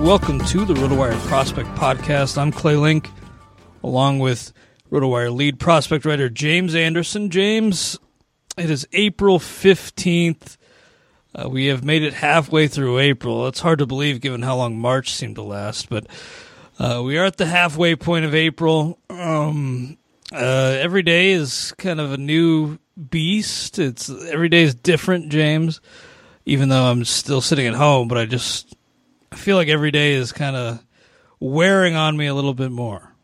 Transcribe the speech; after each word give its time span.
Welcome 0.00 0.38
to 0.46 0.64
the 0.64 0.72
RotoWire 0.72 1.18
Prospect 1.26 1.68
Podcast. 1.74 2.38
I'm 2.38 2.52
Clay 2.52 2.74
Link, 2.74 3.10
along 3.84 4.18
with 4.18 4.50
RotoWire 4.90 5.32
lead 5.32 5.60
prospect 5.60 6.06
writer 6.06 6.30
James 6.30 6.74
Anderson. 6.74 7.28
James, 7.28 7.98
it 8.56 8.70
is 8.70 8.88
April 8.94 9.38
15th. 9.38 10.56
Uh, 11.34 11.50
we 11.50 11.66
have 11.66 11.84
made 11.84 12.02
it 12.02 12.14
halfway 12.14 12.66
through 12.66 12.98
April. 12.98 13.46
It's 13.46 13.60
hard 13.60 13.78
to 13.80 13.86
believe 13.86 14.22
given 14.22 14.40
how 14.40 14.56
long 14.56 14.78
March 14.78 15.12
seemed 15.12 15.34
to 15.34 15.42
last, 15.42 15.90
but 15.90 16.06
uh, 16.78 17.02
we 17.04 17.18
are 17.18 17.26
at 17.26 17.36
the 17.36 17.46
halfway 17.46 17.94
point 17.94 18.24
of 18.24 18.34
April. 18.34 18.98
Um, 19.10 19.98
uh, 20.32 20.78
every 20.80 21.02
day 21.02 21.32
is 21.32 21.74
kind 21.76 22.00
of 22.00 22.10
a 22.10 22.18
new 22.18 22.78
beast. 23.10 23.78
It's 23.78 24.08
every 24.08 24.48
day 24.48 24.62
is 24.62 24.74
different, 24.74 25.30
James. 25.30 25.82
Even 26.46 26.70
though 26.70 26.84
I'm 26.84 27.04
still 27.04 27.42
sitting 27.42 27.66
at 27.66 27.74
home, 27.74 28.08
but 28.08 28.16
I 28.16 28.24
just 28.24 28.74
I 29.32 29.36
feel 29.36 29.56
like 29.56 29.68
every 29.68 29.90
day 29.90 30.12
is 30.12 30.32
kind 30.32 30.56
of 30.56 30.84
wearing 31.38 31.94
on 31.96 32.16
me 32.16 32.26
a 32.26 32.34
little 32.34 32.54
bit 32.54 32.70
more. 32.70 33.14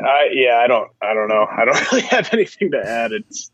I 0.00 0.28
yeah, 0.32 0.58
I 0.58 0.66
don't 0.66 0.90
I 1.00 1.14
don't 1.14 1.28
know. 1.28 1.46
I 1.50 1.64
don't 1.64 1.92
really 1.92 2.06
have 2.06 2.32
anything 2.32 2.72
to 2.72 2.78
add. 2.78 3.12
It's 3.12 3.50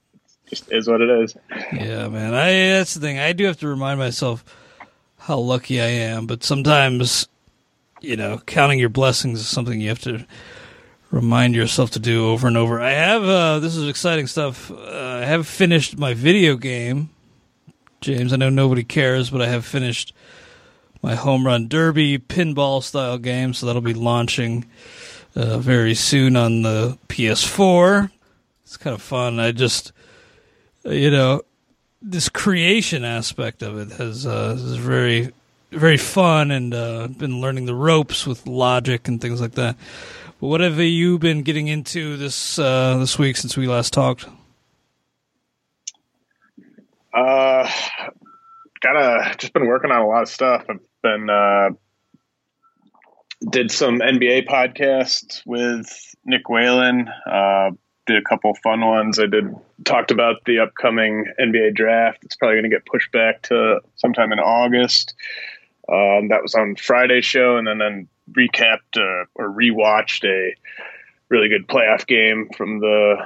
just 0.48 0.70
is 0.72 0.88
what 0.88 1.00
it 1.00 1.10
is. 1.10 1.36
Yeah, 1.72 2.08
man. 2.08 2.34
I 2.34 2.50
that's 2.78 2.94
the 2.94 3.00
thing. 3.00 3.18
I 3.18 3.32
do 3.32 3.44
have 3.44 3.58
to 3.58 3.68
remind 3.68 3.98
myself 3.98 4.44
how 5.18 5.38
lucky 5.38 5.80
I 5.80 5.86
am, 5.86 6.26
but 6.26 6.42
sometimes 6.42 7.28
you 8.00 8.16
know, 8.16 8.38
counting 8.46 8.78
your 8.78 8.88
blessings 8.88 9.40
is 9.40 9.48
something 9.48 9.78
you 9.80 9.90
have 9.90 10.00
to 10.00 10.26
remind 11.10 11.54
yourself 11.54 11.90
to 11.90 11.98
do 11.98 12.28
over 12.28 12.46
and 12.48 12.56
over. 12.56 12.80
I 12.80 12.90
have 12.92 13.22
uh 13.22 13.58
this 13.60 13.76
is 13.76 13.88
exciting 13.88 14.26
stuff. 14.26 14.70
Uh, 14.70 15.20
I 15.22 15.24
have 15.24 15.46
finished 15.46 15.98
my 15.98 16.14
video 16.14 16.56
game 16.56 17.10
James. 18.00 18.32
I 18.32 18.36
know 18.36 18.50
nobody 18.50 18.84
cares, 18.84 19.30
but 19.30 19.42
I 19.42 19.46
have 19.46 19.64
finished 19.64 20.14
my 21.02 21.14
home 21.14 21.46
run 21.46 21.68
derby 21.68 22.18
pinball 22.18 22.82
style 22.82 23.18
game, 23.18 23.54
so 23.54 23.66
that'll 23.66 23.82
be 23.82 23.94
launching 23.94 24.64
uh, 25.36 25.58
very 25.58 25.94
soon 25.94 26.36
on 26.36 26.62
the 26.62 26.98
PS4. 27.08 28.10
It's 28.64 28.76
kind 28.76 28.94
of 28.94 29.02
fun. 29.02 29.38
I 29.40 29.52
just, 29.52 29.92
you 30.84 31.10
know, 31.10 31.42
this 32.02 32.28
creation 32.28 33.04
aspect 33.04 33.62
of 33.62 33.78
it 33.78 33.96
has 33.96 34.26
uh, 34.26 34.54
is 34.56 34.76
very, 34.76 35.30
very 35.70 35.96
fun, 35.96 36.50
and 36.50 36.72
uh, 36.72 37.08
been 37.08 37.40
learning 37.40 37.66
the 37.66 37.74
ropes 37.74 38.26
with 38.26 38.46
logic 38.46 39.08
and 39.08 39.20
things 39.20 39.40
like 39.40 39.52
that. 39.52 39.76
But 40.40 40.46
what 40.46 40.60
have 40.60 40.78
you 40.78 41.18
been 41.18 41.42
getting 41.42 41.68
into 41.68 42.16
this 42.16 42.58
uh, 42.58 42.96
this 42.98 43.18
week 43.18 43.36
since 43.36 43.56
we 43.56 43.66
last 43.66 43.92
talked? 43.92 44.26
Uh, 47.20 47.68
of 48.96 49.36
just 49.36 49.52
been 49.52 49.66
working 49.66 49.90
on 49.90 50.00
a 50.00 50.06
lot 50.06 50.22
of 50.22 50.28
stuff. 50.28 50.64
I've 50.70 50.80
been 51.02 51.28
uh, 51.28 51.70
did 53.50 53.70
some 53.70 53.98
NBA 53.98 54.48
podcasts 54.48 55.42
with 55.44 56.14
Nick 56.24 56.48
Whalen. 56.48 57.08
Uh, 57.30 57.72
did 58.06 58.16
a 58.16 58.22
couple 58.26 58.54
fun 58.54 58.80
ones. 58.80 59.18
I 59.18 59.26
did 59.26 59.54
talked 59.84 60.10
about 60.10 60.36
the 60.46 60.60
upcoming 60.60 61.26
NBA 61.38 61.74
draft. 61.74 62.24
It's 62.24 62.36
probably 62.36 62.56
going 62.56 62.70
to 62.70 62.76
get 62.76 62.86
pushed 62.86 63.12
back 63.12 63.42
to 63.42 63.80
sometime 63.96 64.32
in 64.32 64.38
August. 64.38 65.14
Um, 65.92 66.28
that 66.28 66.42
was 66.42 66.54
on 66.54 66.76
Friday's 66.76 67.26
show, 67.26 67.58
and 67.58 67.66
then 67.66 67.78
then 67.78 68.08
recapped 68.32 68.96
uh, 68.96 69.26
or 69.34 69.50
rewatched 69.50 70.24
a 70.24 70.54
really 71.28 71.48
good 71.50 71.68
playoff 71.68 72.06
game 72.06 72.48
from 72.56 72.80
the 72.80 73.16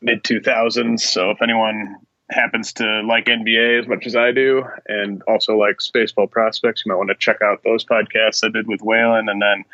mid 0.00 0.22
2000s. 0.22 1.00
So 1.00 1.32
if 1.32 1.42
anyone 1.42 1.96
happens 2.30 2.72
to 2.74 3.02
like 3.06 3.26
NBA 3.26 3.80
as 3.80 3.88
much 3.88 4.06
as 4.06 4.16
I 4.16 4.32
do, 4.32 4.64
and 4.86 5.22
also 5.28 5.56
like 5.56 5.76
Spaceball 5.78 6.30
Prospects, 6.30 6.82
you 6.84 6.92
might 6.92 6.98
want 6.98 7.10
to 7.10 7.16
check 7.16 7.42
out 7.42 7.62
those 7.62 7.84
podcasts 7.84 8.44
I 8.44 8.48
did 8.48 8.66
with 8.66 8.80
Whalen, 8.80 9.28
and 9.28 9.42
then 9.42 9.64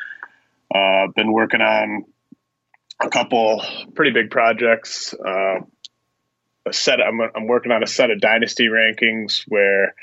uh, 0.73 1.07
been 1.15 1.31
working 1.31 1.61
on 1.61 2.05
a 3.01 3.09
couple 3.09 3.63
pretty 3.95 4.11
big 4.11 4.31
projects. 4.31 5.13
Uh, 5.13 5.61
a 6.65 6.73
set. 6.73 7.01
I'm 7.01 7.19
I'm 7.21 7.47
working 7.47 7.71
on 7.71 7.83
a 7.83 7.87
set 7.87 8.11
of 8.11 8.19
dynasty 8.19 8.67
rankings 8.67 9.43
where 9.47 9.95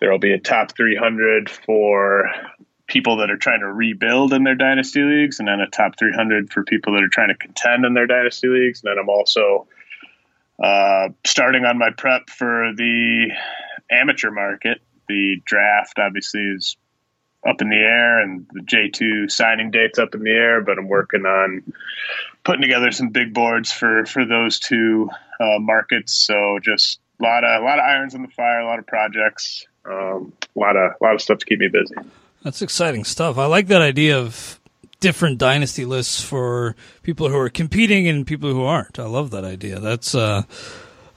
there 0.00 0.10
will 0.10 0.18
be 0.18 0.32
a 0.32 0.38
top 0.38 0.76
300 0.76 1.48
for 1.48 2.30
people 2.86 3.18
that 3.18 3.30
are 3.30 3.36
trying 3.36 3.60
to 3.60 3.72
rebuild 3.72 4.32
in 4.32 4.44
their 4.44 4.54
dynasty 4.54 5.02
leagues, 5.02 5.38
and 5.38 5.48
then 5.48 5.60
a 5.60 5.68
top 5.68 5.98
300 5.98 6.52
for 6.52 6.64
people 6.64 6.94
that 6.94 7.02
are 7.02 7.08
trying 7.08 7.28
to 7.28 7.36
contend 7.36 7.84
in 7.84 7.94
their 7.94 8.06
dynasty 8.06 8.48
leagues. 8.48 8.82
And 8.82 8.90
then 8.90 8.98
I'm 8.98 9.08
also 9.08 9.68
uh, 10.62 11.08
starting 11.24 11.64
on 11.64 11.78
my 11.78 11.90
prep 11.96 12.30
for 12.30 12.72
the 12.76 13.30
amateur 13.90 14.30
market. 14.30 14.80
The 15.08 15.40
draft 15.44 15.98
obviously 15.98 16.40
is 16.40 16.76
up 17.46 17.60
in 17.60 17.68
the 17.68 17.76
air, 17.76 18.22
and 18.22 18.46
the 18.52 18.60
J2 18.60 19.30
signing 19.30 19.70
date's 19.70 19.98
up 19.98 20.14
in 20.14 20.22
the 20.22 20.30
air. 20.30 20.62
But 20.62 20.78
I'm 20.78 20.88
working 20.88 21.24
on 21.24 21.62
putting 22.44 22.62
together 22.62 22.90
some 22.90 23.10
big 23.10 23.34
boards 23.34 23.70
for 23.70 24.04
for 24.06 24.24
those 24.24 24.58
two 24.58 25.10
uh, 25.40 25.58
markets. 25.58 26.12
So 26.12 26.58
just 26.62 26.98
a 27.20 27.22
lot 27.22 27.44
of 27.44 27.62
a 27.62 27.64
lot 27.64 27.78
of 27.78 27.84
irons 27.84 28.14
in 28.14 28.22
the 28.22 28.28
fire, 28.28 28.60
a 28.60 28.66
lot 28.66 28.78
of 28.78 28.86
projects, 28.86 29.66
um, 29.84 30.32
a 30.56 30.58
lot 30.58 30.76
of 30.76 30.92
a 31.00 31.04
lot 31.04 31.14
of 31.14 31.20
stuff 31.20 31.38
to 31.38 31.46
keep 31.46 31.60
me 31.60 31.68
busy. 31.68 31.94
That's 32.42 32.62
exciting 32.62 33.04
stuff. 33.04 33.38
I 33.38 33.46
like 33.46 33.66
that 33.68 33.82
idea 33.82 34.18
of 34.18 34.60
different 35.00 35.38
dynasty 35.38 35.84
lists 35.84 36.22
for 36.22 36.74
people 37.02 37.28
who 37.28 37.36
are 37.36 37.48
competing 37.48 38.08
and 38.08 38.26
people 38.26 38.52
who 38.52 38.64
aren't. 38.64 38.98
I 38.98 39.06
love 39.06 39.30
that 39.30 39.44
idea. 39.44 39.80
That's 39.80 40.14
uh, 40.14 40.42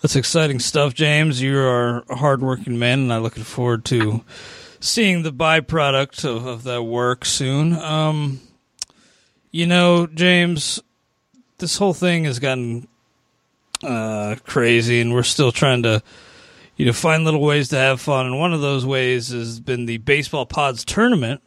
that's 0.02 0.16
exciting 0.16 0.60
stuff, 0.60 0.94
James. 0.94 1.42
You 1.42 1.60
are 1.60 2.04
a 2.10 2.16
hardworking 2.16 2.80
man, 2.80 3.00
and 3.00 3.14
I'm 3.14 3.24
looking 3.24 3.44
forward 3.44 3.86
to 3.86 4.24
seeing 4.80 5.24
the 5.24 5.34
byproduct 5.34 6.24
of, 6.24 6.46
of 6.46 6.64
that 6.64 6.84
work 6.84 7.26
soon. 7.26 7.74
Um, 7.74 8.42
you 9.52 9.66
know, 9.66 10.08
James, 10.08 10.82
this 11.58 11.78
whole 11.78 11.94
thing 11.94 12.26
has 12.26 12.40
gotten 12.40 12.88
uh, 13.84 14.36
crazy, 14.46 15.02
and 15.02 15.14
we're 15.14 15.24
still 15.24 15.52
trying 15.52 15.84
to 15.84 16.02
you 16.80 16.86
know, 16.86 16.94
find 16.94 17.26
little 17.26 17.42
ways 17.42 17.68
to 17.70 17.76
have 17.76 18.00
fun. 18.00 18.26
And 18.26 18.40
one 18.40 18.54
of 18.54 18.62
those 18.62 18.86
ways 18.86 19.30
has 19.30 19.60
been 19.60 19.86
the 19.86 19.98
Baseball 19.98 20.46
Pods 20.46 20.86
tournament. 20.86 21.42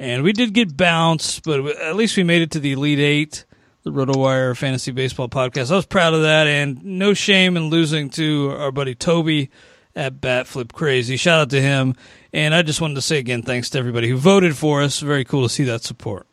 And 0.00 0.22
we 0.22 0.32
did 0.32 0.52
get 0.52 0.76
bounced, 0.76 1.42
but 1.44 1.64
at 1.66 1.96
least 1.96 2.16
we 2.16 2.22
made 2.22 2.42
it 2.42 2.52
to 2.52 2.60
the 2.60 2.72
Elite 2.72 2.98
Eight, 2.98 3.44
the 3.82 3.90
RotoWire 3.90 4.56
Fantasy 4.56 4.92
Baseball 4.92 5.28
Podcast. 5.28 5.72
I 5.72 5.76
was 5.76 5.86
proud 5.86 6.14
of 6.14 6.22
that, 6.22 6.46
and 6.46 6.84
no 6.84 7.14
shame 7.14 7.56
in 7.56 7.64
losing 7.64 8.10
to 8.10 8.54
our 8.58 8.70
buddy 8.70 8.94
Toby 8.94 9.50
at 9.96 10.20
Bat 10.20 10.46
Flip 10.46 10.72
Crazy. 10.72 11.16
Shout 11.16 11.40
out 11.40 11.50
to 11.50 11.60
him. 11.60 11.96
And 12.32 12.54
I 12.54 12.62
just 12.62 12.80
wanted 12.80 12.94
to 12.94 13.02
say 13.02 13.18
again, 13.18 13.42
thanks 13.42 13.70
to 13.70 13.78
everybody 13.78 14.08
who 14.08 14.16
voted 14.16 14.56
for 14.56 14.82
us. 14.82 15.00
Very 15.00 15.24
cool 15.24 15.42
to 15.42 15.48
see 15.48 15.64
that 15.64 15.82
support. 15.82 16.26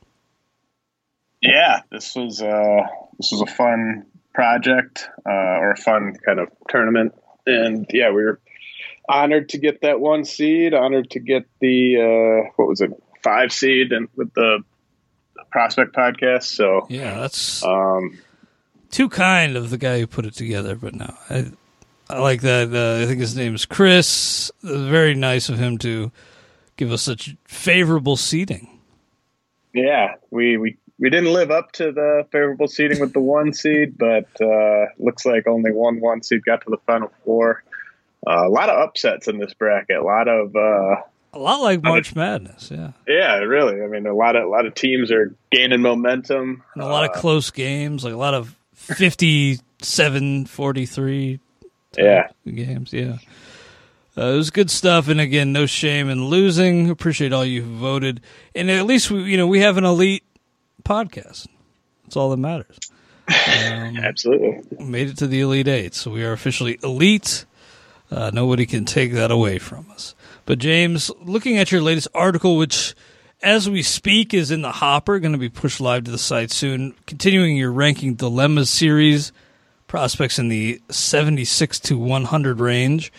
Yeah, 1.42 1.82
this 1.92 2.16
was 2.16 2.42
uh, 2.42 2.82
this 3.18 3.32
was 3.32 3.42
a 3.42 3.46
fun 3.46 4.06
project 4.34 5.10
uh, 5.26 5.30
or 5.30 5.72
a 5.72 5.78
fun 5.78 6.16
kind 6.26 6.40
of 6.40 6.50
tournament 6.70 7.14
and 7.46 7.86
yeah, 7.94 8.10
we 8.10 8.24
were 8.24 8.40
honored 9.08 9.50
to 9.50 9.58
get 9.58 9.82
that 9.82 10.00
one 10.00 10.26
seed, 10.26 10.74
honored 10.74 11.12
to 11.12 11.20
get 11.20 11.46
the 11.60 11.98
uh, 11.98 12.52
what 12.56 12.68
was 12.68 12.82
it, 12.82 12.92
five 13.26 13.52
seed, 13.52 13.92
and 13.92 14.08
with 14.16 14.34
the 14.36 14.64
prospect 15.52 15.94
podcast. 15.94 16.44
So 16.44 16.86
yeah, 16.90 17.20
that's 17.20 17.64
um, 17.66 18.18
too 18.92 19.10
kind 19.10 19.58
of 19.58 19.72
the 19.72 19.78
guy 19.78 20.00
who 20.00 20.08
put 20.08 20.26
it 20.26 20.36
together. 20.36 20.76
But 20.76 20.94
no, 20.94 21.14
I 21.30 21.52
I 22.10 22.20
like 22.20 22.42
that. 22.42 22.74
Uh, 22.74 23.04
I 23.04 23.08
think 23.08 23.20
his 23.20 23.36
name 23.36 23.56
is 23.56 23.66
Chris. 23.66 24.52
Very 24.62 25.16
nice 25.16 25.50
of 25.50 25.58
him 25.58 25.78
to 25.80 26.12
give 26.78 26.92
us 26.92 27.02
such 27.02 27.36
favorable 27.46 28.16
seating. 28.16 28.80
Yeah, 29.74 30.16
we 30.30 30.58
we 30.58 30.78
we 31.00 31.10
didn't 31.10 31.34
live 31.34 31.52
up 31.52 31.72
to 31.74 31.92
the 31.92 32.28
favorable 32.32 32.68
seating 32.68 33.00
with 33.00 33.14
the 33.14 33.20
one 33.20 33.54
seed, 33.54 33.98
but 33.98 34.30
uh, 34.40 34.86
looks 35.00 35.26
like 35.26 35.48
only 35.48 35.72
one 35.72 36.00
one 36.00 36.22
seed 36.22 36.46
got 36.46 36.62
to 36.62 36.70
the 36.70 36.78
final 36.86 37.12
four. 37.24 37.64
Uh, 38.28 38.48
a 38.48 38.50
lot 38.50 38.70
of 38.70 38.80
upsets 38.80 39.28
in 39.28 39.38
this 39.38 39.54
bracket. 39.54 39.98
A 39.98 40.04
lot 40.04 40.28
of 40.28 40.56
uh, 40.56 41.02
a 41.36 41.40
lot 41.40 41.62
like 41.62 41.84
March 41.84 42.12
of, 42.12 42.16
Madness. 42.16 42.72
Yeah, 42.72 42.92
yeah, 43.08 43.36
really. 43.40 43.82
I 43.82 43.88
mean, 43.88 44.08
a 44.08 44.14
lot 44.14 44.36
of 44.36 44.46
a 44.46 44.48
lot 44.48 44.66
of 44.66 44.74
teams 44.74 45.12
are 45.12 45.36
gaining 45.52 45.82
momentum. 45.82 46.64
And 46.74 46.84
a 46.84 46.88
lot 46.88 47.04
of 47.04 47.12
uh, 47.12 47.20
close 47.20 47.52
games, 47.52 48.04
like 48.04 48.14
a 48.14 48.18
lot 48.18 48.34
of 48.34 48.56
57 48.74 50.46
43 50.46 51.40
yeah 51.98 52.28
games. 52.46 52.94
Yeah. 52.94 53.18
Uh, 54.18 54.28
it 54.28 54.38
was 54.38 54.50
good 54.50 54.72
stuff, 54.72 55.10
and 55.10 55.20
again, 55.20 55.52
no 55.52 55.66
shame 55.66 56.10
in 56.10 56.26
losing. 56.26 56.90
Appreciate 56.90 57.34
all 57.34 57.44
you 57.44 57.64
who 57.64 57.76
voted, 57.76 58.22
and 58.56 58.72
at 58.72 58.86
least 58.86 59.12
we, 59.12 59.24
you 59.24 59.36
know, 59.36 59.46
we 59.46 59.60
have 59.60 59.76
an 59.76 59.84
elite 59.84 60.24
podcast. 60.84 61.48
That's 62.04 62.16
all 62.16 62.30
that 62.32 62.38
matters. 62.38 62.80
Um, 63.28 63.98
Absolutely. 63.98 64.86
Made 64.86 65.10
it 65.10 65.18
to 65.18 65.28
the 65.28 65.42
Elite 65.42 65.68
Eight, 65.68 65.96
so 65.96 66.12
we 66.12 66.24
are 66.24 66.32
officially 66.32 66.78
elite. 66.84 67.46
Uh, 68.12 68.30
nobody 68.32 68.68
can 68.68 68.86
take 68.86 69.14
that 69.14 69.32
away 69.32 69.58
from 69.58 69.90
us. 69.92 70.14
But, 70.46 70.60
James, 70.60 71.12
looking 71.22 71.58
at 71.58 71.72
your 71.72 71.82
latest 71.82 72.08
article, 72.14 72.58
which 72.58 72.96
as 73.42 73.70
we 73.70 73.82
speak 73.82 74.34
is 74.34 74.52
in 74.52 74.62
the 74.62 74.72
hopper, 74.72 75.20
going 75.20 75.34
to 75.34 75.38
be 75.38 75.50
pushed 75.50 75.82
live 75.82 76.04
to 76.06 76.12
the 76.12 76.18
site 76.18 76.52
soon, 76.52 76.94
continuing 77.06 77.58
your 77.58 77.72
ranking 77.72 78.16
dilemmas 78.16 78.70
series, 78.70 79.32
prospects 79.88 80.40
in 80.40 80.48
the 80.48 80.82
76 80.90 81.80
to 81.82 81.98
100 81.98 82.60
range 82.60 83.12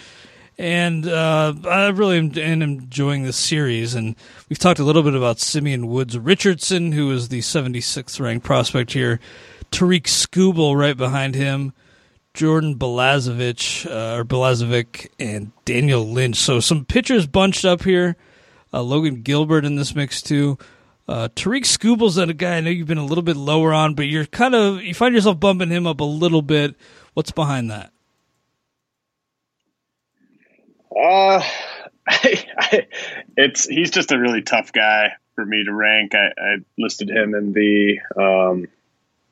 and 0.59 1.07
uh, 1.07 1.53
I 1.69 1.89
really 1.89 2.19
am, 2.19 2.63
enjoying 2.63 3.25
this 3.25 3.37
series. 3.37 3.95
And 3.95 4.17
we've 4.49 4.59
talked 4.59 4.79
a 4.79 4.85
little 4.85 5.03
bit 5.03 5.15
about 5.15 5.39
Simeon 5.39 5.87
Woods 5.89 6.19
Richardson, 6.19 6.93
who 6.93 7.11
is 7.13 7.29
the 7.29 7.41
76th 7.41 8.19
ranked 8.21 8.45
prospect 8.45 8.93
here. 8.93 9.21
Tarik 9.71 10.05
Skubal 10.05 10.77
right 10.77 10.97
behind 10.97 11.35
him. 11.35 11.73
Jordan 12.37 12.77
Balazovic 12.77 13.87
uh, 13.87 14.19
or 14.19 14.25
Balazovic 14.25 15.09
and 15.19 15.53
Daniel 15.65 16.07
Lynch. 16.07 16.37
So 16.37 16.61
some 16.61 16.85
pitchers 16.85 17.27
bunched 17.27 17.65
up 17.65 17.83
here. 17.83 18.15
Uh, 18.73 18.83
Logan 18.83 19.23
Gilbert 19.23 19.65
in 19.65 19.77
this 19.77 19.95
mix 19.95 20.21
too. 20.21 20.59
Uh, 21.09 21.29
Tarik 21.35 21.65
Skubal's 21.65 22.19
a 22.19 22.33
guy 22.35 22.59
I 22.59 22.61
know 22.61 22.69
you've 22.69 22.87
been 22.87 22.99
a 22.99 23.07
little 23.07 23.23
bit 23.23 23.37
lower 23.37 23.73
on, 23.73 23.95
but 23.95 24.03
you're 24.03 24.27
kind 24.27 24.55
of 24.55 24.83
you 24.83 24.93
find 24.93 25.15
yourself 25.15 25.41
bumping 25.41 25.71
him 25.71 25.87
up 25.87 26.01
a 26.01 26.05
little 26.05 26.43
bit. 26.43 26.75
What's 27.15 27.31
behind 27.31 27.71
that? 27.71 27.91
Uh, 30.91 31.43
I, 32.07 32.45
I, 32.59 32.87
it's 33.37 33.65
he's 33.67 33.91
just 33.91 34.13
a 34.13 34.19
really 34.19 34.43
tough 34.43 34.73
guy 34.73 35.13
for 35.37 35.47
me 35.47 35.65
to 35.65 35.73
rank. 35.73 36.15
I, 36.15 36.33
I 36.39 36.57
listed 36.77 37.09
him 37.09 37.35
in 37.35 37.53
the 37.53 38.01
um, 38.21 38.67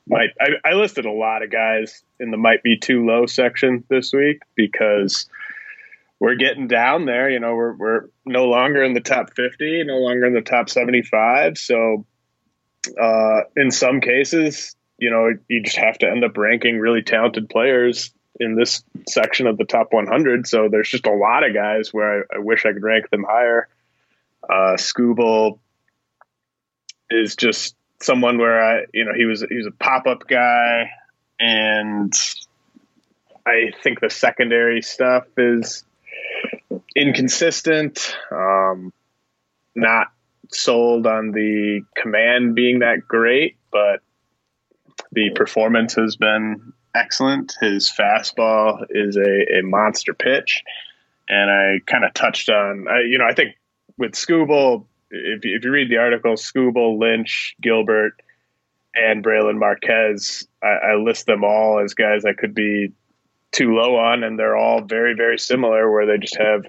might 0.07 0.29
I, 0.39 0.69
I, 0.69 0.73
listed 0.73 1.05
a 1.05 1.11
lot 1.11 1.43
of 1.43 1.49
guys 1.49 2.03
in 2.19 2.31
the 2.31 2.37
might 2.37 2.63
be 2.63 2.77
too 2.77 3.05
low 3.05 3.25
section 3.25 3.83
this 3.89 4.13
week 4.13 4.41
because 4.55 5.27
we're 6.19 6.35
getting 6.35 6.67
down 6.67 7.05
there. 7.05 7.29
You 7.29 7.39
know, 7.39 7.55
we're 7.55 7.73
we're 7.73 8.01
no 8.25 8.45
longer 8.45 8.83
in 8.83 8.93
the 8.93 9.01
top 9.01 9.33
fifty, 9.35 9.83
no 9.83 9.97
longer 9.97 10.25
in 10.25 10.33
the 10.33 10.41
top 10.41 10.69
seventy 10.69 11.01
five. 11.01 11.57
So, 11.57 12.05
uh, 13.01 13.41
in 13.55 13.71
some 13.71 14.01
cases, 14.01 14.75
you 14.97 15.09
know, 15.09 15.31
you 15.47 15.63
just 15.63 15.77
have 15.77 15.97
to 15.99 16.09
end 16.09 16.23
up 16.23 16.37
ranking 16.37 16.79
really 16.79 17.01
talented 17.01 17.49
players 17.49 18.13
in 18.39 18.55
this 18.55 18.83
section 19.07 19.47
of 19.47 19.57
the 19.57 19.65
top 19.65 19.93
100. 19.93 20.47
So 20.47 20.67
there's 20.69 20.89
just 20.89 21.05
a 21.05 21.13
lot 21.13 21.47
of 21.47 21.53
guys 21.53 21.93
where 21.93 22.25
I, 22.31 22.35
I 22.35 22.39
wish 22.39 22.65
I 22.65 22.73
could 22.73 22.83
rank 22.83 23.09
them 23.09 23.25
higher. 23.27 23.67
Uh, 24.43 24.75
Skubal 24.75 25.59
is 27.09 27.35
just 27.35 27.75
someone 28.01 28.37
where 28.37 28.61
I, 28.61 28.85
you 28.93 29.05
know, 29.05 29.13
he 29.15 29.25
was 29.25 29.41
he 29.47 29.55
was 29.55 29.67
a 29.67 29.71
pop 29.71 30.07
up 30.07 30.27
guy, 30.27 30.91
and 31.39 32.13
I 33.45 33.71
think 33.83 33.99
the 33.99 34.09
secondary 34.09 34.81
stuff 34.81 35.25
is 35.37 35.83
inconsistent. 36.95 38.15
Um, 38.31 38.93
not 39.75 40.07
sold 40.51 41.05
on 41.07 41.31
the 41.31 41.81
command 41.95 42.55
being 42.55 42.79
that 42.79 43.07
great, 43.07 43.57
but 43.71 44.01
the 45.11 45.31
performance 45.35 45.95
has 45.95 46.15
been 46.15 46.73
excellent. 46.95 47.55
His 47.59 47.91
fastball 47.91 48.85
is 48.89 49.17
a, 49.17 49.59
a 49.59 49.61
monster 49.63 50.13
pitch. 50.13 50.63
And 51.27 51.49
I 51.49 51.79
kind 51.85 52.05
of 52.05 52.13
touched 52.13 52.49
on, 52.49 52.87
I, 52.87 53.01
you 53.01 53.17
know, 53.17 53.25
I 53.25 53.33
think 53.33 53.55
with 53.97 54.11
Skubal, 54.11 54.85
if 55.09 55.45
you, 55.45 55.55
if 55.55 55.63
you 55.63 55.71
read 55.71 55.89
the 55.89 55.97
article, 55.97 56.33
Skubal, 56.33 56.99
Lynch, 56.99 57.55
Gilbert, 57.61 58.21
and 58.93 59.23
Brailyn 59.23 59.59
Marquez, 59.59 60.47
I, 60.63 60.91
I 60.91 60.95
list 60.95 61.25
them 61.25 61.43
all 61.43 61.79
as 61.79 61.93
guys 61.93 62.25
I 62.25 62.33
could 62.33 62.55
be 62.55 62.93
too 63.51 63.75
low 63.75 63.97
on, 63.97 64.23
and 64.23 64.37
they're 64.37 64.57
all 64.57 64.81
very, 64.81 65.15
very 65.15 65.37
similar, 65.37 65.91
where 65.91 66.05
they 66.05 66.17
just 66.17 66.37
have 66.37 66.65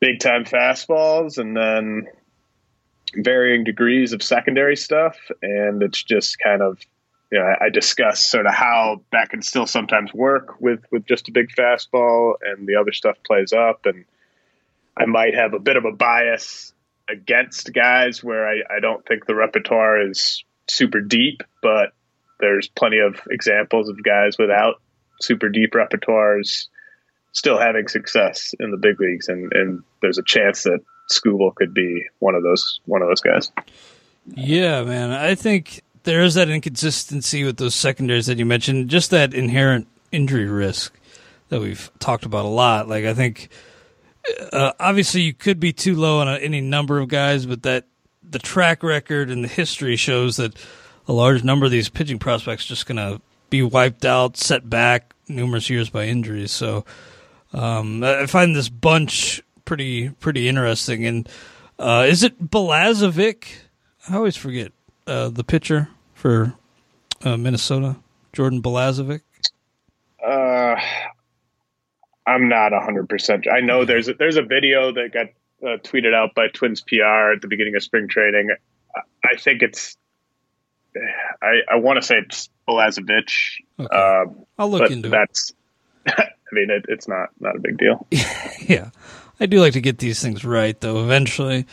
big 0.00 0.20
time 0.20 0.44
fastballs 0.44 1.38
and 1.38 1.56
then 1.56 2.06
varying 3.16 3.64
degrees 3.64 4.12
of 4.12 4.22
secondary 4.22 4.76
stuff. 4.76 5.16
And 5.42 5.82
it's 5.82 6.02
just 6.02 6.38
kind 6.38 6.62
of 6.62 6.78
you 7.30 7.38
know, 7.38 7.44
I, 7.44 7.66
I 7.66 7.68
discuss 7.68 8.24
sort 8.24 8.46
of 8.46 8.54
how 8.54 9.02
that 9.12 9.28
can 9.28 9.42
still 9.42 9.66
sometimes 9.66 10.14
work 10.14 10.60
with 10.60 10.80
with 10.90 11.04
just 11.06 11.28
a 11.28 11.32
big 11.32 11.50
fastball, 11.50 12.34
and 12.42 12.66
the 12.66 12.76
other 12.76 12.92
stuff 12.92 13.16
plays 13.26 13.52
up. 13.52 13.86
And 13.86 14.04
I 14.96 15.04
might 15.04 15.34
have 15.34 15.54
a 15.54 15.58
bit 15.58 15.76
of 15.76 15.84
a 15.84 15.92
bias 15.92 16.72
against 17.08 17.72
guys 17.72 18.22
where 18.22 18.48
I, 18.48 18.76
I 18.76 18.80
don't 18.80 19.04
think 19.06 19.26
the 19.26 19.34
repertoire 19.34 20.08
is 20.08 20.44
super 20.66 21.00
deep, 21.00 21.42
but 21.62 21.92
there's 22.40 22.68
plenty 22.68 22.98
of 22.98 23.20
examples 23.30 23.88
of 23.88 24.02
guys 24.02 24.36
without 24.38 24.80
super 25.20 25.48
deep 25.48 25.72
repertoires 25.72 26.66
still 27.32 27.58
having 27.58 27.88
success 27.88 28.54
in 28.58 28.70
the 28.70 28.76
big 28.76 29.00
leagues, 29.00 29.28
and 29.28 29.52
and 29.52 29.82
there's 30.02 30.18
a 30.18 30.22
chance 30.22 30.64
that 30.64 30.80
Skubal 31.10 31.54
could 31.54 31.74
be 31.74 32.04
one 32.18 32.34
of 32.34 32.42
those 32.42 32.80
one 32.86 33.02
of 33.02 33.08
those 33.08 33.20
guys. 33.20 33.50
Yeah, 34.26 34.82
man. 34.82 35.10
I 35.10 35.34
think 35.34 35.82
there 36.02 36.22
is 36.22 36.34
that 36.34 36.50
inconsistency 36.50 37.44
with 37.44 37.56
those 37.56 37.74
secondaries 37.74 38.26
that 38.26 38.38
you 38.38 38.46
mentioned, 38.46 38.88
just 38.88 39.10
that 39.10 39.32
inherent 39.32 39.86
injury 40.12 40.46
risk 40.46 40.94
that 41.48 41.60
we've 41.60 41.90
talked 41.98 42.26
about 42.26 42.44
a 42.44 42.48
lot. 42.48 42.88
Like 42.88 43.04
I 43.04 43.14
think 43.14 43.48
uh, 44.52 44.72
obviously 44.78 45.22
you 45.22 45.34
could 45.34 45.60
be 45.60 45.72
too 45.72 45.94
low 45.94 46.20
on 46.20 46.28
any 46.28 46.60
number 46.60 46.98
of 46.98 47.08
guys, 47.08 47.46
but 47.46 47.62
that 47.62 47.86
the 48.22 48.38
track 48.38 48.82
record 48.82 49.30
and 49.30 49.44
the 49.44 49.48
history 49.48 49.96
shows 49.96 50.36
that 50.36 50.54
a 51.06 51.12
large 51.12 51.42
number 51.42 51.64
of 51.64 51.72
these 51.72 51.88
pitching 51.88 52.18
prospects 52.18 52.66
just 52.66 52.86
going 52.86 52.96
to 52.96 53.20
be 53.50 53.62
wiped 53.62 54.04
out, 54.04 54.36
set 54.36 54.68
back 54.68 55.14
numerous 55.28 55.70
years 55.70 55.88
by 55.88 56.04
injuries. 56.04 56.52
So 56.52 56.84
um, 57.52 58.04
I 58.04 58.26
find 58.26 58.54
this 58.54 58.68
bunch 58.68 59.42
pretty 59.64 60.10
pretty 60.10 60.48
interesting. 60.48 61.06
And 61.06 61.28
uh, 61.78 62.06
is 62.08 62.22
it 62.22 62.50
Belazovic? 62.50 63.44
I 64.08 64.16
always 64.16 64.36
forget 64.36 64.72
uh, 65.06 65.28
the 65.28 65.44
pitcher 65.44 65.88
for 66.14 66.54
uh, 67.24 67.36
Minnesota, 67.36 67.96
Jordan 68.32 68.62
Belazovic. 68.62 69.20
Uh, 70.24 70.76
I'm 72.28 72.48
not 72.48 72.72
hundred 72.72 73.08
percent. 73.08 73.46
I 73.50 73.60
know 73.60 73.84
there's 73.84 74.08
a, 74.08 74.14
there's 74.14 74.36
a 74.36 74.42
video 74.42 74.92
that 74.92 75.10
got 75.12 75.26
uh, 75.62 75.78
tweeted 75.78 76.14
out 76.14 76.34
by 76.34 76.48
Twins 76.48 76.82
PR 76.82 77.32
at 77.32 77.40
the 77.40 77.48
beginning 77.48 77.74
of 77.74 77.82
spring 77.82 78.08
training. 78.08 78.50
I 79.24 79.36
think 79.38 79.62
it's. 79.62 79.96
I, 81.42 81.60
I 81.72 81.76
want 81.76 82.00
to 82.00 82.06
say 82.06 82.16
it's 82.16 82.50
Balazovic. 82.68 83.30
Okay. 83.80 83.88
Uh, 83.90 84.32
I'll 84.58 84.70
look 84.70 84.90
into 84.90 85.08
that's, 85.08 85.50
it. 85.50 85.56
That's. 86.04 86.20
I 86.28 86.54
mean, 86.54 86.70
it, 86.70 86.84
it's 86.88 87.08
not 87.08 87.30
not 87.40 87.56
a 87.56 87.60
big 87.60 87.78
deal. 87.78 88.06
yeah, 88.60 88.90
I 89.40 89.46
do 89.46 89.60
like 89.60 89.72
to 89.72 89.80
get 89.80 89.98
these 89.98 90.20
things 90.20 90.44
right, 90.44 90.78
though. 90.78 91.02
Eventually, 91.02 91.66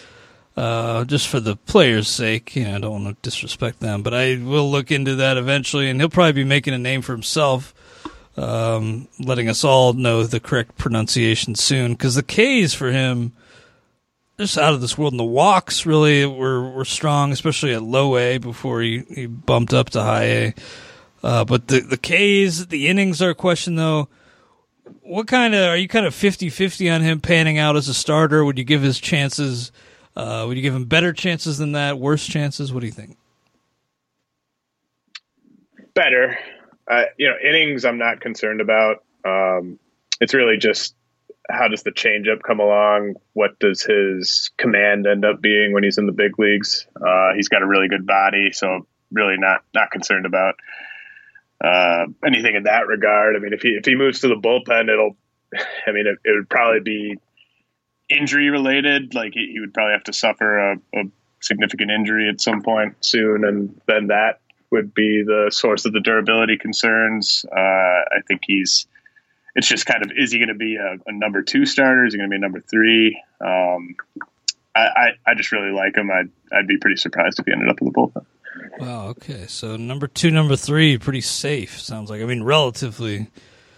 uh, 0.56 1.04
just 1.04 1.28
for 1.28 1.42
the 1.42 1.58
players' 1.58 2.08
sake, 2.08 2.56
you 2.56 2.64
know, 2.64 2.76
I 2.76 2.80
don't 2.80 3.04
want 3.04 3.22
to 3.22 3.30
disrespect 3.30 3.82
them, 3.82 4.04
but 4.04 4.14
I 4.14 4.38
will 4.38 4.72
look 4.72 4.90
into 4.90 5.16
that 5.16 5.36
eventually, 5.36 5.90
and 5.90 6.00
he'll 6.00 6.10
probably 6.10 6.32
be 6.32 6.44
making 6.46 6.74
a 6.74 6.80
name 6.80 7.02
for 7.02 7.12
himself 7.12 7.74
um, 8.38 9.08
letting 9.20 9.50
us 9.50 9.64
all 9.64 9.94
know 9.94 10.24
the 10.24 10.40
correct 10.40 10.78
pronunciation 10.78 11.56
soon 11.56 11.94
because 11.94 12.16
the 12.16 12.24
K's 12.24 12.74
for 12.74 12.92
him 12.92 13.34
just 14.38 14.58
out 14.58 14.74
of 14.74 14.82
this 14.82 14.98
world. 14.98 15.14
And 15.14 15.20
the 15.20 15.24
walks 15.24 15.86
really 15.86 16.26
were, 16.26 16.70
were 16.70 16.86
strong, 16.86 17.32
especially 17.32 17.74
at 17.74 17.84
low 17.84 18.18
A 18.18 18.38
before 18.38 18.82
he, 18.82 19.04
he 19.10 19.26
bumped 19.26 19.74
up 19.74 19.90
to 19.92 20.02
high 20.02 20.24
A. 20.24 20.54
Uh, 21.24 21.46
but 21.46 21.68
the, 21.68 21.80
the 21.80 21.98
K's, 21.98 22.68
the 22.68 22.88
innings 22.88 23.22
are 23.22 23.32
a 23.32 23.36
question 23.36 23.76
though. 23.76 24.10
What 25.02 25.28
kind 25.28 25.56
of, 25.56 25.70
are 25.70 25.78
you 25.78 25.88
kind 25.88 26.06
of 26.06 26.14
50 26.14 26.50
50 26.50 26.90
on 26.90 27.02
him 27.02 27.22
panning 27.22 27.58
out 27.58 27.76
as 27.76 27.88
a 27.88 27.94
starter? 27.94 28.44
Would 28.44 28.58
you 28.58 28.64
give 28.64 28.82
his 28.82 29.00
chances, 29.00 29.72
uh, 30.16 30.46
would 30.48 30.58
you 30.58 30.62
give 30.64 30.76
him 30.76 30.86
better 30.86 31.14
chances 31.14 31.58
than 31.58 31.72
that, 31.72 31.98
worse 31.98 32.28
chances? 32.28 32.72
What 32.74 32.82
do 32.82 32.86
you 32.86 32.92
think? 32.92 33.18
Better 35.94 36.38
you 37.18 37.28
know, 37.28 37.36
innings 37.44 37.86
I'm 37.86 37.98
not 37.98 38.22
concerned 38.22 38.62
about. 38.62 39.04
Um, 39.26 39.80
it's 40.22 40.34
really 40.34 40.58
just 40.58 40.96
how 41.50 41.68
does 41.68 41.84
the 41.84 41.92
changeup 41.92 42.42
come 42.42 42.60
along? 42.60 43.16
What 43.34 43.60
does 43.60 43.84
his 43.84 44.52
command 44.58 45.06
end 45.08 45.26
up 45.26 45.42
being 45.42 45.74
when 45.74 45.84
he's 45.84 45.98
in 45.98 46.06
the 46.06 46.12
big 46.12 46.40
leagues? 46.40 46.88
Uh, 46.96 47.34
he's 47.36 47.50
got 47.50 47.62
a 47.62 47.68
really 47.68 47.88
good 47.88 48.06
body, 48.06 48.52
so 48.52 48.88
really 49.12 49.38
not 49.38 49.64
not 49.74 49.92
concerned 49.92 50.26
about 50.26 50.56
uh, 51.64 52.06
anything 52.26 52.56
in 52.56 52.64
that 52.64 52.88
regard. 52.88 53.36
I 53.36 53.40
mean, 53.40 53.54
if 53.54 53.62
he 53.62 53.70
if 53.70 53.86
he 53.86 53.96
moves 53.96 54.22
to 54.22 54.28
the 54.28 54.36
bullpen, 54.36 54.90
it'll. 54.90 55.16
I 55.88 55.92
mean, 55.92 56.08
it, 56.08 56.18
it 56.24 56.36
would 56.36 56.50
probably 56.50 56.82
be 56.82 57.18
injury 58.10 58.50
related. 58.50 59.14
Like 59.14 59.34
he, 59.34 59.52
he 59.54 59.60
would 59.60 59.74
probably 59.74 59.94
have 59.94 60.04
to 60.06 60.14
suffer 60.14 60.72
a, 60.72 60.78
a 60.96 61.04
significant 61.42 61.92
injury 61.92 62.30
at 62.30 62.42
some 62.42 62.62
point 62.62 62.96
soon, 63.02 63.46
and 63.46 63.80
then 63.88 64.08
that 64.08 64.40
would 64.72 64.94
be 64.94 65.24
the 65.26 65.50
source 65.52 65.86
of 65.86 65.94
the 65.94 66.00
durability 66.00 66.58
concerns. 66.58 67.46
Uh, 67.52 67.60
I 67.60 68.22
think 68.28 68.42
he's. 68.46 68.88
It's 69.58 69.68
just 69.68 69.86
kind 69.86 70.04
of 70.04 70.12
is 70.18 70.34
he 70.34 70.40
going 70.40 70.50
to 70.50 70.56
be 70.56 70.76
a, 70.76 70.98
a, 71.06 71.14
number 71.14 71.42
two 71.42 71.66
starter? 71.66 72.06
Is 72.06 72.14
he 72.14 72.18
going 72.18 72.30
to 72.30 72.34
be 72.34 72.36
a 72.36 72.40
number 72.40 72.60
three? 72.60 73.22
Um, 73.40 73.96
I, 74.76 74.82
I, 74.82 75.10
I 75.28 75.34
just 75.36 75.54
really 75.54 75.72
like 75.72 75.96
him. 75.96 76.12
I'd 76.12 76.30
I'd 76.52 76.68
be 76.68 76.78
pretty 76.78 76.98
surprised 76.98 77.40
if 77.40 77.46
he 77.46 77.54
ended 77.54 77.70
up 77.70 77.80
in 77.80 77.88
the 77.88 77.94
bullpen. 77.94 78.26
Wow. 78.80 79.08
Okay. 79.10 79.46
So 79.48 79.78
number 79.78 80.08
two, 80.08 80.30
number 80.30 80.58
three, 80.58 80.98
pretty 80.98 81.22
safe. 81.22 81.80
Sounds 81.80 82.10
like. 82.10 82.22
I 82.22 82.26
mean, 82.26 82.44
relatively 82.44 83.28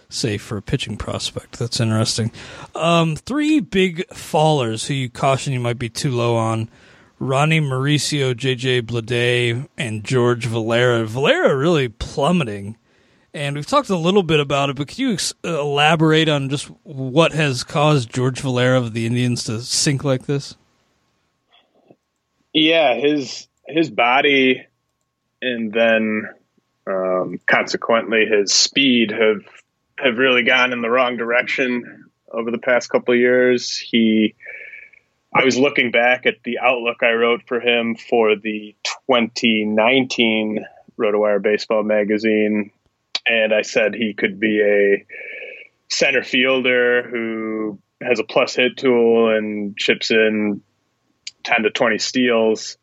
safe 0.08 0.42
for 0.42 0.56
a 0.56 0.62
pitching 0.62 0.96
prospect. 0.96 1.58
That's 1.58 1.80
interesting. 1.80 2.32
Um, 2.74 3.16
three 3.16 3.60
big 3.60 4.06
fallers 4.08 4.86
who 4.86 4.94
you 4.94 5.10
caution 5.10 5.52
you 5.52 5.60
might 5.60 5.78
be 5.78 5.88
too 5.88 6.10
low 6.10 6.36
on. 6.36 6.68
Ronny 7.20 7.60
Mauricio, 7.60 8.34
JJ 8.34 8.82
Bleday, 8.82 9.68
and 9.76 10.04
George 10.04 10.46
Valera. 10.46 11.04
Valera 11.04 11.56
really 11.56 11.88
plummeting. 11.88 12.76
And 13.34 13.56
we've 13.56 13.66
talked 13.66 13.90
a 13.90 13.96
little 13.96 14.22
bit 14.22 14.40
about 14.40 14.70
it, 14.70 14.76
but 14.76 14.88
could 14.88 14.98
you 14.98 15.12
ex- 15.12 15.34
elaborate 15.44 16.28
on 16.28 16.48
just 16.48 16.66
what 16.84 17.32
has 17.32 17.62
caused 17.64 18.12
George 18.12 18.40
Valera 18.40 18.78
of 18.78 18.94
the 18.94 19.06
Indians 19.06 19.44
to 19.44 19.60
sink 19.60 20.04
like 20.04 20.26
this? 20.26 20.56
Yeah, 22.52 22.94
his 22.94 23.46
his 23.66 23.90
body, 23.90 24.66
and 25.42 25.72
then 25.72 26.28
um, 26.86 27.38
consequently 27.46 28.24
his 28.26 28.52
speed 28.52 29.10
have 29.10 29.42
have 29.98 30.18
really 30.18 30.44
gone 30.44 30.72
in 30.72 30.80
the 30.80 30.90
wrong 30.90 31.16
direction 31.16 32.06
over 32.32 32.50
the 32.50 32.58
past 32.58 32.88
couple 32.88 33.14
of 33.14 33.20
years. 33.20 33.76
He 33.76 34.34
I 35.34 35.44
was 35.44 35.58
looking 35.58 35.90
back 35.90 36.24
at 36.26 36.36
the 36.44 36.58
outlook 36.58 37.02
I 37.02 37.12
wrote 37.12 37.42
for 37.46 37.60
him 37.60 37.96
for 37.96 38.36
the 38.36 38.74
2019 39.08 40.64
RotoWire 40.98 41.42
Baseball 41.42 41.82
magazine, 41.82 42.70
and 43.26 43.52
I 43.52 43.62
said 43.62 43.94
he 43.94 44.14
could 44.14 44.40
be 44.40 44.62
a 44.62 45.06
center 45.90 46.22
fielder 46.22 47.02
who 47.02 47.78
has 48.02 48.20
a 48.20 48.24
plus 48.24 48.54
hit 48.54 48.76
tool 48.78 49.36
and 49.36 49.76
chips 49.76 50.10
in 50.10 50.62
10 51.44 51.62
to 51.64 51.70
20 51.70 51.98
steals. 51.98 52.78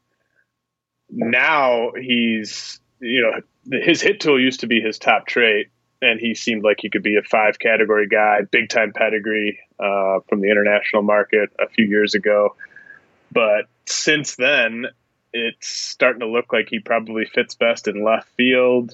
Now 1.09 1.91
he's, 1.99 2.79
you 2.99 3.21
know, 3.21 3.79
his 3.81 4.01
hit 4.01 4.19
tool 4.19 4.39
used 4.39 4.59
to 4.59 4.67
be 4.67 4.81
his 4.81 4.99
top 4.99 5.25
trait, 5.25 5.67
and 6.01 6.19
he 6.19 6.35
seemed 6.35 6.63
like 6.63 6.77
he 6.79 6.91
could 6.91 7.03
be 7.03 7.17
a 7.17 7.23
five 7.23 7.57
category 7.57 8.07
guy, 8.07 8.41
big 8.51 8.69
time 8.69 8.93
pedigree 8.93 9.59
uh, 9.79 10.19
from 10.27 10.41
the 10.41 10.49
international 10.49 11.01
market 11.01 11.49
a 11.59 11.67
few 11.69 11.85
years 11.85 12.15
ago. 12.15 12.55
But 13.31 13.65
since 13.85 14.35
then, 14.35 14.85
it's 15.33 15.67
starting 15.67 16.21
to 16.21 16.27
look 16.27 16.53
like 16.53 16.69
he 16.69 16.79
probably 16.79 17.25
fits 17.25 17.55
best 17.55 17.87
in 17.87 18.03
left 18.03 18.29
field. 18.37 18.93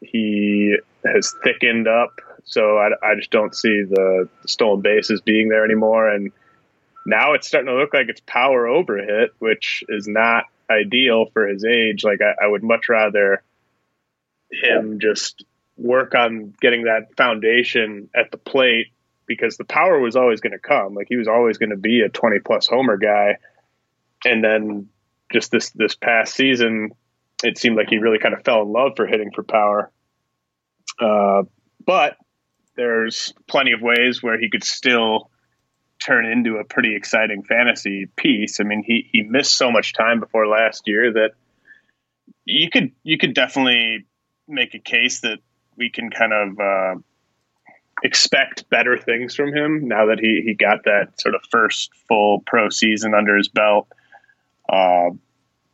He 0.00 0.76
has 1.04 1.32
thickened 1.44 1.86
up, 1.86 2.20
so 2.44 2.76
I, 2.76 2.88
I 3.02 3.14
just 3.16 3.30
don't 3.30 3.54
see 3.54 3.84
the, 3.88 4.28
stolen 4.46 4.80
bases 4.80 5.20
being 5.20 5.48
there 5.48 5.64
anymore. 5.64 6.10
And 6.10 6.32
now 7.06 7.34
it's 7.34 7.46
starting 7.46 7.68
to 7.68 7.78
look 7.78 7.94
like 7.94 8.08
it's 8.08 8.20
power 8.26 8.66
over 8.66 8.98
hit, 8.98 9.30
which 9.38 9.84
is 9.88 10.08
not 10.08 10.44
ideal 10.68 11.26
for 11.32 11.46
his 11.46 11.64
age. 11.64 12.02
Like 12.02 12.20
I, 12.20 12.44
I 12.44 12.48
would 12.48 12.64
much 12.64 12.88
rather 12.88 13.42
him 14.50 14.98
just 15.00 15.44
work 15.76 16.14
on 16.14 16.54
getting 16.60 16.84
that 16.84 17.16
foundation 17.16 18.08
at 18.14 18.30
the 18.30 18.38
plate 18.38 18.88
because 19.26 19.56
the 19.56 19.64
power 19.64 19.98
was 19.98 20.16
always 20.16 20.40
going 20.40 20.52
to 20.52 20.58
come. 20.58 20.94
Like 20.94 21.06
he 21.08 21.16
was 21.16 21.28
always 21.28 21.58
going 21.58 21.70
to 21.70 21.76
be 21.76 22.00
a 22.00 22.08
20 22.08 22.38
plus 22.40 22.66
homer 22.66 22.96
guy. 22.96 23.36
And 24.24 24.42
then 24.42 24.88
just 25.32 25.50
this, 25.50 25.70
this 25.70 25.94
past 25.94 26.34
season, 26.34 26.90
it 27.42 27.58
seemed 27.58 27.76
like 27.76 27.88
he 27.88 27.98
really 27.98 28.18
kind 28.18 28.34
of 28.34 28.44
fell 28.44 28.62
in 28.62 28.72
love 28.72 28.92
for 28.96 29.06
hitting 29.06 29.30
for 29.34 29.42
power. 29.42 29.90
Uh, 31.00 31.42
but 31.84 32.16
there's 32.76 33.34
plenty 33.46 33.72
of 33.72 33.82
ways 33.82 34.22
where 34.22 34.38
he 34.38 34.50
could 34.50 34.64
still 34.64 35.30
turn 36.04 36.26
into 36.26 36.56
a 36.56 36.64
pretty 36.64 36.94
exciting 36.94 37.42
fantasy 37.42 38.06
piece. 38.16 38.60
I 38.60 38.64
mean, 38.64 38.82
he, 38.86 39.08
he 39.12 39.22
missed 39.22 39.56
so 39.56 39.70
much 39.70 39.94
time 39.94 40.20
before 40.20 40.46
last 40.46 40.82
year 40.86 41.12
that 41.12 41.30
you 42.44 42.70
could, 42.70 42.92
you 43.02 43.18
could 43.18 43.34
definitely 43.34 44.06
make 44.46 44.74
a 44.74 44.78
case 44.78 45.20
that 45.20 45.38
we 45.76 45.90
can 45.90 46.10
kind 46.10 46.32
of 46.32 46.60
uh, 46.60 47.00
expect 48.02 48.68
better 48.68 48.98
things 48.98 49.34
from 49.34 49.54
him 49.54 49.88
now 49.88 50.06
that 50.06 50.18
he, 50.20 50.42
he 50.44 50.54
got 50.54 50.84
that 50.84 51.20
sort 51.20 51.34
of 51.34 51.40
first 51.50 51.90
full 52.08 52.40
pro 52.40 52.68
season 52.68 53.14
under 53.14 53.36
his 53.36 53.48
belt. 53.48 53.88
Uh, 54.68 55.10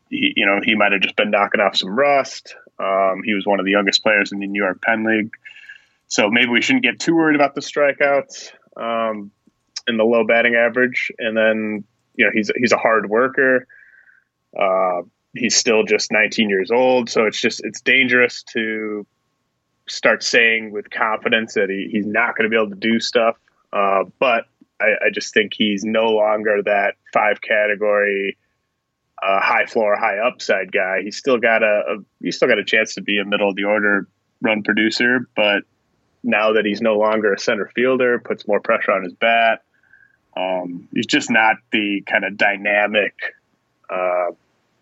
he, 0.09 0.33
you 0.37 0.47
know, 0.47 0.61
he 0.62 0.75
might 0.75 0.93
have 0.93 1.00
just 1.00 1.17
been 1.17 1.31
knocking 1.31 1.61
off 1.61 1.76
some 1.76 1.91
rust. 1.91 2.55
Um, 2.79 3.23
he 3.25 3.35
was 3.35 3.47
one 3.47 3.59
of 3.59 3.67
the 3.67 3.73
youngest 3.73 4.02
players 4.02 4.33
in 4.33 4.38
the 4.38 4.47
New 4.47 4.62
York 4.62 4.81
Penn 4.83 5.05
League. 5.05 5.33
So 6.07 6.31
maybe 6.31 6.50
we 6.50 6.62
shouldn't 6.62 6.85
get 6.85 7.00
too 7.00 7.14
worried 7.14 7.37
about 7.37 7.55
the 7.55 7.61
strikeouts 7.61 8.52
um, 8.76 9.31
and 9.87 9.99
the 9.99 10.05
low 10.05 10.25
batting 10.25 10.55
average. 10.55 11.11
And 11.19 11.37
then, 11.37 11.85
you 12.14 12.26
know, 12.26 12.31
he's, 12.33 12.50
he's 12.57 12.73
a 12.73 12.76
hard 12.76 13.09
worker. 13.09 13.67
Uh, 14.59 15.02
he's 15.35 15.57
still 15.57 15.85
just 15.85 16.12
19 16.12 16.50
years 16.50 16.71
old. 16.71 17.09
So 17.09 17.25
it's 17.25 17.41
just, 17.41 17.64
it's 17.64 17.81
dangerous 17.81 18.43
to 18.52 19.07
start 19.89 20.23
saying 20.23 20.73
with 20.73 20.91
confidence 20.91 21.55
that 21.55 21.69
he, 21.69 21.89
he's 21.91 22.07
not 22.07 22.37
going 22.37 22.45
to 22.45 22.49
be 22.49 22.57
able 22.57 22.71
to 22.71 22.77
do 22.77 23.01
stuff. 23.01 23.37
Uh, 23.73 24.05
but 24.19 24.47
I, 24.81 25.07
I, 25.07 25.11
just 25.12 25.33
think 25.33 25.53
he's 25.55 25.83
no 25.85 26.11
longer 26.11 26.62
that 26.65 26.97
five 27.12 27.41
category 27.41 28.37
uh, 29.23 29.41
high 29.41 29.67
floor, 29.67 29.97
high 29.97 30.19
upside 30.19 30.73
guy. 30.73 31.03
He's 31.03 31.17
still 31.17 31.39
got 31.39 31.62
a, 31.62 31.83
a 31.89 31.97
he's 32.21 32.37
still 32.37 32.49
got 32.49 32.59
a 32.59 32.65
chance 32.65 32.95
to 32.95 33.01
be 33.01 33.19
a 33.19 33.25
middle 33.25 33.49
of 33.49 33.57
the 33.57 33.65
order 33.65 34.07
run 34.43 34.62
producer, 34.62 35.29
but 35.37 35.62
now 36.23 36.53
that 36.53 36.65
he's 36.65 36.81
no 36.81 36.99
longer 36.99 37.33
a 37.33 37.39
center 37.39 37.71
fielder, 37.75 38.19
puts 38.19 38.47
more 38.47 38.61
pressure 38.61 38.93
on 38.93 39.05
his 39.05 39.15
bat. 39.15 39.62
Um, 40.37 40.89
he's 40.93 41.07
just 41.07 41.31
not 41.31 41.57
the 41.71 42.03
kind 42.07 42.25
of 42.25 42.37
dynamic, 42.37 43.15
uh, 43.91 44.33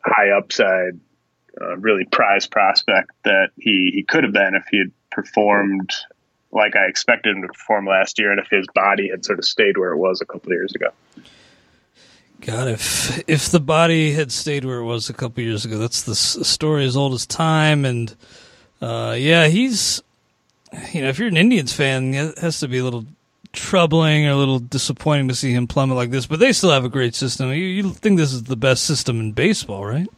high 0.04 0.30
upside, 0.30 0.98
uh, 1.60 1.76
really 1.76 2.04
prized 2.04 2.50
prospect 2.50 3.10
that 3.24 3.50
he, 3.56 3.90
he 3.94 4.02
could 4.02 4.24
have 4.24 4.32
been 4.32 4.54
if 4.54 4.64
he 4.70 4.78
had 4.78 4.92
performed 5.10 5.90
like 6.52 6.74
I 6.76 6.86
expected 6.86 7.36
him 7.36 7.42
to 7.42 7.48
perform 7.48 7.86
last 7.86 8.18
year, 8.18 8.32
and 8.32 8.40
if 8.40 8.48
his 8.50 8.66
body 8.74 9.08
had 9.08 9.24
sort 9.24 9.38
of 9.38 9.44
stayed 9.44 9.78
where 9.78 9.92
it 9.92 9.98
was 9.98 10.20
a 10.20 10.26
couple 10.26 10.50
of 10.50 10.56
years 10.56 10.74
ago. 10.74 10.88
God, 12.40 12.68
if 12.68 13.22
if 13.28 13.50
the 13.50 13.60
body 13.60 14.12
had 14.12 14.32
stayed 14.32 14.64
where 14.64 14.78
it 14.78 14.84
was 14.84 15.10
a 15.10 15.12
couple 15.12 15.44
years 15.44 15.64
ago, 15.64 15.78
that's 15.78 16.02
the 16.02 16.14
story 16.14 16.84
as 16.84 16.96
old 16.96 17.12
as 17.12 17.26
time. 17.26 17.84
And 17.84 18.14
uh, 18.80 19.14
yeah, 19.16 19.46
he's 19.46 20.02
you 20.92 21.02
know, 21.02 21.08
if 21.08 21.18
you're 21.18 21.28
an 21.28 21.36
Indians 21.36 21.72
fan, 21.72 22.14
it 22.14 22.38
has 22.38 22.60
to 22.60 22.68
be 22.68 22.78
a 22.78 22.84
little 22.84 23.04
troubling 23.52 24.26
or 24.26 24.30
a 24.30 24.36
little 24.36 24.58
disappointing 24.58 25.28
to 25.28 25.34
see 25.34 25.52
him 25.52 25.66
plummet 25.66 25.96
like 25.96 26.10
this. 26.10 26.26
But 26.26 26.40
they 26.40 26.52
still 26.52 26.70
have 26.70 26.84
a 26.84 26.88
great 26.88 27.14
system. 27.14 27.50
You, 27.50 27.64
you 27.64 27.90
think 27.90 28.16
this 28.18 28.32
is 28.32 28.44
the 28.44 28.56
best 28.56 28.84
system 28.84 29.20
in 29.20 29.32
baseball, 29.32 29.84
right? 29.84 30.08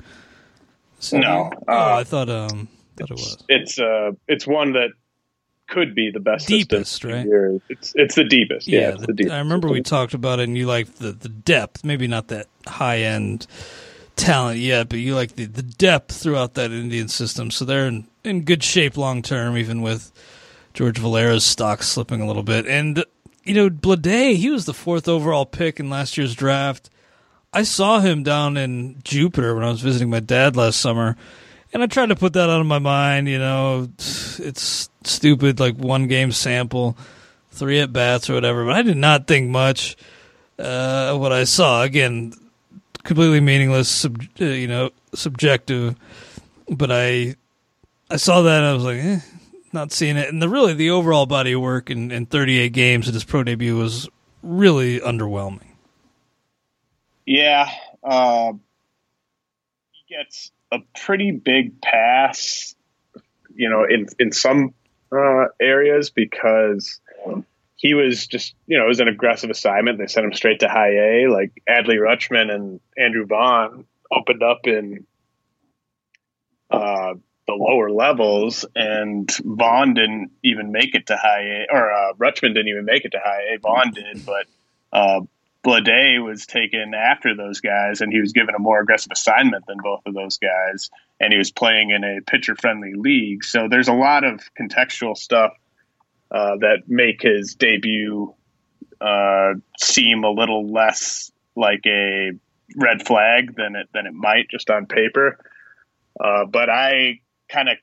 So, 1.02 1.18
no, 1.18 1.50
oh, 1.68 1.72
uh, 1.72 1.96
I 1.98 2.04
thought 2.04 2.30
um, 2.30 2.68
thought 2.96 3.10
it 3.10 3.14
was. 3.14 3.36
It's 3.48 3.78
uh, 3.78 4.12
it's 4.28 4.46
one 4.46 4.74
that 4.74 4.90
could 5.68 5.94
be 5.94 6.10
the 6.10 6.20
best 6.20 6.46
deepest, 6.46 7.04
right? 7.04 7.26
It's 7.68 7.92
it's 7.94 8.14
the 8.14 8.24
deepest. 8.24 8.68
Yeah, 8.68 8.80
yeah 8.80 8.90
the, 8.92 9.06
the 9.06 9.12
deepest 9.12 9.34
I 9.34 9.38
remember 9.38 9.68
we 9.68 9.82
talked 9.82 10.14
about 10.14 10.38
it, 10.38 10.44
and 10.44 10.56
you 10.56 10.66
liked 10.66 10.98
the 10.98 11.12
the 11.12 11.28
depth. 11.28 11.84
Maybe 11.84 12.06
not 12.06 12.28
that 12.28 12.46
high 12.66 13.00
end 13.00 13.46
talent 14.14 14.60
yet, 14.60 14.88
but 14.88 15.00
you 15.00 15.14
like 15.14 15.34
the 15.34 15.46
the 15.46 15.62
depth 15.62 16.14
throughout 16.16 16.54
that 16.54 16.70
Indian 16.70 17.08
system. 17.08 17.50
So 17.50 17.64
they're 17.64 17.86
in 17.88 18.06
in 18.22 18.44
good 18.44 18.62
shape 18.62 18.96
long 18.96 19.22
term, 19.22 19.56
even 19.56 19.82
with 19.82 20.12
George 20.74 20.98
Valera's 20.98 21.44
stock 21.44 21.82
slipping 21.82 22.20
a 22.20 22.26
little 22.26 22.42
bit. 22.42 22.66
And, 22.66 23.04
you 23.44 23.54
know, 23.54 23.68
Bleday, 23.68 24.36
he 24.36 24.50
was 24.50 24.64
the 24.64 24.74
fourth 24.74 25.08
overall 25.08 25.46
pick 25.46 25.78
in 25.80 25.90
last 25.90 26.16
year's 26.16 26.34
draft. 26.34 26.90
I 27.54 27.64
saw 27.64 28.00
him 28.00 28.22
down 28.22 28.56
in 28.56 28.96
Jupiter 29.04 29.54
when 29.54 29.62
I 29.62 29.70
was 29.70 29.82
visiting 29.82 30.08
my 30.08 30.20
dad 30.20 30.56
last 30.56 30.80
summer. 30.80 31.16
And 31.72 31.82
I 31.82 31.86
tried 31.86 32.06
to 32.06 32.16
put 32.16 32.32
that 32.34 32.48
out 32.48 32.60
of 32.60 32.66
my 32.66 32.78
mind, 32.78 33.28
you 33.28 33.38
know, 33.38 33.88
it's 33.98 34.90
stupid, 35.04 35.60
like 35.60 35.76
one 35.76 36.06
game 36.06 36.32
sample, 36.32 36.96
three 37.50 37.80
at 37.80 37.92
bats 37.92 38.28
or 38.30 38.34
whatever. 38.34 38.64
But 38.64 38.76
I 38.76 38.82
did 38.82 38.96
not 38.96 39.26
think 39.26 39.50
much 39.50 39.96
uh, 40.58 41.16
what 41.16 41.32
I 41.32 41.44
saw. 41.44 41.82
Again, 41.82 42.34
completely 43.04 43.40
meaningless, 43.40 43.88
sub, 43.88 44.22
uh, 44.40 44.44
you 44.44 44.68
know, 44.68 44.90
subjective. 45.14 45.96
But 46.68 46.90
I, 46.90 47.36
I 48.10 48.16
saw 48.16 48.42
that 48.42 48.58
and 48.58 48.66
I 48.66 48.72
was 48.74 48.84
like, 48.84 48.98
eh, 48.98 49.20
not 49.72 49.92
seeing 49.92 50.16
it. 50.16 50.28
And 50.28 50.42
the 50.42 50.48
really 50.48 50.74
the 50.74 50.90
overall 50.90 51.26
body 51.26 51.52
of 51.52 51.60
work 51.62 51.90
in, 51.90 52.10
in 52.10 52.26
38 52.26 52.72
games 52.72 53.08
at 53.08 53.14
his 53.14 53.24
pro 53.24 53.44
debut 53.44 53.76
was 53.76 54.08
really 54.42 55.00
underwhelming. 55.00 55.71
Yeah, 57.26 57.70
uh, 58.02 58.52
he 59.92 60.14
gets 60.14 60.50
a 60.72 60.78
pretty 61.04 61.30
big 61.30 61.80
pass, 61.80 62.74
you 63.54 63.70
know, 63.70 63.84
in 63.84 64.06
in 64.18 64.32
some 64.32 64.74
uh, 65.12 65.46
areas 65.60 66.10
because 66.10 67.00
he 67.76 67.94
was 67.94 68.26
just, 68.28 68.54
you 68.66 68.78
know, 68.78 68.84
it 68.84 68.88
was 68.88 69.00
an 69.00 69.08
aggressive 69.08 69.50
assignment. 69.50 69.98
They 69.98 70.06
sent 70.06 70.24
him 70.24 70.32
straight 70.32 70.60
to 70.60 70.68
high 70.68 70.94
A. 70.94 71.26
Like 71.28 71.52
Adley 71.68 71.96
Rutschman 71.96 72.50
and 72.50 72.80
Andrew 72.96 73.26
Vaughn 73.26 73.86
opened 74.10 74.42
up 74.42 74.60
in 74.64 75.04
uh, 76.70 77.14
the 77.46 77.54
lower 77.54 77.90
levels, 77.90 78.64
and 78.74 79.28
Vaughn 79.44 79.94
didn't 79.94 80.30
even 80.44 80.70
make 80.70 80.94
it 80.94 81.08
to 81.08 81.16
high 81.16 81.42
A, 81.42 81.66
or 81.72 81.92
uh, 81.92 82.12
Rutschman 82.14 82.54
didn't 82.54 82.68
even 82.68 82.84
make 82.84 83.04
it 83.04 83.12
to 83.12 83.20
high 83.22 83.54
A. 83.54 83.58
Vaughn 83.58 83.90
did, 83.92 84.24
but 84.24 84.46
uh, 84.92 85.20
Bleday 85.64 86.22
was 86.22 86.46
taken 86.46 86.92
after 86.94 87.36
those 87.36 87.60
guys, 87.60 88.00
and 88.00 88.12
he 88.12 88.20
was 88.20 88.32
given 88.32 88.54
a 88.54 88.58
more 88.58 88.80
aggressive 88.80 89.12
assignment 89.12 89.64
than 89.66 89.78
both 89.82 90.00
of 90.06 90.14
those 90.14 90.38
guys, 90.38 90.90
and 91.20 91.32
he 91.32 91.38
was 91.38 91.52
playing 91.52 91.90
in 91.90 92.02
a 92.02 92.20
pitcher-friendly 92.20 92.94
league. 92.96 93.44
So 93.44 93.68
there's 93.70 93.88
a 93.88 93.92
lot 93.92 94.24
of 94.24 94.40
contextual 94.58 95.16
stuff 95.16 95.52
uh, 96.32 96.56
that 96.56 96.88
make 96.88 97.22
his 97.22 97.54
debut 97.54 98.34
uh, 99.00 99.54
seem 99.78 100.24
a 100.24 100.30
little 100.30 100.66
less 100.72 101.30
like 101.54 101.82
a 101.86 102.32
red 102.76 103.06
flag 103.06 103.54
than 103.54 103.76
it 103.76 103.88
than 103.92 104.06
it 104.06 104.14
might 104.14 104.48
just 104.50 104.70
on 104.70 104.86
paper. 104.86 105.38
Uh, 106.18 106.44
but 106.46 106.70
I 106.70 107.20
kind 107.48 107.68
of 107.68 107.76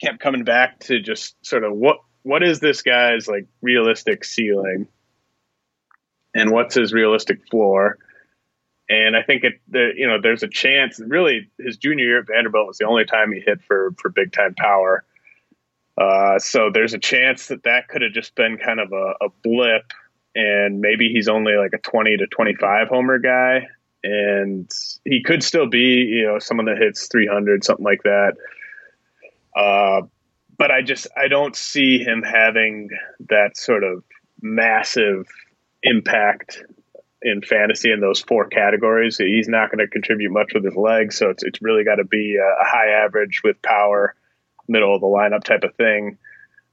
kept 0.00 0.18
coming 0.20 0.44
back 0.44 0.80
to 0.80 1.00
just 1.00 1.34
sort 1.46 1.64
of 1.64 1.72
what 1.74 1.98
what 2.22 2.42
is 2.42 2.60
this 2.60 2.82
guy's 2.82 3.28
like 3.28 3.46
realistic 3.60 4.24
ceiling 4.24 4.88
and 6.34 6.50
what's 6.50 6.74
his 6.74 6.92
realistic 6.92 7.46
floor 7.48 7.98
and 8.88 9.16
i 9.16 9.22
think 9.22 9.44
it 9.44 9.60
you 9.96 10.06
know 10.06 10.20
there's 10.20 10.42
a 10.42 10.48
chance 10.48 11.00
really 11.00 11.50
his 11.58 11.76
junior 11.76 12.04
year 12.04 12.20
at 12.20 12.26
vanderbilt 12.26 12.66
was 12.66 12.78
the 12.78 12.86
only 12.86 13.04
time 13.04 13.32
he 13.32 13.40
hit 13.40 13.62
for 13.62 13.94
for 13.98 14.10
big 14.10 14.32
time 14.32 14.54
power 14.54 15.04
uh, 15.98 16.38
so 16.38 16.70
there's 16.72 16.94
a 16.94 16.98
chance 16.98 17.48
that 17.48 17.64
that 17.64 17.86
could 17.86 18.00
have 18.00 18.12
just 18.12 18.34
been 18.34 18.56
kind 18.56 18.80
of 18.80 18.92
a, 18.92 19.26
a 19.26 19.28
blip 19.44 19.92
and 20.34 20.80
maybe 20.80 21.10
he's 21.12 21.28
only 21.28 21.52
like 21.52 21.74
a 21.74 21.78
20 21.78 22.16
to 22.16 22.26
25 22.26 22.88
homer 22.88 23.18
guy 23.18 23.66
and 24.02 24.70
he 25.04 25.22
could 25.22 25.42
still 25.42 25.68
be, 25.68 25.78
you 25.78 26.26
know, 26.26 26.38
someone 26.38 26.66
that 26.66 26.78
hits 26.78 27.06
300, 27.08 27.64
something 27.64 27.84
like 27.84 28.02
that. 28.02 28.36
Uh, 29.54 30.06
but 30.58 30.70
I 30.70 30.82
just 30.82 31.06
I 31.16 31.28
don't 31.28 31.54
see 31.54 31.98
him 31.98 32.22
having 32.22 32.90
that 33.28 33.56
sort 33.56 33.84
of 33.84 34.02
massive 34.40 35.26
impact 35.82 36.62
in 37.22 37.40
fantasy 37.42 37.92
in 37.92 38.00
those 38.00 38.20
four 38.20 38.46
categories. 38.46 39.16
He's 39.16 39.48
not 39.48 39.70
going 39.70 39.78
to 39.78 39.88
contribute 39.88 40.32
much 40.32 40.52
with 40.54 40.64
his 40.64 40.76
legs, 40.76 41.16
so 41.16 41.30
it's 41.30 41.42
it's 41.42 41.62
really 41.62 41.84
got 41.84 41.96
to 41.96 42.04
be 42.04 42.36
a, 42.36 42.64
high 42.64 43.04
average 43.04 43.42
with 43.44 43.62
power, 43.62 44.14
middle 44.68 44.94
of 44.94 45.00
the 45.00 45.06
lineup 45.06 45.44
type 45.44 45.62
of 45.62 45.74
thing. 45.76 46.18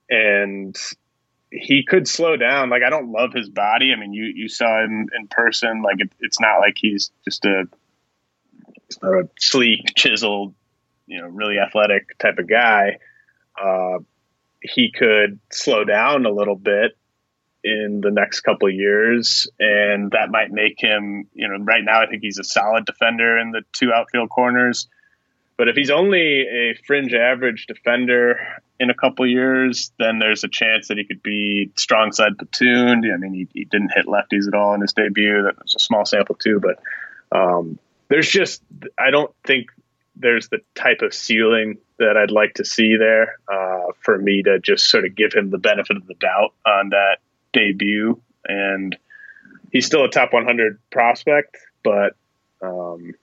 And 0.09 0.75
he 1.51 1.83
could 1.87 2.07
slow 2.07 2.35
down. 2.35 2.69
Like 2.69 2.81
I 2.85 2.89
don't 2.89 3.11
love 3.11 3.31
his 3.33 3.49
body. 3.49 3.91
I 3.95 3.99
mean, 3.99 4.13
you 4.13 4.25
you 4.25 4.49
saw 4.49 4.83
him 4.83 5.07
in 5.17 5.27
person. 5.27 5.81
Like 5.83 5.99
it, 5.99 6.11
it's 6.19 6.39
not 6.39 6.59
like 6.59 6.75
he's 6.77 7.11
just 7.25 7.45
a, 7.45 7.67
a, 9.03 9.29
sleek, 9.39 9.93
chiseled, 9.95 10.55
you 11.05 11.21
know, 11.21 11.27
really 11.27 11.57
athletic 11.59 12.17
type 12.17 12.39
of 12.39 12.47
guy. 12.47 12.97
Uh, 13.61 13.99
he 14.61 14.91
could 14.91 15.39
slow 15.51 15.83
down 15.83 16.25
a 16.25 16.31
little 16.31 16.55
bit 16.55 16.97
in 17.63 18.01
the 18.01 18.11
next 18.11 18.41
couple 18.41 18.67
of 18.67 18.73
years, 18.73 19.47
and 19.59 20.11
that 20.11 20.29
might 20.31 20.51
make 20.51 20.79
him. 20.79 21.27
You 21.33 21.47
know, 21.47 21.63
right 21.63 21.83
now 21.83 22.01
I 22.01 22.07
think 22.07 22.21
he's 22.21 22.39
a 22.39 22.43
solid 22.43 22.85
defender 22.85 23.37
in 23.37 23.51
the 23.51 23.61
two 23.73 23.91
outfield 23.93 24.29
corners. 24.29 24.87
But 25.57 25.67
if 25.67 25.75
he's 25.75 25.89
only 25.89 26.47
a 26.47 26.75
fringe 26.87 27.13
average 27.13 27.67
defender 27.67 28.39
in 28.79 28.89
a 28.89 28.93
couple 28.93 29.27
years, 29.27 29.91
then 29.99 30.17
there's 30.17 30.45
a 30.45 30.47
chance 30.47 30.87
that 30.87 30.97
he 30.97 31.03
could 31.03 31.21
be 31.21 31.69
strong 31.75 32.13
side 32.13 32.37
platooned. 32.37 33.13
I 33.13 33.17
mean, 33.17 33.33
he, 33.33 33.47
he 33.53 33.65
didn't 33.65 33.91
hit 33.93 34.05
lefties 34.05 34.47
at 34.47 34.53
all 34.53 34.73
in 34.73 34.79
his 34.79 34.93
debut. 34.93 35.43
That 35.43 35.61
was 35.61 35.75
a 35.75 35.79
small 35.79 36.05
sample 36.05 36.35
too, 36.35 36.61
but 36.61 36.79
um, 37.37 37.77
there's 38.07 38.29
just 38.29 38.61
I 38.97 39.11
don't 39.11 39.33
think 39.45 39.67
there's 40.15 40.49
the 40.49 40.59
type 40.75 41.01
of 41.01 41.13
ceiling 41.13 41.77
that 41.97 42.15
I'd 42.15 42.31
like 42.31 42.55
to 42.55 42.65
see 42.65 42.95
there 42.97 43.37
uh, 43.51 43.91
for 44.01 44.17
me 44.17 44.43
to 44.43 44.59
just 44.59 44.89
sort 44.89 45.05
of 45.05 45.15
give 45.15 45.33
him 45.33 45.49
the 45.49 45.57
benefit 45.57 45.97
of 45.97 46.07
the 46.07 46.13
doubt 46.13 46.53
on 46.65 46.89
that 46.89 47.17
debut. 47.53 48.21
And 48.45 48.97
he's 49.71 49.85
still 49.85 50.05
a 50.05 50.09
top 50.09 50.33
100 50.33 50.79
prospect, 50.91 51.57
but 51.83 52.15
um, 52.61 53.13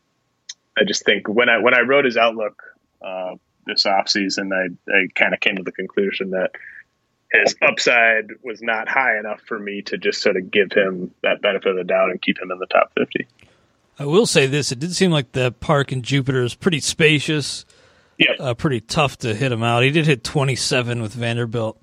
I 0.79 0.85
just 0.85 1.05
think 1.05 1.29
when 1.29 1.49
I 1.49 1.59
when 1.59 1.75
I 1.75 1.81
wrote 1.81 2.05
his 2.05 2.17
outlook 2.17 2.62
uh, 3.03 3.35
this 3.67 3.85
offseason, 3.85 4.53
I, 4.53 4.93
I 4.93 5.07
kind 5.15 5.35
of 5.35 5.41
came 5.41 5.57
to 5.57 5.62
the 5.62 5.73
conclusion 5.73 6.31
that 6.31 6.53
his 7.33 7.57
upside 7.61 8.31
was 8.43 8.62
not 8.62 8.89
high 8.89 9.19
enough 9.19 9.41
for 9.41 9.59
me 9.59 9.83
to 9.83 9.99
just 9.99 10.23
sort 10.23 10.37
of 10.37 10.51
give 10.51 10.73
him 10.73 11.12
that 11.23 11.43
benefit 11.43 11.71
of 11.71 11.77
the 11.77 11.85
doubt 11.85 12.11
and 12.11 12.23
keep 12.23 12.41
him 12.41 12.51
in 12.51 12.59
the 12.59 12.67
top 12.67 12.93
50. 12.97 13.27
I 13.99 14.05
will 14.05 14.27
say 14.27 14.47
this: 14.47 14.73
it 14.73 14.79
did 14.79 14.95
seem 14.95 15.11
like 15.11 15.33
the 15.33 15.53
park 15.53 15.93
in 15.93 16.03
Jupiter 16.03 16.43
is 16.43 16.55
pretty 16.55 16.81
spacious. 16.81 17.65
Yeah, 18.19 18.33
uh, 18.39 18.55
pretty 18.55 18.81
tough 18.81 19.19
to 19.19 19.35
hit 19.35 19.53
him 19.53 19.62
out. 19.62 19.83
He 19.83 19.91
did 19.91 20.07
hit 20.07 20.25
27 20.25 21.03
with 21.03 21.12
Vanderbilt 21.12 21.79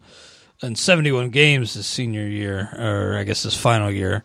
in 0.63 0.75
71 0.75 1.29
games 1.29 1.75
his 1.75 1.85
senior 1.85 2.27
year, 2.27 2.69
or 2.77 3.17
I 3.17 3.23
guess 3.23 3.43
his 3.43 3.55
final 3.55 3.91
year 3.91 4.23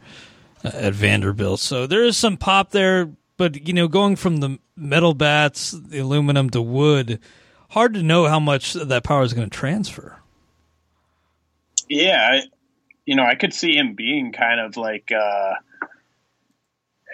uh, 0.64 0.70
at 0.72 0.94
Vanderbilt. 0.94 1.60
So 1.60 1.86
there 1.86 2.04
is 2.04 2.16
some 2.16 2.36
pop 2.38 2.70
there 2.70 3.10
but 3.38 3.66
you 3.66 3.72
know, 3.72 3.88
going 3.88 4.16
from 4.16 4.38
the 4.38 4.58
metal 4.76 5.14
bats, 5.14 5.70
the 5.70 6.00
aluminum 6.00 6.50
to 6.50 6.60
wood, 6.60 7.20
hard 7.70 7.94
to 7.94 8.02
know 8.02 8.26
how 8.26 8.40
much 8.40 8.74
that 8.74 9.04
power 9.04 9.22
is 9.22 9.32
going 9.32 9.48
to 9.48 9.56
transfer. 9.56 10.20
Yeah, 11.88 12.20
I, 12.20 12.42
you 13.06 13.16
know, 13.16 13.22
I 13.22 13.36
could 13.36 13.54
see 13.54 13.74
him 13.74 13.94
being 13.94 14.32
kind 14.32 14.60
of 14.60 14.76
like, 14.76 15.10
uh, 15.12 15.54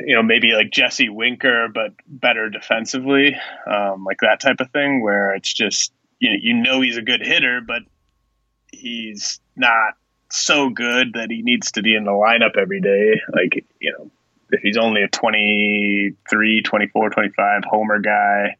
you 0.00 0.16
know, 0.16 0.22
maybe 0.22 0.52
like 0.52 0.72
Jesse 0.72 1.10
Winker, 1.10 1.68
but 1.72 1.92
better 2.08 2.48
defensively, 2.48 3.36
um, 3.66 4.02
like 4.04 4.18
that 4.22 4.40
type 4.40 4.60
of 4.60 4.70
thing, 4.70 5.02
where 5.02 5.34
it's 5.34 5.52
just 5.52 5.92
you 6.18 6.30
know, 6.30 6.36
you 6.40 6.54
know 6.54 6.80
he's 6.80 6.96
a 6.96 7.02
good 7.02 7.20
hitter, 7.20 7.60
but 7.60 7.82
he's 8.78 9.40
not 9.56 9.94
so 10.30 10.68
good 10.68 11.12
that 11.14 11.30
he 11.30 11.42
needs 11.42 11.72
to 11.72 11.82
be 11.82 11.94
in 11.94 12.04
the 12.04 12.10
lineup 12.10 12.56
every 12.56 12.80
day. 12.80 13.20
Like, 13.32 13.64
you 13.80 13.92
know, 13.92 14.10
if 14.50 14.60
he's 14.62 14.76
only 14.76 15.02
a 15.02 15.08
23, 15.08 16.62
24, 16.62 17.10
25 17.10 17.62
homer 17.64 18.00
guy 18.00 18.56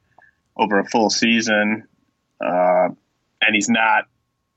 over 0.56 0.78
a 0.78 0.84
full 0.84 1.10
season, 1.10 1.86
uh, 2.44 2.88
and 3.40 3.54
he's 3.54 3.68
not 3.68 4.04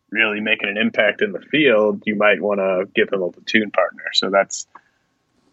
really 0.09 0.39
making 0.39 0.69
an 0.69 0.77
impact 0.77 1.21
in 1.21 1.31
the 1.31 1.39
field, 1.39 2.03
you 2.05 2.15
might 2.15 2.41
want 2.41 2.59
to 2.59 2.89
give 2.95 3.11
him 3.11 3.21
a 3.21 3.31
platoon 3.31 3.71
partner. 3.71 4.03
So 4.13 4.29
that's 4.29 4.67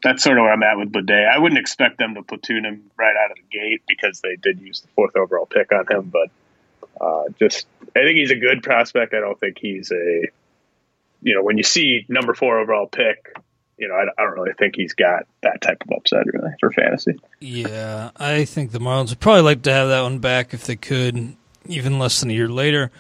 that's 0.03 0.23
sort 0.23 0.37
of 0.37 0.43
where 0.43 0.53
I'm 0.53 0.63
at 0.63 0.77
with 0.77 0.93
Bleday. 0.93 1.27
I 1.27 1.39
wouldn't 1.39 1.59
expect 1.59 1.99
them 1.99 2.15
to 2.15 2.23
platoon 2.23 2.67
him 2.67 2.91
right 2.99 3.15
out 3.25 3.31
of 3.31 3.39
the 3.39 3.59
gate 3.59 3.83
because 3.89 4.21
they 4.21 4.37
did 4.37 4.61
use 4.61 4.83
the 4.83 4.89
fourth 4.89 5.17
overall 5.17 5.47
pick 5.47 5.73
on 5.73 5.87
him, 5.91 6.11
but 6.13 6.31
uh, 7.01 7.25
just 7.39 7.67
I 7.97 8.01
think 8.01 8.17
he's 8.17 8.31
a 8.31 8.37
good 8.37 8.63
prospect. 8.63 9.15
I 9.15 9.21
don't 9.21 9.39
think 9.39 9.59
he's 9.59 9.91
a 9.93 10.29
you 11.23 11.35
know 11.35 11.43
when 11.43 11.57
you 11.57 11.65
see 11.65 12.05
number 12.09 12.35
four 12.35 12.59
overall 12.59 12.87
pick, 12.87 13.35
you 13.79 13.89
know 13.89 13.95
I, 13.95 14.03
I 14.03 14.25
don't 14.25 14.35
really 14.35 14.55
think 14.59 14.77
he's 14.77 14.95
got 14.95 15.27
that 15.43 15.61
type 15.61 15.83
of 15.83 15.97
upside 15.97 16.27
really 16.27 16.53
for 16.61 16.71
fantasy. 16.71 17.19
Yeah, 17.41 18.11
I 18.17 18.45
think 18.45 18.73
the 18.73 18.81
Marlins 18.81 19.11
would 19.11 19.21
probably 19.21 19.43
like 19.43 19.63
to 19.63 19.73
have 19.73 19.89
that 19.89 20.03
one 20.03 20.19
back 20.19 20.55
if 20.55 20.65
they 20.65 20.77
could, 20.77 21.37
even 21.67 21.99
less 21.99 22.21
than 22.21 22.31
a 22.31 22.35
year 22.35 22.49
later. 22.49 22.91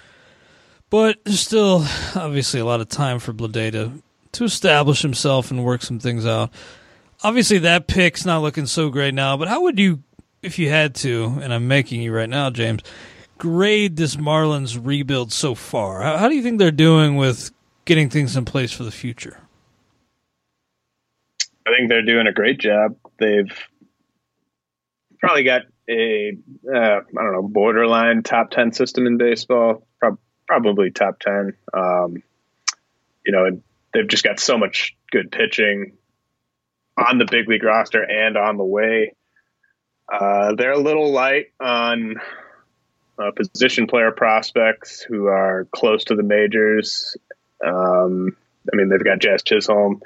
But 0.91 1.19
there's 1.25 1.41
still 1.41 1.85
obviously 2.15 2.61
a 2.61 2.65
lot 2.65 2.81
of 2.81 2.89
time 2.89 3.19
for 3.19 3.33
Bleday 3.33 3.73
to 3.73 4.03
to 4.35 4.45
establish 4.45 5.03
himself 5.03 5.51
and 5.51 5.65
work 5.65 5.83
some 5.83 5.99
things 5.99 6.27
out. 6.27 6.53
Obviously, 7.23 7.59
that 7.59 7.87
pick's 7.87 8.25
not 8.25 8.43
looking 8.43 8.67
so 8.67 8.91
great 8.91 9.15
now. 9.15 9.37
But 9.37 9.49
how 9.49 9.63
would 9.63 9.79
you, 9.79 10.03
if 10.43 10.59
you 10.59 10.69
had 10.69 10.95
to, 10.97 11.39
and 11.41 11.55
I'm 11.55 11.69
making 11.69 12.03
you 12.03 12.13
right 12.13 12.29
now, 12.29 12.51
James, 12.51 12.83
grade 13.45 13.97
this 13.97 14.17
Marlins 14.17 14.81
rebuild 14.83 15.31
so 15.31 15.55
far? 15.55 16.01
How, 16.01 16.17
how 16.17 16.29
do 16.31 16.35
you 16.35 16.43
think 16.43 16.59
they're 16.59 16.71
doing 16.71 17.17
with 17.17 17.51
getting 17.85 18.09
things 18.09 18.39
in 18.39 18.47
place 18.47 18.73
for 18.73 18.85
the 18.85 18.91
future? 18.91 19.39
I 21.67 21.71
think 21.77 21.91
they're 21.91 22.07
doing 22.07 22.27
a 22.27 22.33
great 22.33 22.59
job. 22.59 22.97
They've 23.19 23.53
probably 25.21 25.45
got 25.45 25.63
a 25.91 26.39
uh, 26.67 26.79
I 26.79 27.01
don't 27.15 27.33
know 27.33 27.43
borderline 27.43 28.23
top 28.23 28.51
ten 28.51 28.73
system 28.73 29.07
in 29.07 29.19
baseball, 29.19 29.87
Pro- 30.01 30.19
probably 30.49 30.91
top 30.91 31.19
ten. 31.21 31.53
Um, 31.75 32.23
you 33.27 33.33
know, 33.33 33.61
they've 33.93 34.09
just 34.09 34.25
got 34.25 34.41
so 34.41 34.57
much 34.57 34.97
good 35.11 35.31
pitching 35.31 35.99
on 36.97 37.19
the 37.19 37.27
big 37.31 37.47
league 37.47 37.63
roster 37.63 38.03
and 38.03 38.39
on 38.39 38.57
the 38.57 38.65
way. 38.65 39.13
Uh, 40.11 40.55
they're 40.55 40.73
a 40.73 40.79
little 40.79 41.13
light 41.13 41.49
on 41.61 42.17
uh, 43.19 43.31
position 43.31 43.87
player 43.87 44.11
prospects 44.11 45.03
who 45.03 45.27
are 45.27 45.67
close 45.73 46.05
to 46.05 46.15
the 46.15 46.23
majors. 46.23 47.17
Um, 47.65 48.37
I 48.73 48.77
mean, 48.77 48.89
they've 48.89 49.05
got 49.05 49.19
Jazz 49.19 49.43
Chisholm, 49.43 50.01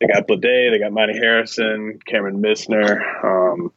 they 0.00 0.06
got 0.08 0.26
Bleday, 0.26 0.70
they 0.70 0.78
got 0.78 0.92
Monte 0.92 1.14
Harrison, 1.14 2.00
Kameron 2.08 2.40
Misner. 2.40 3.24
Um, 3.24 3.72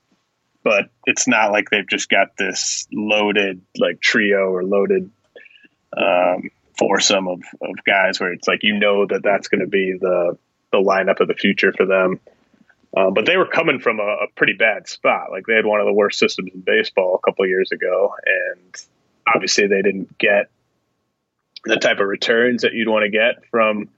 but 0.64 0.90
it's 1.06 1.28
not 1.28 1.52
like 1.52 1.70
they've 1.70 1.88
just 1.88 2.10
got 2.10 2.36
this 2.38 2.88
loaded 2.92 3.62
like 3.78 4.02
trio 4.02 4.50
or 4.50 4.64
loaded 4.64 5.12
um, 5.96 6.50
foursome 6.78 7.28
of, 7.28 7.42
of 7.62 7.76
guys 7.86 8.20
where 8.20 8.34
it's 8.34 8.48
like 8.48 8.64
you 8.64 8.78
know 8.80 9.06
that 9.06 9.22
that's 9.24 9.48
going 9.48 9.62
to 9.62 9.68
be 9.68 9.96
the 10.00 10.38
the 10.72 10.80
lineup 10.80 11.20
of 11.20 11.28
the 11.28 11.36
future 11.36 11.72
for 11.72 11.86
them. 11.86 12.20
Um, 12.96 13.14
but 13.14 13.26
they 13.26 13.36
were 13.36 13.48
coming 13.48 13.80
from 13.80 14.00
a, 14.00 14.04
a, 14.04 14.28
pretty 14.36 14.54
bad 14.54 14.88
spot. 14.88 15.30
Like 15.30 15.46
they 15.46 15.56
had 15.56 15.66
one 15.66 15.82
of 15.82 15.86
the 15.86 15.94
worst 15.94 16.18
systems 16.18 16.52
in 16.54 16.62
baseball 16.62 17.16
a 17.16 17.20
couple 17.20 17.46
years 17.46 17.72
ago, 17.72 18.14
and 18.26 18.86
obviously 19.28 19.68
they 19.68 19.82
didn't 19.82 20.18
get 20.18 20.50
the 21.66 21.76
type 21.76 22.00
of 22.00 22.08
returns 22.08 22.62
that 22.62 22.74
you'd 22.74 22.88
want 22.88 23.04
to 23.04 23.10
get 23.10 23.46
from 23.52 23.90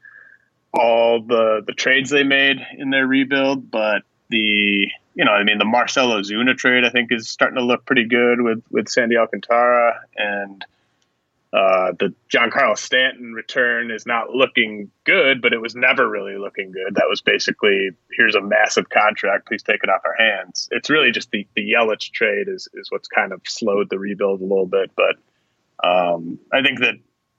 all 0.74 1.22
the 1.22 1.64
the 1.66 1.74
trades 1.74 2.10
they 2.10 2.24
made 2.24 2.58
in 2.78 2.90
their 2.90 3.06
rebuild. 3.06 3.70
But 3.70 4.02
the 4.30 4.88
you 5.14 5.26
know, 5.26 5.32
I 5.32 5.44
mean, 5.44 5.60
the 5.60 5.66
Marcell 5.66 6.10
Ozuna 6.10 6.58
trade 6.58 6.84
I 6.84 6.90
think 6.90 7.12
is 7.12 7.30
starting 7.30 7.58
to 7.58 7.64
look 7.64 7.86
pretty 7.86 8.06
good 8.06 8.42
with 8.42 8.64
with 8.72 8.90
Sandy 8.90 9.18
Alcantara 9.18 10.02
and 10.16 10.66
uh, 11.54 11.94
the 11.98 12.14
Carlos 12.52 12.82
Stanton 12.82 13.34
return 13.34 13.90
is 13.90 14.06
not 14.06 14.32
looking 14.32 14.92
good, 15.06 15.42
but 15.42 15.54
it 15.54 15.62
was 15.62 15.76
never 15.76 16.08
really 16.08 16.38
looking 16.38 16.72
good. 16.72 16.96
That 16.96 17.08
was 17.08 17.22
basically 17.22 17.92
here's 18.12 18.36
a 18.36 18.42
massive 18.42 18.90
contract, 18.90 19.48
please 19.48 19.64
take 19.64 19.82
it 19.84 19.90
off 19.90 20.02
our 20.04 20.16
hands. 20.18 20.68
It's 20.72 20.90
really 20.90 21.12
just 21.12 21.32
the 21.32 21.48
the 21.56 21.72
Yelich 21.72 22.12
trade 22.12 22.48
is 22.50 22.68
is 22.74 22.92
what's 22.92 23.08
kind 23.08 23.32
of 23.32 23.42
slowed 23.46 23.90
the 23.90 23.98
rebuild 23.98 24.42
a 24.42 24.46
little 24.46 24.66
bit, 24.66 24.92
but 24.96 25.16
um, 25.88 26.40
I 26.52 26.62
think 26.62 26.80
that 26.80 26.96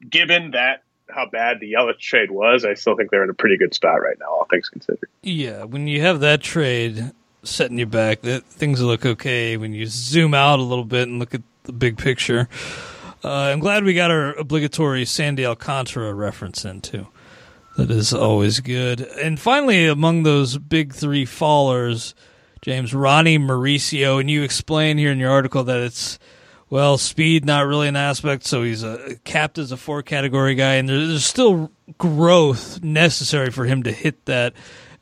given 0.08 0.52
that 0.52 0.84
how 1.10 1.28
bad 1.28 1.58
the 1.60 1.72
Yelich 1.72 1.98
trade 1.98 2.30
was, 2.30 2.64
I 2.64 2.74
still 2.74 2.96
think 2.96 3.10
they're 3.10 3.24
in 3.24 3.30
a 3.30 3.34
pretty 3.34 3.58
good 3.58 3.74
spot 3.74 4.00
right 4.00 4.16
now, 4.18 4.26
all 4.26 4.46
things 4.50 4.68
considered. 4.68 5.08
Yeah, 5.22 5.64
when 5.64 5.86
you 5.86 6.00
have 6.02 6.20
that 6.20 6.40
trade 6.40 7.12
setting 7.42 7.78
you 7.78 7.86
back, 7.86 8.22
that 8.22 8.44
things 8.44 8.80
look 8.80 9.04
okay. 9.04 9.56
When 9.56 9.72
you 9.72 9.86
zoom 9.86 10.34
out 10.34 10.58
a 10.58 10.62
little 10.62 10.84
bit 10.84 11.08
and 11.08 11.18
look 11.18 11.34
at 11.34 11.42
the 11.64 11.72
big 11.72 11.98
picture. 11.98 12.48
Uh, 13.24 13.30
I'm 13.30 13.58
glad 13.58 13.84
we 13.84 13.94
got 13.94 14.10
our 14.10 14.34
obligatory 14.34 15.04
Sandy 15.04 15.44
Alcantara 15.44 16.14
reference 16.14 16.64
in 16.64 16.80
too. 16.80 17.08
That 17.76 17.90
is 17.90 18.12
always 18.12 18.60
good. 18.60 19.00
And 19.00 19.38
finally, 19.38 19.86
among 19.86 20.22
those 20.22 20.58
big 20.58 20.92
three 20.92 21.24
fallers, 21.24 22.14
James 22.62 22.94
Ronny 22.94 23.38
Mauricio, 23.38 24.20
and 24.20 24.30
you 24.30 24.42
explain 24.42 24.98
here 24.98 25.12
in 25.12 25.18
your 25.18 25.30
article 25.30 25.64
that 25.64 25.80
it's 25.80 26.18
well, 26.70 26.98
speed 26.98 27.46
not 27.46 27.66
really 27.66 27.88
an 27.88 27.96
aspect, 27.96 28.44
so 28.44 28.62
he's 28.62 28.82
a 28.82 29.16
capped 29.24 29.58
as 29.58 29.72
a 29.72 29.76
four 29.76 30.02
category 30.02 30.54
guy, 30.54 30.74
and 30.74 30.88
there's 30.88 31.24
still 31.24 31.72
growth 31.96 32.82
necessary 32.82 33.50
for 33.50 33.64
him 33.64 33.82
to 33.84 33.92
hit 33.92 34.26
that 34.26 34.52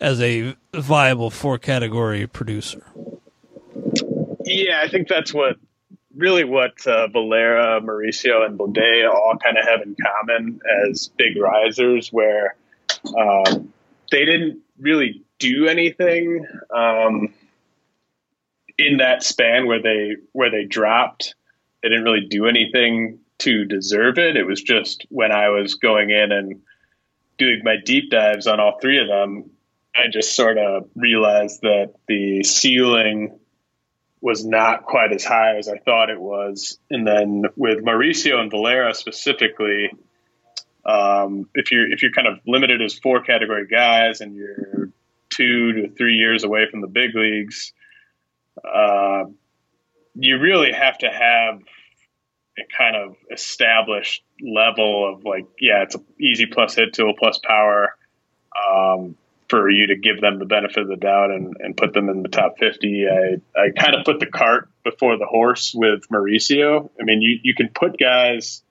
as 0.00 0.20
a 0.20 0.54
viable 0.72 1.30
four 1.30 1.58
category 1.58 2.26
producer. 2.26 2.84
Yeah, 4.44 4.80
I 4.80 4.88
think 4.88 5.08
that's 5.08 5.34
what 5.34 5.56
really 6.16 6.44
what 6.44 6.86
uh, 6.86 7.08
Valera, 7.08 7.80
Mauricio, 7.80 8.44
and 8.44 8.58
Bleday 8.58 9.08
all 9.08 9.36
kind 9.42 9.58
of 9.58 9.64
have 9.66 9.82
in 9.82 9.94
common 9.94 10.60
as 10.88 11.10
big 11.16 11.36
risers, 11.40 12.12
where 12.12 12.56
um, 13.16 13.72
they 14.10 14.24
didn't 14.24 14.60
really 14.78 15.22
do 15.38 15.66
anything 15.66 16.46
um, 16.74 17.34
in 18.78 18.98
that 18.98 19.22
span 19.22 19.66
where 19.66 19.82
they 19.82 20.16
where 20.32 20.50
they 20.50 20.64
dropped. 20.64 21.34
They 21.82 21.90
didn't 21.90 22.04
really 22.04 22.26
do 22.26 22.46
anything 22.46 23.20
to 23.38 23.64
deserve 23.64 24.18
it. 24.18 24.36
It 24.36 24.44
was 24.44 24.62
just 24.62 25.06
when 25.10 25.32
I 25.32 25.50
was 25.50 25.74
going 25.74 26.10
in 26.10 26.32
and 26.32 26.62
doing 27.38 27.60
my 27.62 27.76
deep 27.84 28.10
dives 28.10 28.46
on 28.46 28.60
all 28.60 28.78
three 28.80 28.98
of 28.98 29.08
them, 29.08 29.50
I 29.94 30.08
just 30.10 30.34
sort 30.34 30.58
of 30.58 30.88
realized 30.94 31.60
that 31.62 31.94
the 32.08 32.42
ceiling 32.42 33.38
was 34.26 34.44
not 34.44 34.82
quite 34.82 35.12
as 35.12 35.24
high 35.24 35.56
as 35.56 35.68
I 35.68 35.78
thought 35.78 36.10
it 36.10 36.20
was. 36.20 36.80
And 36.90 37.06
then 37.06 37.44
with 37.54 37.84
Mauricio 37.84 38.40
and 38.40 38.50
Valera 38.50 38.92
specifically, 38.92 39.92
um, 40.84 41.48
if 41.54 41.70
you're 41.70 41.88
if 41.92 42.02
you're 42.02 42.10
kind 42.10 42.26
of 42.26 42.40
limited 42.44 42.82
as 42.82 42.98
four 42.98 43.22
category 43.22 43.68
guys 43.68 44.20
and 44.20 44.34
you're 44.34 44.90
two 45.30 45.74
to 45.74 45.90
three 45.90 46.16
years 46.16 46.42
away 46.42 46.68
from 46.68 46.80
the 46.80 46.88
big 46.88 47.14
leagues, 47.14 47.72
uh, 48.64 49.26
you 50.16 50.38
really 50.40 50.72
have 50.72 50.98
to 50.98 51.08
have 51.08 51.60
a 52.58 52.62
kind 52.76 52.96
of 52.96 53.14
established 53.30 54.24
level 54.42 55.08
of 55.08 55.24
like, 55.24 55.46
yeah, 55.60 55.84
it's 55.84 55.94
an 55.94 56.04
easy 56.20 56.46
plus 56.46 56.74
hit 56.74 56.92
tool 56.94 57.14
plus 57.16 57.38
power. 57.38 57.94
Um, 58.68 59.16
for 59.48 59.70
you 59.70 59.88
to 59.88 59.96
give 59.96 60.20
them 60.20 60.38
the 60.38 60.44
benefit 60.44 60.78
of 60.78 60.88
the 60.88 60.96
doubt 60.96 61.30
and, 61.30 61.56
and 61.60 61.76
put 61.76 61.92
them 61.92 62.08
in 62.08 62.22
the 62.22 62.28
top 62.28 62.58
50. 62.58 63.06
I, 63.08 63.60
I 63.60 63.70
kind 63.70 63.94
of 63.94 64.04
put 64.04 64.20
the 64.20 64.26
cart 64.26 64.68
before 64.82 65.16
the 65.18 65.26
horse 65.26 65.72
with 65.74 66.08
Mauricio. 66.08 66.90
I 67.00 67.04
mean, 67.04 67.22
you, 67.22 67.38
you 67.42 67.54
can 67.54 67.68
put 67.68 67.98
guys, 67.98 68.62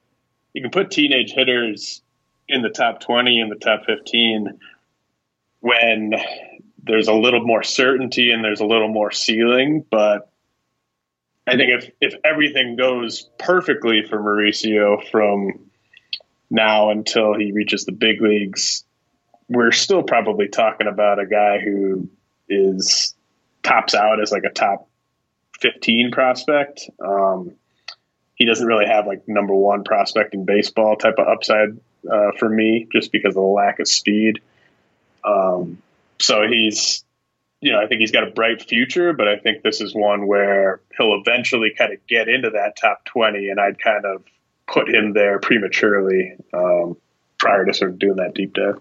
you 0.52 0.62
can 0.62 0.70
put 0.70 0.90
teenage 0.90 1.32
hitters 1.32 2.02
in 2.48 2.62
the 2.62 2.68
top 2.68 3.00
20 3.00 3.40
in 3.40 3.48
the 3.48 3.56
top 3.56 3.84
15 3.86 4.58
when 5.60 6.14
there's 6.82 7.08
a 7.08 7.14
little 7.14 7.44
more 7.44 7.62
certainty 7.62 8.30
and 8.30 8.44
there's 8.44 8.60
a 8.60 8.66
little 8.66 8.88
more 8.88 9.10
ceiling. 9.10 9.84
But 9.90 10.30
I 11.46 11.56
think 11.56 11.70
if, 11.70 11.90
if 12.00 12.14
everything 12.24 12.76
goes 12.76 13.28
perfectly 13.38 14.02
for 14.08 14.18
Mauricio 14.18 15.08
from 15.10 15.70
now 16.50 16.90
until 16.90 17.34
he 17.34 17.52
reaches 17.52 17.84
the 17.84 17.92
big 17.92 18.20
leagues, 18.20 18.84
we're 19.48 19.72
still 19.72 20.02
probably 20.02 20.48
talking 20.48 20.86
about 20.86 21.18
a 21.18 21.26
guy 21.26 21.58
who 21.58 22.08
is 22.48 23.14
tops 23.62 23.94
out 23.94 24.20
as 24.20 24.32
like 24.32 24.44
a 24.44 24.50
top 24.50 24.88
15 25.60 26.10
prospect. 26.10 26.88
Um, 27.04 27.52
he 28.34 28.44
doesn't 28.44 28.66
really 28.66 28.86
have 28.86 29.06
like 29.06 29.26
number 29.26 29.54
one 29.54 29.84
prospect 29.84 30.34
in 30.34 30.44
baseball 30.44 30.96
type 30.96 31.14
of 31.18 31.26
upside 31.26 31.78
uh, 32.10 32.32
for 32.38 32.48
me, 32.48 32.86
just 32.92 33.12
because 33.12 33.30
of 33.30 33.34
the 33.34 33.40
lack 33.40 33.80
of 33.80 33.88
speed. 33.88 34.40
Um, 35.24 35.82
so 36.20 36.46
he's, 36.48 37.04
you 37.60 37.72
know, 37.72 37.80
I 37.80 37.86
think 37.86 38.00
he's 38.00 38.12
got 38.12 38.28
a 38.28 38.30
bright 38.30 38.62
future, 38.62 39.12
but 39.12 39.26
I 39.26 39.38
think 39.38 39.62
this 39.62 39.80
is 39.80 39.94
one 39.94 40.26
where 40.26 40.80
he'll 40.96 41.20
eventually 41.20 41.72
kind 41.76 41.92
of 41.92 42.06
get 42.06 42.28
into 42.28 42.50
that 42.50 42.76
top 42.76 43.04
20, 43.06 43.48
and 43.48 43.58
I'd 43.58 43.80
kind 43.80 44.04
of 44.04 44.22
put 44.66 44.88
him 44.88 45.12
there 45.14 45.38
prematurely 45.38 46.36
um, 46.52 46.96
prior 47.38 47.64
to 47.64 47.72
sort 47.72 47.92
of 47.92 47.98
doing 47.98 48.16
that 48.16 48.34
deep 48.34 48.52
dive. 48.54 48.80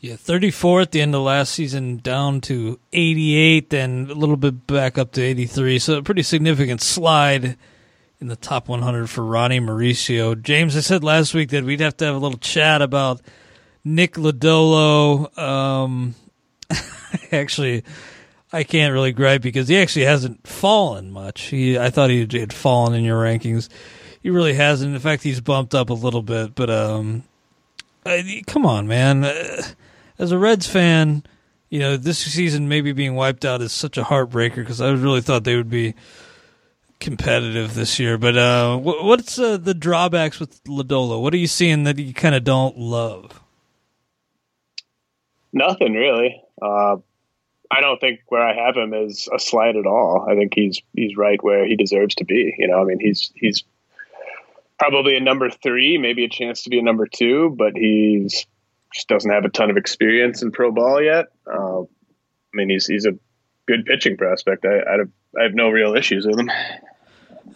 Yeah, 0.00 0.14
34 0.14 0.82
at 0.82 0.92
the 0.92 1.00
end 1.00 1.14
of 1.16 1.22
last 1.22 1.52
season, 1.52 1.96
down 1.96 2.40
to 2.42 2.78
88, 2.92 3.70
then 3.70 4.06
a 4.08 4.14
little 4.14 4.36
bit 4.36 4.64
back 4.68 4.96
up 4.96 5.10
to 5.12 5.22
83. 5.22 5.80
So 5.80 5.98
a 5.98 6.02
pretty 6.02 6.22
significant 6.22 6.80
slide 6.80 7.56
in 8.20 8.28
the 8.28 8.36
top 8.36 8.68
100 8.68 9.10
for 9.10 9.24
Ronny 9.24 9.58
Mauricio. 9.58 10.40
James, 10.40 10.76
I 10.76 10.80
said 10.80 11.02
last 11.02 11.34
week 11.34 11.50
that 11.50 11.64
we'd 11.64 11.80
have 11.80 11.96
to 11.96 12.04
have 12.04 12.14
a 12.14 12.18
little 12.18 12.38
chat 12.38 12.80
about 12.80 13.20
Nick 13.84 14.14
Lodolo. 14.14 15.36
Um, 15.36 16.14
actually, 17.32 17.82
I 18.52 18.62
can't 18.62 18.92
really 18.92 19.12
gripe 19.12 19.42
because 19.42 19.66
he 19.66 19.76
actually 19.76 20.04
hasn't 20.04 20.46
fallen 20.46 21.10
much. 21.10 21.42
He, 21.42 21.76
I 21.76 21.90
thought 21.90 22.10
he 22.10 22.20
had 22.20 22.52
fallen 22.52 22.94
in 22.94 23.04
your 23.04 23.20
rankings. 23.20 23.68
He 24.22 24.30
really 24.30 24.54
hasn't. 24.54 24.94
In 24.94 25.00
fact, 25.00 25.24
he's 25.24 25.40
bumped 25.40 25.74
up 25.74 25.90
a 25.90 25.94
little 25.94 26.22
bit. 26.22 26.54
But 26.54 26.70
um, 26.70 27.24
I, 28.06 28.42
come 28.46 28.64
on, 28.64 28.86
man. 28.86 29.24
Uh, 29.24 29.62
as 30.18 30.32
a 30.32 30.38
Reds 30.38 30.66
fan, 30.66 31.22
you 31.70 31.78
know, 31.78 31.96
this 31.96 32.18
season 32.18 32.68
maybe 32.68 32.92
being 32.92 33.14
wiped 33.14 33.44
out 33.44 33.60
is 33.60 33.72
such 33.72 33.98
a 33.98 34.02
heartbreaker 34.02 34.56
because 34.56 34.80
I 34.80 34.90
really 34.90 35.20
thought 35.20 35.44
they 35.44 35.56
would 35.56 35.70
be 35.70 35.94
competitive 37.00 37.74
this 37.74 37.98
year. 37.98 38.18
But 38.18 38.36
uh, 38.36 38.76
what's 38.78 39.38
uh, 39.38 39.56
the 39.56 39.74
drawbacks 39.74 40.40
with 40.40 40.62
Lodolo? 40.64 41.20
What 41.22 41.34
are 41.34 41.38
you 41.38 41.46
seeing 41.46 41.84
that 41.84 41.98
you 41.98 42.14
kind 42.14 42.34
of 42.34 42.44
don't 42.44 42.78
love? 42.78 43.40
Nothing 45.52 45.94
really. 45.94 46.42
Uh, 46.60 46.96
I 47.70 47.80
don't 47.80 48.00
think 48.00 48.20
where 48.28 48.42
I 48.42 48.54
have 48.54 48.76
him 48.76 48.94
is 48.94 49.28
a 49.32 49.38
slide 49.38 49.76
at 49.76 49.86
all. 49.86 50.26
I 50.28 50.34
think 50.34 50.52
he's 50.54 50.80
he's 50.94 51.16
right 51.16 51.42
where 51.42 51.66
he 51.66 51.76
deserves 51.76 52.14
to 52.16 52.24
be. 52.24 52.54
You 52.58 52.68
know, 52.68 52.80
I 52.80 52.84
mean, 52.84 52.98
he's 52.98 53.30
he's 53.34 53.64
probably 54.78 55.16
a 55.16 55.20
number 55.20 55.50
three, 55.50 55.98
maybe 55.98 56.24
a 56.24 56.28
chance 56.28 56.62
to 56.62 56.70
be 56.70 56.78
a 56.78 56.82
number 56.82 57.06
two, 57.06 57.54
but 57.56 57.76
he's 57.76 58.46
just 58.92 59.08
doesn't 59.08 59.30
have 59.30 59.44
a 59.44 59.50
ton 59.50 59.70
of 59.70 59.76
experience 59.76 60.42
in 60.42 60.50
pro 60.50 60.70
ball 60.72 61.02
yet. 61.02 61.26
Uh, 61.46 61.82
I 61.82 62.54
mean, 62.54 62.70
he's 62.70 62.86
he's 62.86 63.06
a 63.06 63.12
good 63.66 63.84
pitching 63.84 64.16
prospect. 64.16 64.64
I, 64.64 64.78
I 64.78 64.98
have, 64.98 65.08
I 65.38 65.42
have 65.44 65.54
no 65.54 65.68
real 65.68 65.94
issues 65.94 66.26
with 66.26 66.38
him. 66.38 66.50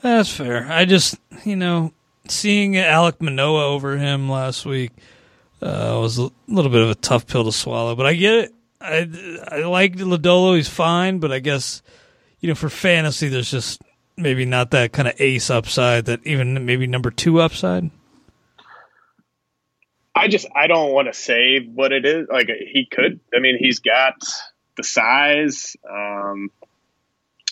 That's 0.03 0.35
fair. 0.35 0.67
I 0.71 0.85
just 0.85 1.19
you 1.45 1.57
know 1.57 1.93
seeing 2.29 2.75
Alek 2.75 3.21
Manoah 3.21 3.67
over 3.67 3.97
him 3.97 4.29
last 4.29 4.67
week 4.67 4.93
uh, 5.61 5.99
was 6.01 6.19
a 6.19 6.31
little 6.49 6.71
bit 6.71 6.83
of 6.83 6.91
a 6.91 6.95
tough 6.95 7.27
pill 7.27 7.45
to 7.45 7.53
swallow. 7.53 7.95
But 7.95 8.07
I 8.07 8.15
get 8.15 8.35
it. 8.35 8.55
I 8.81 9.09
I 9.49 9.59
like 9.65 9.97
Lodolo. 9.97 10.57
He's 10.57 10.69
fine, 10.69 11.19
but 11.19 11.33
I 11.33 11.39
guess 11.39 11.83
you 12.41 12.49
know 12.49 12.55
for 12.55 12.69
fantasy, 12.69 13.29
there's 13.29 13.51
just 13.51 13.81
maybe 14.17 14.45
not 14.45 14.73
that 14.73 14.93
kind 14.93 15.09
of 15.09 15.15
ace 15.21 15.51
upside. 15.51 16.07
That 16.07 16.27
even 16.27 16.67
maybe 16.67 16.87
number 16.87 17.11
two 17.11 17.41
upside. 17.41 17.91
I 20.23 20.29
just 20.29 20.47
I 20.55 20.69
don't 20.69 20.93
want 20.93 21.13
to 21.13 21.19
say 21.19 21.59
what 21.61 21.93
it 21.93 22.07
is. 22.07 22.29
Like 22.31 22.47
he 22.47 22.87
could. 22.91 23.19
I 23.35 23.41
mean, 23.41 23.57
he's 23.59 23.81
got 23.81 24.15
the 24.77 24.85
size. 24.85 25.77
Um, 25.89 26.51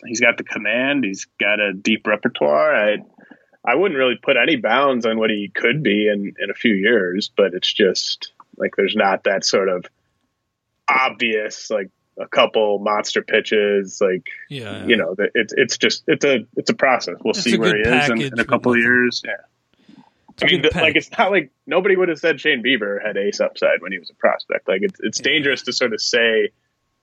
he's 0.06 0.20
got 0.20 0.36
the 0.36 0.44
command. 0.44 1.04
He's 1.04 1.26
got 1.40 1.58
a 1.58 1.72
deep 1.72 2.06
repertoire. 2.06 2.74
I 2.74 2.98
I 3.64 3.74
wouldn't 3.74 3.98
really 3.98 4.18
put 4.22 4.36
any 4.36 4.54
bounds 4.54 5.04
on 5.04 5.18
what 5.18 5.30
he 5.30 5.50
could 5.52 5.82
be 5.82 6.08
in 6.08 6.34
in 6.38 6.50
a 6.50 6.54
few 6.54 6.74
years, 6.74 7.30
but 7.36 7.54
it's 7.54 7.72
just 7.72 8.32
like 8.56 8.76
there's 8.76 8.94
not 8.94 9.24
that 9.24 9.44
sort 9.44 9.68
of 9.68 9.84
obvious 10.88 11.70
like 11.70 11.90
a 12.18 12.26
couple 12.28 12.78
monster 12.78 13.22
pitches 13.22 14.00
like 14.00 14.28
yeah, 14.48 14.78
yeah. 14.78 14.86
you 14.86 14.96
know 14.96 15.14
it's 15.34 15.54
it's 15.56 15.78
just 15.78 16.02
it's 16.06 16.24
a 16.24 16.40
it's 16.56 16.68
a 16.68 16.74
process 16.74 17.14
we'll 17.24 17.30
it's 17.30 17.42
see 17.42 17.56
where 17.56 17.76
he 17.76 17.82
is 17.82 18.10
in, 18.10 18.20
in 18.20 18.38
a 18.40 18.44
couple 18.44 18.72
of 18.72 18.78
years 18.78 19.22
yeah 19.24 19.32
I 20.42 20.46
mean, 20.46 20.62
like 20.74 20.96
it's 20.96 21.10
not 21.18 21.30
like 21.30 21.50
nobody 21.66 21.96
would 21.96 22.08
have 22.08 22.18
said 22.18 22.40
Shane 22.40 22.62
Bieber 22.62 23.04
had 23.04 23.16
ace 23.16 23.40
upside 23.40 23.82
when 23.82 23.92
he 23.92 23.98
was 23.98 24.10
a 24.10 24.14
prospect. 24.14 24.68
Like 24.68 24.82
it's 24.82 25.00
it's 25.00 25.20
yeah. 25.20 25.24
dangerous 25.24 25.62
to 25.62 25.72
sort 25.72 25.92
of 25.92 26.00
say 26.00 26.50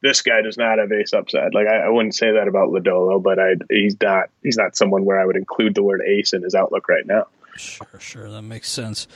this 0.02 0.21
guy 0.21 0.41
does 0.41 0.58
not 0.58 0.80
have 0.80 0.91
ace 0.91 1.13
upside. 1.13 1.54
Like 1.54 1.67
I, 1.67 1.86
I 1.86 1.89
wouldn't 1.89 2.15
say 2.15 2.32
that 2.32 2.47
about 2.47 2.69
Lodolo, 2.69 3.21
but 3.21 3.39
I 3.39 3.56
he's 3.69 3.95
not 4.02 4.30
he's 4.43 4.58
not 4.58 4.76
someone 4.76 5.06
where 5.06 5.19
I 5.19 5.26
would 5.26 5.38
include 5.38 5.76
the 5.76 5.84
word 5.84 6.02
ace 6.02 6.34
in 6.34 6.43
his 6.43 6.56
outlook 6.56 6.88
right 6.88 7.06
now. 7.06 7.28
Sure, 7.56 8.00
sure, 8.00 8.30
that 8.30 8.43
makes 8.43 8.69
sense. 8.69 9.08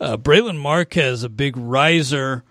Uh, 0.00 0.16
Brailyn 0.16 0.58
Marquez, 0.58 1.22
a 1.22 1.28
big 1.28 1.56
riser 1.56 2.42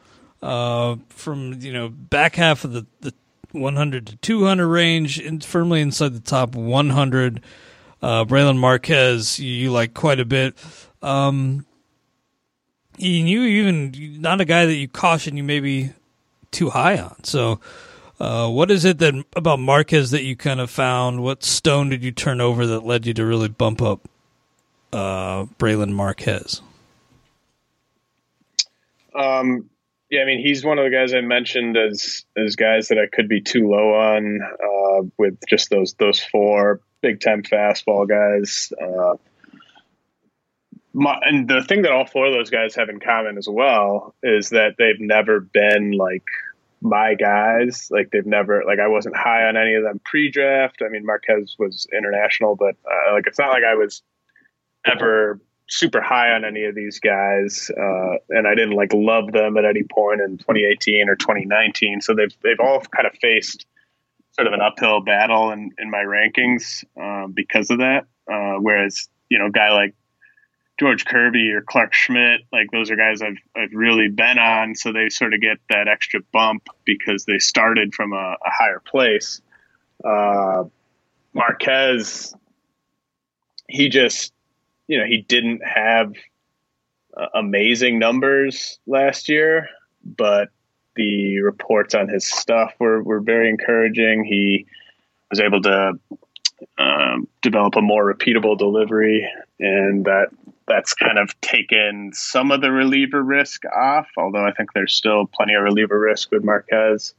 uh, 0.42 0.96
from 1.10 1.60
you 1.60 1.74
know 1.74 1.90
back 1.90 2.36
half 2.36 2.64
of 2.64 2.74
the, 2.74 2.86
the 3.02 3.14
100 3.52 4.08
to 4.08 4.16
200 4.18 4.68
range, 4.68 5.20
and 5.20 5.44
firmly 5.44 5.82
inside 5.82 6.14
the 6.14 6.20
top 6.20 6.56
100. 6.56 7.42
Uh, 8.02 8.26
Brailyn 8.26 8.58
Marquez, 8.58 9.40
you, 9.40 9.50
you 9.50 9.72
like 9.72 9.94
quite 9.94 10.20
a 10.20 10.26
bit. 10.26 10.56
Um, 11.04 11.66
and 12.98 13.30
you 13.30 13.44
even 13.44 14.22
not 14.22 14.42
a 14.42 14.46
guy 14.46 14.66
that 14.66 14.76
you 14.76 14.88
caution 14.88 15.38
you 15.38 15.44
maybe 15.44 15.92
too 16.52 16.70
high 16.70 16.98
on. 16.98 17.24
So, 17.24 17.60
uh, 18.20 18.50
what 18.50 18.72
is 18.72 18.86
it 18.86 19.00
that 19.00 19.26
about 19.36 19.60
Marquez 19.60 20.12
that 20.12 20.24
you 20.24 20.36
kind 20.36 20.62
of 20.62 20.70
found? 20.70 21.22
What 21.22 21.44
stone 21.44 21.90
did 21.90 22.04
you 22.04 22.12
turn 22.12 22.40
over 22.40 22.66
that 22.68 22.86
led 22.86 23.06
you 23.06 23.14
to 23.16 23.26
really 23.26 23.50
bump 23.50 23.82
up 23.82 24.08
uh, 24.94 25.46
Brailyn 25.60 25.92
Marquez? 25.92 26.62
Um, 29.14 29.70
yeah, 30.10 30.22
I 30.22 30.26
mean 30.26 30.40
he's 30.40 30.64
one 30.64 30.78
of 30.78 30.86
the 30.86 30.92
guys 30.92 31.14
I 31.14 31.22
mentioned 31.22 31.76
as 31.76 32.24
as 32.38 32.56
guys 32.56 32.88
that 32.88 33.00
I 33.00 33.08
could 33.14 33.28
be 33.28 33.42
too 33.42 33.68
low 33.68 33.94
on 33.96 34.42
uh, 34.42 35.08
with 35.18 35.40
just 35.50 35.70
those 35.70 35.96
those 35.96 36.20
four 36.20 36.82
big 37.02 37.20
time 37.20 37.44
fastball 37.44 38.08
guys. 38.08 38.72
Uh, 38.80 39.16
my, 40.94 41.20
and 41.24 41.48
the 41.48 41.64
thing 41.64 41.82
that 41.82 41.92
all 41.92 42.06
four 42.06 42.28
of 42.28 42.34
those 42.34 42.50
guys 42.50 42.76
have 42.76 42.90
in 42.90 43.00
common 43.00 43.38
as 43.38 43.48
well 43.50 44.16
is 44.22 44.50
that 44.50 44.76
they've 44.78 45.00
never 45.00 45.40
been 45.40 45.92
like 45.92 46.24
my 46.82 47.16
guys. 47.16 47.88
Like 47.90 48.12
they've 48.12 48.26
never 48.26 48.64
like 48.66 48.80
I 48.80 48.88
wasn't 48.88 49.16
high 49.16 49.46
on 49.46 49.58
any 49.58 49.74
of 49.74 49.84
them 49.84 50.00
pre-draft. 50.06 50.82
I 50.86 50.90
mean 50.90 51.06
Marquez 51.06 51.56
was 51.58 51.88
international, 51.92 52.56
but 52.56 52.76
uh, 52.86 53.14
like 53.14 53.26
it's 53.26 53.40
not 53.40 53.50
like 53.50 53.64
I 53.64 53.76
was 53.76 54.04
ever 54.86 55.40
super 55.70 56.02
high 56.02 56.32
on 56.32 56.46
any 56.46 56.66
of 56.66 56.76
these 56.76 57.00
guys, 57.00 57.72
uh, 57.76 58.16
and 58.30 58.48
I 58.48 58.54
didn't 58.54 58.76
like 58.76 58.94
love 58.94 59.32
them 59.32 59.58
at 59.58 59.66
any 59.66 59.84
point 59.84 60.22
in 60.22 60.38
2018 60.38 61.10
or 61.10 61.16
2019. 61.16 62.02
So 62.02 62.14
they've 62.14 62.36
they've 62.44 62.60
all 62.60 62.82
kind 62.82 63.08
of 63.08 63.14
faced 63.20 63.66
sort 64.34 64.48
of 64.48 64.54
an 64.54 64.62
uphill 64.62 65.02
battle 65.02 65.52
in, 65.52 65.72
in 65.78 65.90
my 65.90 66.04
rankings 66.04 66.84
um, 67.00 67.32
because 67.32 67.70
of 67.70 67.80
that. 67.80 68.06
Uh, 68.32 68.60
whereas 68.60 69.08
you 69.30 69.40
know, 69.40 69.50
guy 69.50 69.72
like 69.72 69.96
George 70.80 71.06
Kirby 71.06 71.52
or 71.52 71.62
Clarke 71.62 71.94
Schmidt, 71.94 72.42
like 72.52 72.72
those 72.72 72.90
are 72.90 72.96
guys 72.96 73.22
I've 73.22 73.38
I've 73.56 73.74
really 73.74 74.10
been 74.10 74.40
on, 74.40 74.76
so 74.76 74.92
they 74.92 75.10
sort 75.10 75.34
of 75.34 75.42
get 75.42 75.60
that 75.70 75.88
extra 75.88 76.22
bump 76.32 76.68
because 76.84 77.26
they 77.26 77.38
started 77.38 77.94
from 77.94 78.14
a, 78.14 78.36
a 78.46 78.50
higher 78.50 78.82
place. 78.84 79.42
Uh, 80.04 80.64
Marquez, 81.34 82.36
he 83.68 83.90
just, 83.90 84.34
you 84.88 84.98
know, 84.98 85.06
he 85.06 85.22
didn't 85.22 85.62
have 85.64 86.14
uh, 87.16 87.28
amazing 87.36 88.00
numbers 88.00 88.80
last 88.88 89.30
year, 89.30 89.70
but 90.04 90.50
the 90.96 91.40
reports 91.40 91.96
on 91.96 92.08
his 92.08 92.26
stuff 92.26 92.74
were 92.80 93.02
were 93.02 93.20
very 93.20 93.50
encouraging. 93.50 94.26
He 94.26 94.66
was 95.30 95.40
able 95.40 95.62
to 95.62 96.00
um, 96.78 97.28
develop 97.42 97.76
a 97.76 97.82
more 97.82 98.12
repeatable 98.12 98.58
delivery, 98.58 99.30
and 99.60 100.06
that 100.06 100.30
that's 100.68 100.94
kind 100.94 101.18
of 101.18 101.40
taken 101.42 102.12
some 102.14 102.52
of 102.52 102.62
the 102.62 102.72
reliever 102.72 103.22
risk 103.22 103.64
off. 103.66 104.08
Although 104.18 104.46
I 104.46 104.52
think 104.52 104.74
there's 104.74 104.94
still 104.94 105.26
plenty 105.26 105.54
of 105.54 105.64
reliever 105.64 106.00
risk 106.00 106.32
with 106.32 106.44
Marquez, 106.44 107.14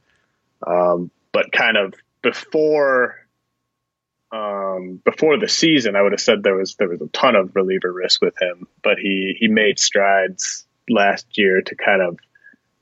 um, 0.65 1.11
but 1.31 1.51
kind 1.51 1.77
of 1.77 1.93
before 2.21 3.15
um, 4.31 5.01
before 5.05 5.37
the 5.39 5.47
season, 5.47 5.95
I 5.95 6.01
would 6.01 6.11
have 6.11 6.21
said 6.21 6.43
there 6.43 6.55
was 6.55 6.75
there 6.75 6.89
was 6.89 7.01
a 7.01 7.07
ton 7.07 7.35
of 7.35 7.55
reliever 7.55 7.91
risk 7.91 8.21
with 8.21 8.35
him, 8.41 8.67
but 8.83 8.97
he 8.97 9.35
he 9.39 9.47
made 9.47 9.79
strides 9.79 10.65
last 10.89 11.37
year 11.37 11.61
to 11.61 11.75
kind 11.75 12.01
of 12.01 12.19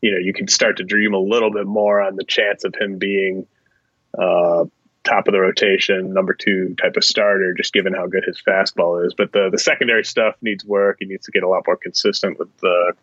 you 0.01 0.11
know 0.11 0.17
you 0.17 0.33
can 0.33 0.47
start 0.47 0.77
to 0.77 0.83
dream 0.83 1.13
a 1.13 1.19
little 1.19 1.51
bit 1.51 1.67
more 1.67 2.01
on 2.01 2.15
the 2.15 2.23
chance 2.23 2.63
of 2.63 2.73
him 2.75 2.97
being 2.97 3.47
uh, 4.17 4.65
top 5.03 5.27
of 5.27 5.33
the 5.33 5.39
rotation, 5.39 6.13
number 6.13 6.33
two 6.33 6.75
type 6.81 6.95
of 6.95 7.03
starter, 7.03 7.53
just 7.53 7.73
given 7.73 7.93
how 7.93 8.07
good 8.07 8.23
his 8.25 8.41
fastball 8.45 9.05
is. 9.05 9.13
But 9.13 9.31
the 9.31 9.49
the 9.51 9.57
secondary 9.57 10.03
stuff 10.03 10.35
needs 10.41 10.65
work. 10.65 10.97
He 10.99 11.05
needs 11.05 11.25
to 11.25 11.31
get 11.31 11.43
a 11.43 11.49
lot 11.49 11.63
more 11.67 11.77
consistent 11.77 12.39
with 12.39 12.55
the 12.57 12.93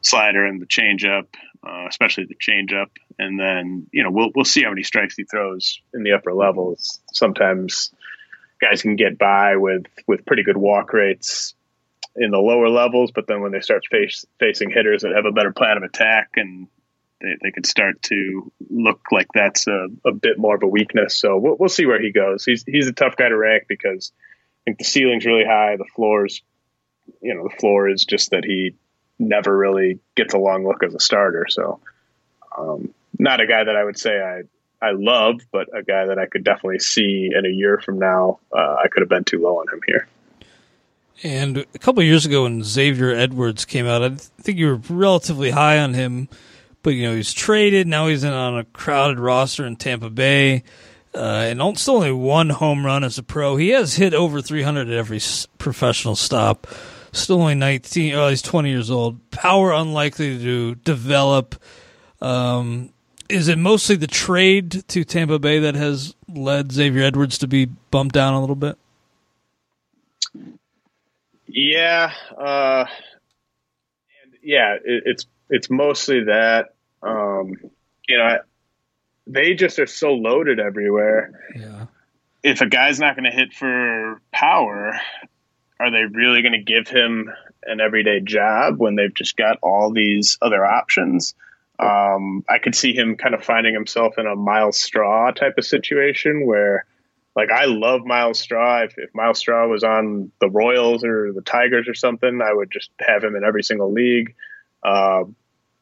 slider 0.00 0.44
and 0.44 0.60
the 0.60 0.66
changeup, 0.66 1.26
uh, 1.66 1.86
especially 1.88 2.24
the 2.24 2.34
changeup. 2.34 2.90
And 3.18 3.38
then 3.38 3.86
you 3.92 4.02
know 4.02 4.10
we'll 4.10 4.30
we'll 4.34 4.44
see 4.44 4.62
how 4.62 4.70
many 4.70 4.82
strikes 4.82 5.16
he 5.16 5.24
throws 5.24 5.80
in 5.94 6.02
the 6.02 6.12
upper 6.12 6.34
levels. 6.34 7.00
Sometimes 7.12 7.92
guys 8.60 8.82
can 8.82 8.96
get 8.96 9.18
by 9.18 9.56
with 9.56 9.86
with 10.06 10.26
pretty 10.26 10.42
good 10.42 10.56
walk 10.56 10.92
rates 10.92 11.54
in 12.16 12.30
the 12.30 12.38
lower 12.38 12.68
levels, 12.68 13.12
but 13.12 13.26
then 13.28 13.40
when 13.42 13.52
they 13.52 13.60
start 13.60 13.84
face, 13.90 14.26
facing 14.40 14.70
hitters 14.70 15.02
that 15.02 15.12
have 15.14 15.24
a 15.24 15.32
better 15.32 15.52
plan 15.52 15.76
of 15.76 15.84
attack 15.84 16.30
and 16.34 16.66
they, 17.20 17.36
they 17.42 17.50
could 17.50 17.66
start 17.66 18.02
to 18.02 18.52
look 18.70 19.00
like 19.10 19.28
that's 19.34 19.66
a, 19.66 19.88
a 20.04 20.12
bit 20.12 20.38
more 20.38 20.54
of 20.54 20.62
a 20.62 20.68
weakness. 20.68 21.16
So 21.16 21.36
we'll, 21.36 21.56
we'll 21.58 21.68
see 21.68 21.86
where 21.86 22.00
he 22.00 22.12
goes. 22.12 22.44
He's 22.44 22.64
he's 22.64 22.88
a 22.88 22.92
tough 22.92 23.16
guy 23.16 23.28
to 23.28 23.36
rank 23.36 23.64
because 23.68 24.12
I 24.16 24.60
think 24.64 24.78
the 24.78 24.84
ceiling's 24.84 25.26
really 25.26 25.44
high. 25.44 25.76
The 25.76 25.84
floor's, 25.84 26.42
you 27.20 27.34
know, 27.34 27.44
the 27.44 27.56
floor 27.56 27.88
is 27.88 28.04
just 28.04 28.30
that 28.30 28.44
he 28.44 28.74
never 29.18 29.56
really 29.56 29.98
gets 30.14 30.34
a 30.34 30.38
long 30.38 30.66
look 30.66 30.82
as 30.82 30.94
a 30.94 31.00
starter. 31.00 31.46
So 31.48 31.80
um, 32.56 32.94
not 33.18 33.40
a 33.40 33.46
guy 33.46 33.64
that 33.64 33.76
I 33.76 33.84
would 33.84 33.98
say 33.98 34.20
I 34.20 34.42
I 34.80 34.92
love, 34.92 35.40
but 35.50 35.68
a 35.76 35.82
guy 35.82 36.06
that 36.06 36.18
I 36.18 36.26
could 36.26 36.44
definitely 36.44 36.78
see 36.78 37.30
in 37.36 37.44
a 37.44 37.48
year 37.48 37.80
from 37.84 37.98
now. 37.98 38.38
Uh, 38.56 38.76
I 38.84 38.88
could 38.88 39.00
have 39.00 39.08
been 39.08 39.24
too 39.24 39.42
low 39.42 39.58
on 39.58 39.66
him 39.72 39.80
here. 39.86 40.06
And 41.24 41.66
a 41.74 41.78
couple 41.80 42.00
years 42.04 42.26
ago, 42.26 42.44
when 42.44 42.62
Xavier 42.62 43.10
Edwards 43.10 43.64
came 43.64 43.86
out, 43.86 44.04
I 44.04 44.10
think 44.10 44.56
you 44.56 44.68
were 44.68 44.80
relatively 44.88 45.50
high 45.50 45.78
on 45.80 45.94
him 45.94 46.28
but 46.82 46.90
you 46.90 47.08
know 47.08 47.14
he's 47.14 47.32
traded. 47.32 47.86
Now 47.86 48.06
he's 48.08 48.24
in 48.24 48.32
on 48.32 48.58
a 48.58 48.64
crowded 48.64 49.18
roster 49.18 49.66
in 49.66 49.76
Tampa 49.76 50.10
Bay, 50.10 50.62
uh, 51.14 51.18
and 51.48 51.78
still 51.78 51.96
only 51.96 52.12
one 52.12 52.50
home 52.50 52.84
run 52.84 53.04
as 53.04 53.18
a 53.18 53.22
pro. 53.22 53.56
He 53.56 53.70
has 53.70 53.94
hit 53.94 54.14
over 54.14 54.40
300 54.40 54.88
at 54.88 54.94
every 54.94 55.20
professional 55.58 56.16
stop. 56.16 56.66
Still 57.12 57.40
only 57.40 57.54
19. 57.54 58.14
Oh, 58.14 58.28
he's 58.28 58.42
20 58.42 58.68
years 58.68 58.90
old. 58.90 59.30
Power 59.30 59.72
unlikely 59.72 60.38
to 60.38 60.74
develop. 60.76 61.56
Um, 62.20 62.90
is 63.28 63.48
it 63.48 63.58
mostly 63.58 63.96
the 63.96 64.06
trade 64.06 64.86
to 64.88 65.04
Tampa 65.04 65.38
Bay 65.38 65.58
that 65.58 65.74
has 65.74 66.14
led 66.28 66.72
Xavier 66.72 67.04
Edwards 67.04 67.38
to 67.38 67.46
be 67.46 67.66
bumped 67.66 68.14
down 68.14 68.34
a 68.34 68.40
little 68.40 68.56
bit? 68.56 68.76
Yeah, 71.46 72.12
uh, 72.36 72.84
yeah, 74.42 74.74
it, 74.74 75.02
it's 75.06 75.26
it's 75.50 75.70
mostly 75.70 76.24
that. 76.24 76.74
Um, 77.02 77.54
you 78.08 78.18
know, 78.18 78.38
they 79.26 79.54
just 79.54 79.78
are 79.78 79.86
so 79.86 80.14
loaded 80.14 80.58
everywhere. 80.58 81.32
Yeah. 81.54 81.86
If 82.42 82.60
a 82.60 82.66
guy's 82.66 82.98
not 82.98 83.14
going 83.16 83.30
to 83.30 83.36
hit 83.36 83.52
for 83.52 84.20
power, 84.32 84.98
are 85.78 85.90
they 85.90 86.04
really 86.04 86.42
going 86.42 86.52
to 86.52 86.62
give 86.62 86.88
him 86.88 87.30
an 87.64 87.80
everyday 87.80 88.20
job 88.20 88.78
when 88.78 88.94
they've 88.94 89.14
just 89.14 89.36
got 89.36 89.58
all 89.62 89.92
these 89.92 90.38
other 90.40 90.64
options? 90.64 91.34
Um, 91.78 92.44
I 92.48 92.58
could 92.58 92.74
see 92.74 92.92
him 92.94 93.16
kind 93.16 93.34
of 93.34 93.44
finding 93.44 93.74
himself 93.74 94.18
in 94.18 94.26
a 94.26 94.34
Myles 94.34 94.80
Straw 94.80 95.30
type 95.30 95.58
of 95.58 95.64
situation 95.64 96.46
where, 96.46 96.86
like, 97.38 97.52
I 97.52 97.66
love 97.66 98.04
Myles 98.04 98.40
Straw. 98.40 98.82
If, 98.82 98.98
if 98.98 99.14
Myles 99.14 99.38
Straw 99.38 99.68
was 99.68 99.84
on 99.84 100.32
the 100.40 100.50
Royals 100.50 101.04
or 101.04 101.32
the 101.32 101.40
Tigers 101.40 101.86
or 101.86 101.94
something, 101.94 102.40
I 102.42 102.52
would 102.52 102.68
just 102.68 102.90
have 102.98 103.22
him 103.22 103.36
in 103.36 103.44
every 103.44 103.62
single 103.62 103.92
league. 103.92 104.34
Uh, 104.82 105.22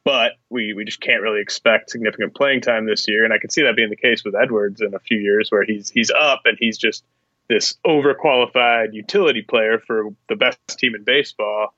but 0.03 0.33
we, 0.51 0.73
we 0.73 0.85
just 0.85 1.01
can't 1.01 1.23
really 1.23 1.41
expect 1.41 1.89
significant 1.89 2.35
playing 2.35 2.61
time 2.61 2.85
this 2.85 3.07
year. 3.07 3.23
And 3.23 3.33
I 3.33 3.39
can 3.39 3.49
see 3.49 3.63
that 3.63 3.75
being 3.75 3.89
the 3.89 3.95
case 3.95 4.23
with 4.23 4.35
Edwards 4.35 4.81
in 4.81 4.93
a 4.93 4.99
few 4.99 5.17
years 5.17 5.49
where 5.49 5.63
he's 5.63 5.89
he's 5.89 6.11
up 6.11 6.41
and 6.45 6.59
he's 6.59 6.77
just 6.77 7.03
this 7.49 7.77
overqualified 7.83 8.93
utility 8.93 9.41
player 9.41 9.79
for 9.79 10.13
the 10.29 10.35
best 10.35 10.59
team 10.77 10.93
in 10.93 11.03
baseball. 11.05 11.73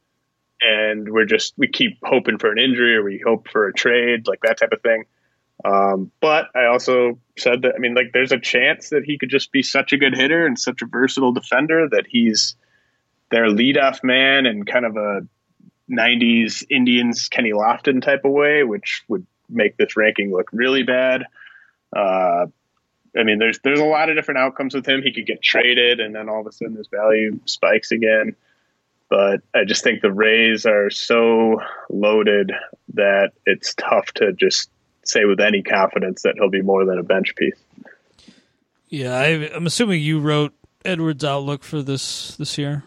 And 0.59 1.07
we're 1.09 1.25
just 1.25 1.53
we 1.57 1.69
keep 1.69 1.99
hoping 2.03 2.37
for 2.37 2.51
an 2.51 2.59
injury 2.59 2.97
or 2.97 3.03
we 3.03 3.23
hope 3.25 3.47
for 3.47 3.69
a 3.69 3.73
trade, 3.73 4.27
like 4.27 4.41
that 4.41 4.57
type 4.57 4.73
of 4.73 4.81
thing. 4.81 5.05
Um, 5.65 6.11
but 6.21 6.45
I 6.55 6.65
also 6.65 7.19
said 7.37 7.63
that 7.63 7.73
I 7.75 7.79
mean, 7.79 7.93
like, 7.93 8.11
there's 8.13 8.31
a 8.31 8.39
chance 8.39 8.89
that 8.89 9.03
he 9.03 9.17
could 9.17 9.29
just 9.29 9.51
be 9.51 9.61
such 9.61 9.91
a 9.91 9.97
good 9.97 10.15
hitter 10.15 10.45
and 10.45 10.57
such 10.57 10.81
a 10.81 10.85
versatile 10.85 11.33
defender 11.33 11.87
that 11.91 12.05
he's 12.07 12.55
their 13.29 13.47
leadoff 13.47 14.03
man 14.03 14.45
and 14.45 14.65
kind 14.65 14.85
of 14.85 14.95
a 14.95 15.21
90s 15.89 16.63
Indians 16.69 17.27
Kenny 17.27 17.51
Lofton 17.51 18.01
type 18.01 18.25
of 18.25 18.31
way, 18.31 18.63
which 18.63 19.03
would 19.07 19.25
make 19.49 19.77
this 19.77 19.97
ranking 19.97 20.31
look 20.31 20.47
really 20.53 20.83
bad. 20.83 21.23
Uh, 21.95 22.45
I 23.17 23.23
mean, 23.23 23.39
there's 23.39 23.59
there's 23.63 23.79
a 23.79 23.85
lot 23.85 24.09
of 24.09 24.15
different 24.15 24.39
outcomes 24.39 24.75
with 24.75 24.87
him. 24.87 25.01
He 25.01 25.11
could 25.11 25.25
get 25.25 25.41
traded, 25.41 25.99
and 25.99 26.13
then 26.13 26.29
all 26.29 26.41
of 26.41 26.47
a 26.47 26.51
sudden 26.51 26.75
his 26.75 26.87
value 26.87 27.39
spikes 27.45 27.91
again. 27.91 28.35
But 29.09 29.41
I 29.55 29.63
just 29.65 29.83
think 29.83 30.01
the 30.01 30.11
Rays 30.11 30.67
are 30.67 30.91
so 30.91 31.59
loaded 31.89 32.51
that 32.93 33.31
it's 33.47 33.73
tough 33.73 34.11
to 34.13 34.33
just 34.33 34.69
say 35.09 35.25
with 35.25 35.39
any 35.39 35.61
confidence 35.61 36.21
that 36.23 36.35
he'll 36.35 36.49
be 36.49 36.61
more 36.61 36.85
than 36.85 36.97
a 36.97 37.03
bench 37.03 37.35
piece. 37.35 37.55
Yeah, 38.89 39.15
I, 39.15 39.27
am 39.27 39.65
assuming 39.65 40.01
you 40.01 40.19
wrote 40.19 40.53
Edwards' 40.83 41.23
outlook 41.23 41.63
for 41.63 41.81
this 41.81 42.35
this 42.37 42.57
year. 42.57 42.83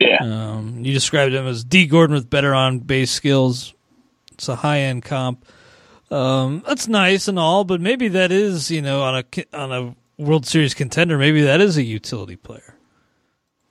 Yeah. 0.00 0.18
Um, 0.20 0.84
you 0.84 0.92
described 0.92 1.34
him 1.34 1.46
as 1.46 1.64
Dee 1.64 1.86
Gordon 1.86 2.14
with 2.14 2.28
better 2.28 2.54
on 2.54 2.80
base 2.80 3.10
skills. 3.10 3.74
It's 4.32 4.48
a 4.48 4.56
high 4.56 4.80
end 4.80 5.04
comp. 5.04 5.44
Um, 6.10 6.62
that's 6.66 6.86
nice 6.86 7.28
and 7.28 7.38
all, 7.38 7.64
but 7.64 7.80
maybe 7.80 8.08
that 8.08 8.30
is 8.30 8.70
you 8.70 8.82
know 8.82 9.02
on 9.02 9.16
a 9.16 9.56
on 9.56 9.72
a 9.72 10.22
World 10.22 10.46
Series 10.46 10.74
contender. 10.74 11.18
Maybe 11.18 11.42
that 11.42 11.60
is 11.60 11.76
a 11.76 11.82
utility 11.82 12.36
player. 12.36 12.74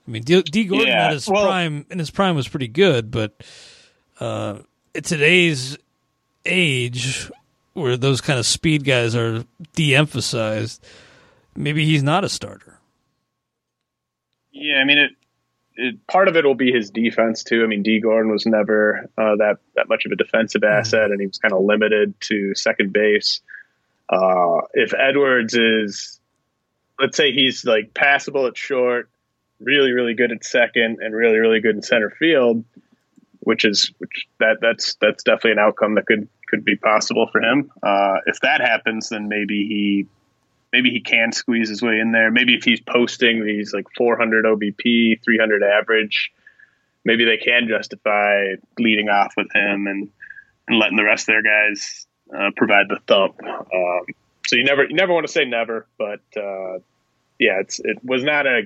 I 0.08 0.12
mean, 0.12 0.24
D, 0.24 0.42
Dee 0.44 0.66
Gordon 0.66 0.88
yeah, 0.88 1.08
at 1.08 1.14
his 1.14 1.28
well, 1.28 1.46
prime 1.46 1.86
in 1.90 2.00
his 2.00 2.12
prime 2.12 2.36
was 2.36 2.48
pretty 2.48 2.68
good, 2.68 3.10
but 3.10 3.42
uh, 4.20 4.60
at 4.94 5.06
today's 5.06 5.78
age, 6.46 7.32
where 7.76 7.98
those 7.98 8.22
kind 8.22 8.40
of 8.40 8.46
speed 8.46 8.84
guys 8.84 9.16
are 9.16 9.44
de-emphasized, 9.74 10.84
maybe 11.56 11.86
he's 11.86 12.02
not 12.02 12.24
a 12.24 12.30
starter. 12.30 12.80
Yeah, 14.52 14.78
I 14.78 14.86
mean, 14.86 14.98
it 14.98 15.12
it, 15.78 16.08
part 16.08 16.30
of 16.30 16.38
it 16.38 16.46
will 16.46 16.56
be 16.56 16.72
his 16.72 16.90
defense 16.90 17.44
too. 17.44 17.64
I 17.64 17.68
mean, 17.68 17.84
Dee 17.84 18.00
Gordon 18.00 18.32
was 18.32 18.46
never 18.46 19.10
uh, 19.18 19.36
that 19.36 19.58
that 19.76 19.90
much 19.90 20.06
of 20.06 20.14
a 20.14 20.16
defensive 20.16 20.62
mm-hmm. 20.62 20.80
asset, 20.80 21.12
and 21.12 21.20
he 21.20 21.28
was 21.28 21.38
kind 21.38 21.54
of 21.54 21.64
limited 21.64 22.20
to 22.22 22.56
second 22.56 22.94
base. 22.94 23.42
Uh, 24.08 24.62
if 24.74 24.94
Edwards 24.94 25.56
is, 25.56 26.20
let's 27.00 27.18
say 27.18 27.34
he's 27.34 27.66
like 27.66 27.94
passable 27.94 28.48
at 28.48 28.58
short, 28.58 29.10
really 29.60 29.92
really 29.92 30.14
good 30.14 30.32
at 30.32 30.46
second, 30.46 31.00
and 31.02 31.14
really 31.14 31.40
really 31.40 31.60
good 31.60 31.76
in 31.76 31.82
center 31.82 32.10
field, 32.10 32.64
which 33.42 33.66
is 33.66 33.92
which 33.98 34.28
that 34.40 34.60
that's 34.62 34.96
that's 35.02 35.26
definitely 35.26 35.52
an 35.52 35.60
outcome 35.60 35.96
that 35.96 36.06
could 36.06 36.30
could 36.48 36.64
be 36.64 36.76
possible 36.76 37.28
for 37.32 37.42
him. 37.42 37.72
Uh, 37.82 38.18
if 38.26 38.40
that 38.42 38.62
happens, 38.62 39.10
then 39.10 39.28
maybe 39.28 39.66
he 39.68 40.08
maybe 40.72 40.90
he 40.90 41.00
can 41.00 41.32
squeeze 41.32 41.70
his 41.70 41.82
way 41.82 42.00
in 42.00 42.12
there. 42.12 42.32
Maybe 42.32 42.56
if 42.56 42.64
he's 42.64 42.82
posting 42.82 43.46
these 43.46 43.74
like 43.74 43.86
400 43.98 44.46
OBP, 44.46 45.24
300 45.24 45.64
average, 45.64 46.34
maybe 47.06 47.24
they 47.24 47.38
can 47.38 47.68
justify 47.68 48.56
leading 48.78 49.08
off 49.08 49.34
with 49.38 49.48
him 49.54 49.88
and, 49.88 50.10
and 50.68 50.80
letting 50.80 50.98
the 50.98 51.04
rest 51.04 51.30
of 51.30 51.34
their 51.34 51.44
guys 51.44 52.06
uh, 52.36 52.52
provide 52.58 52.88
the 52.90 53.00
thump. 53.08 53.42
Um, 53.44 54.06
so 54.48 54.56
you 54.56 54.64
never 54.64 54.84
you 54.84 54.96
never 54.96 55.14
want 55.14 55.26
to 55.26 55.32
say 55.32 55.46
never, 55.46 55.88
but 55.98 56.22
uh, 56.36 56.80
yeah, 57.40 57.60
it's 57.60 57.80
it 57.80 58.04
was 58.04 58.24
not 58.24 58.46
a 58.46 58.64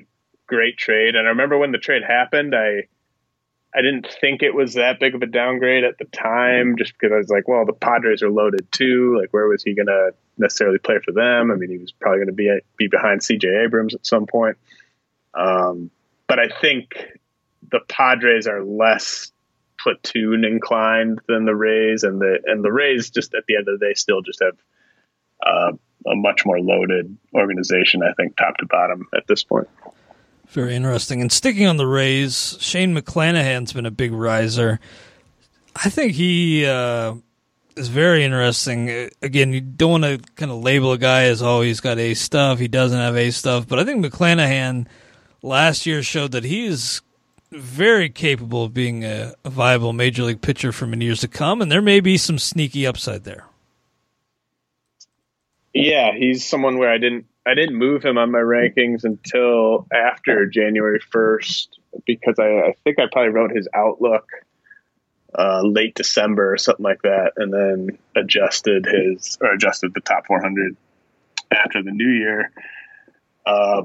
great 0.47 0.77
trade. 0.77 1.15
And 1.15 1.27
I 1.27 1.31
remember 1.31 1.57
when 1.57 1.71
the 1.71 1.77
trade 1.77 2.03
happened, 2.03 2.55
I 2.55 2.87
I 3.73 3.82
didn't 3.82 4.08
think 4.19 4.41
it 4.41 4.55
was 4.55 4.73
that 4.73 4.99
big 4.99 5.13
of 5.13 5.21
a 5.21 5.27
downgrade 5.27 5.84
at 5.84 5.99
the 5.99 6.05
time, 6.05 6.75
just 6.77 6.93
because 6.93 7.13
I 7.13 7.17
was 7.17 7.29
like, 7.29 7.47
well, 7.47 7.65
the 7.65 7.73
Padres 7.73 8.23
are 8.23 8.29
loaded 8.29 8.71
too. 8.71 9.17
Like, 9.19 9.32
where 9.32 9.47
was 9.47 9.63
he 9.63 9.75
going 9.75 9.88
to 9.88 10.12
necessarily 10.38 10.79
play 10.79 10.97
for 11.05 11.12
them? 11.12 11.51
I 11.51 11.55
mean, 11.55 11.69
he 11.69 11.77
was 11.77 11.91
probably 11.91 12.19
going 12.19 12.27
to 12.27 12.34
be 12.34 12.60
be 12.77 12.88
behind 12.88 13.23
C.J. 13.23 13.47
Abrams 13.63 13.93
at 13.93 14.05
some 14.05 14.25
point. 14.25 14.58
Um, 15.36 15.91
but 16.27 16.39
I 16.39 16.49
think 16.62 16.95
the 17.71 17.79
Padres 17.88 18.47
are 18.47 18.63
less 18.63 19.32
platoon 19.79 20.43
inclined 20.45 21.21
than 21.27 21.45
the 21.45 21.55
Rays, 21.55 22.03
and 22.03 22.19
the 22.19 22.39
and 22.45 22.63
the 22.63 22.71
Rays 22.71 23.12
just 23.12 23.36
at 23.36 23.45
the 23.47 23.55
end 23.55 23.67
of 23.67 23.79
the 23.79 23.86
day 23.86 23.93
still 23.93 24.21
just 24.21 24.41
have 24.41 24.58
uh, 25.45 25.71
a 26.08 26.15
much 26.15 26.45
more 26.45 26.60
loaded 26.60 27.15
organization. 27.36 28.01
I 28.01 28.13
think 28.13 28.36
top 28.36 28.58
to 28.58 28.65
bottom 28.65 29.08
at 29.15 29.27
this 29.27 29.43
point. 29.43 29.69
Very 30.49 30.75
interesting. 30.75 31.21
And 31.21 31.31
sticking 31.31 31.67
on 31.67 31.77
the 31.77 31.85
Rays, 31.85 32.58
Shane 32.60 32.95
McClanahan's 32.95 33.71
been 33.71 33.85
a 33.85 33.91
big 33.91 34.12
riser. 34.12 34.79
I 35.75 35.89
think 35.89 36.13
he 36.13 36.65
uh, 36.65 37.13
is 37.75 37.87
very 37.87 38.23
interesting. 38.23 39.12
Again, 39.21 39.54
you 39.54 39.62
don't 39.62 40.02
want 40.02 40.04
to 40.06 40.19
kind 40.35 40.52
of 40.52 40.63
label 40.63 40.91
a 40.91 40.97
guy 40.97 41.25
as, 41.25 41.43
oh, 41.43 41.62
he's 41.62 41.79
got 41.79 42.00
A 42.00 42.15
stuff. 42.15 42.58
He 42.58 42.67
doesn't 42.67 42.97
have 42.97 43.15
A 43.15 43.29
stuff. 43.29 43.67
But 43.67 43.77
I 43.77 43.85
think 43.85 44.04
McClanahan 44.04 44.87
last 45.43 45.85
year 45.85 46.02
showed 46.02 46.31
that 46.31 46.43
he 46.43 46.65
is 46.65 47.02
very 47.52 48.10
capable 48.10 48.63
of 48.63 48.73
being 48.73 49.04
a, 49.04 49.33
a 49.45 49.52
viable 49.52 49.93
major 49.93 50.23
league 50.23 50.41
pitcher 50.41 50.71
for 50.71 50.87
many 50.87 51.06
years 51.06 51.21
to 51.21 51.27
come. 51.27 51.62
And 51.62 51.71
there 51.71 51.81
may 51.81 52.00
be 52.00 52.17
some 52.17 52.39
sneaky 52.39 52.87
upside 52.87 53.23
there. 53.23 53.45
Yeah, 55.75 56.12
he's 56.17 56.43
someone 56.43 56.79
where 56.79 56.91
I 56.91 56.97
didn't 56.97 57.27
I 57.50 57.56
didn't 57.56 57.77
move 57.77 58.04
him 58.04 58.19
on 58.19 58.31
my 58.31 58.39
rankings 58.39 59.04
until 59.04 59.87
after 59.91 60.45
January 60.45 61.00
1st 61.00 61.69
because 62.06 62.37
I, 62.37 62.43
I 62.43 62.73
think 62.83 63.00
I 63.00 63.08
probably 63.12 63.31
wrote 63.31 63.56
his 63.56 63.67
outlook 63.73 64.29
uh, 65.37 65.63
late 65.63 65.95
December 65.95 66.54
or 66.54 66.58
something 66.58 66.83
like 66.83 67.02
that, 67.02 67.33
and 67.37 67.52
then 67.52 67.97
adjusted 68.15 68.85
his 68.85 69.39
or 69.41 69.52
adjusted 69.54 69.95
the 69.95 70.02
top 70.02 70.27
400 70.27 70.77
after 71.52 71.81
the 71.81 71.91
new 71.91 72.10
year. 72.10 72.52
Uh, 73.47 73.83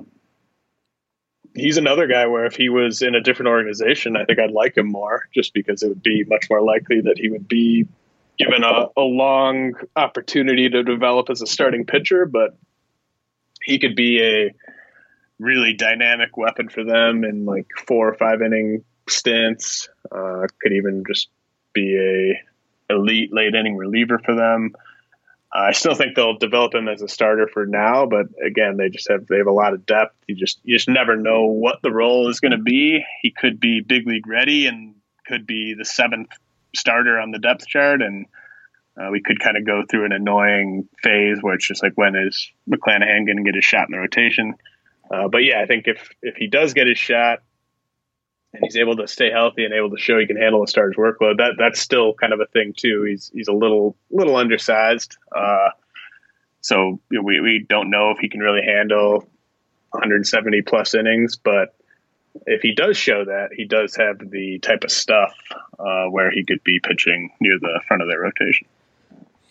he's 1.55 1.79
another 1.79 2.07
guy 2.07 2.27
where 2.27 2.45
if 2.45 2.57
he 2.57 2.69
was 2.69 3.01
in 3.01 3.15
a 3.15 3.23
different 3.23 3.49
organization, 3.49 4.15
I 4.15 4.27
think 4.27 4.39
I'd 4.39 4.51
like 4.51 4.77
him 4.77 4.89
more, 4.89 5.27
just 5.35 5.55
because 5.55 5.83
it 5.83 5.89
would 5.89 6.03
be 6.03 6.25
much 6.25 6.51
more 6.51 6.61
likely 6.61 7.01
that 7.03 7.19
he 7.19 7.31
would 7.31 7.49
be 7.49 7.87
given 8.39 8.63
a, 8.63 8.89
a 8.95 9.03
long 9.03 9.73
opportunity 9.97 10.69
to 10.69 10.83
develop 10.83 11.31
as 11.31 11.41
a 11.41 11.47
starting 11.47 11.87
pitcher. 11.87 12.27
But 12.27 12.59
he 13.65 13.79
could 13.79 13.97
be 13.97 14.23
a 14.23 14.55
really 15.39 15.75
dynamic 15.75 16.37
weapon 16.37 16.69
for 16.69 16.85
them 16.85 17.25
in 17.25 17.45
like 17.45 17.67
four 17.87 18.09
or 18.09 18.15
five 18.15 18.43
inning 18.43 18.85
stints. 19.09 19.89
Uh, 20.11 20.47
could 20.61 20.73
even 20.73 21.05
just 21.07 21.29
be 21.73 21.97
a 22.91 22.95
elite 22.95 23.33
late 23.33 23.55
inning 23.55 23.77
reliever 23.77 24.19
for 24.19 24.35
them. 24.35 24.75
I 25.53 25.73
still 25.73 25.95
think 25.95 26.17
they'll 26.17 26.37
develop 26.37 26.75
him 26.75 26.89
as 26.89 27.01
a 27.01 27.09
starter 27.09 27.47
for 27.47 27.65
now, 27.65 28.07
but 28.07 28.27
again, 28.45 28.77
they 28.77 28.89
just 28.89 29.09
have 29.09 29.27
they 29.29 29.39
have 29.39 29.47
a 29.47 29.53
lot 29.53 29.73
of 29.73 29.87
depth. 29.87 30.17
You 30.27 30.35
just 30.35 30.61
you 30.65 30.77
just 30.77 30.89
never 30.89 31.17
know 31.17 31.45
what 31.45 31.81
the 31.83 31.93
role 31.93 32.29
is 32.29 32.41
going 32.41 32.53
to 32.53 32.59
be. 32.59 33.05
He 33.23 33.31
could 33.31 33.61
be 33.61 33.81
big 33.81 34.07
league 34.07 34.27
ready 34.27 34.67
and 34.67 34.97
could 35.27 35.47
be 35.47 35.75
the 35.75 35.85
seventh 35.85 36.31
starter 36.75 37.21
on 37.21 37.31
the 37.31 37.39
depth 37.39 37.67
chart, 37.67 38.03
and 38.03 38.27
uh, 38.97 39.11
we 39.11 39.21
could 39.21 39.41
kind 39.41 39.57
of 39.57 39.67
go 39.67 39.83
through 39.89 40.05
an 40.05 40.13
annoying 40.13 40.89
phase 41.03 41.39
where 41.41 41.55
it's 41.55 41.67
just 41.67 41.83
like 41.83 41.95
when 41.97 42.15
is 42.15 42.51
McClanahan 42.69 43.27
going 43.27 43.39
to 43.39 43.43
get 43.43 43.55
his 43.55 43.65
shot 43.65 43.89
in 43.89 43.93
the 43.93 43.99
rotation? 43.99 44.55
Uh, 45.11 45.29
but 45.29 45.39
yeah, 45.39 45.61
I 45.61 45.67
think 45.67 45.87
if 45.87 46.11
if 46.23 46.37
he 46.37 46.47
does 46.47 46.75
get 46.75 46.87
his 46.87 46.99
shot, 46.99 47.41
and 48.53 48.63
he's 48.63 48.77
able 48.77 48.97
to 48.97 49.09
stay 49.09 49.31
healthy 49.31 49.65
and 49.65 49.75
able 49.75 49.91
to 49.91 49.99
show 49.99 50.19
he 50.19 50.27
can 50.27 50.37
handle 50.37 50.63
a 50.63 50.69
starter's 50.69 50.97
workload, 50.97 51.39
that 51.39 51.55
that's 51.59 51.81
still 51.81 52.15
kind 52.15 52.33
of 52.33 52.41
a 52.41 52.47
thing 52.47 52.73
too. 52.77 53.05
He's 53.09 53.31
he's 53.35 53.49
a 53.49 53.53
little 53.53 53.97
little 54.11 54.37
undersized, 54.37 55.17
uh, 55.35 55.71
so 56.61 57.01
we 57.11 57.41
we 57.41 57.67
don't 57.69 57.91
know 57.91 58.13
if 58.13 58.19
he 58.19 58.29
can 58.29 58.41
really 58.41 58.63
handle 58.65 59.29
170 59.91 60.63
plus 60.63 60.95
innings. 60.95 61.37
But 61.37 61.75
if 62.47 62.63
he 62.63 62.75
does 62.75 62.97
show 62.97 63.25
that, 63.25 63.51
he 63.55 63.65
does 63.65 63.97
have 63.97 64.19
the 64.19 64.61
type 64.61 64.85
of 64.85 64.91
stuff 64.91 65.35
uh, 65.79 66.07
where 66.07 66.31
he 66.31 66.45
could 66.45 66.63
be 66.65 66.81
pitching 66.81 67.31
near 67.41 67.59
the 67.61 67.81
front 67.87 68.03
of 68.03 68.09
their 68.09 68.21
rotation. 68.21 68.69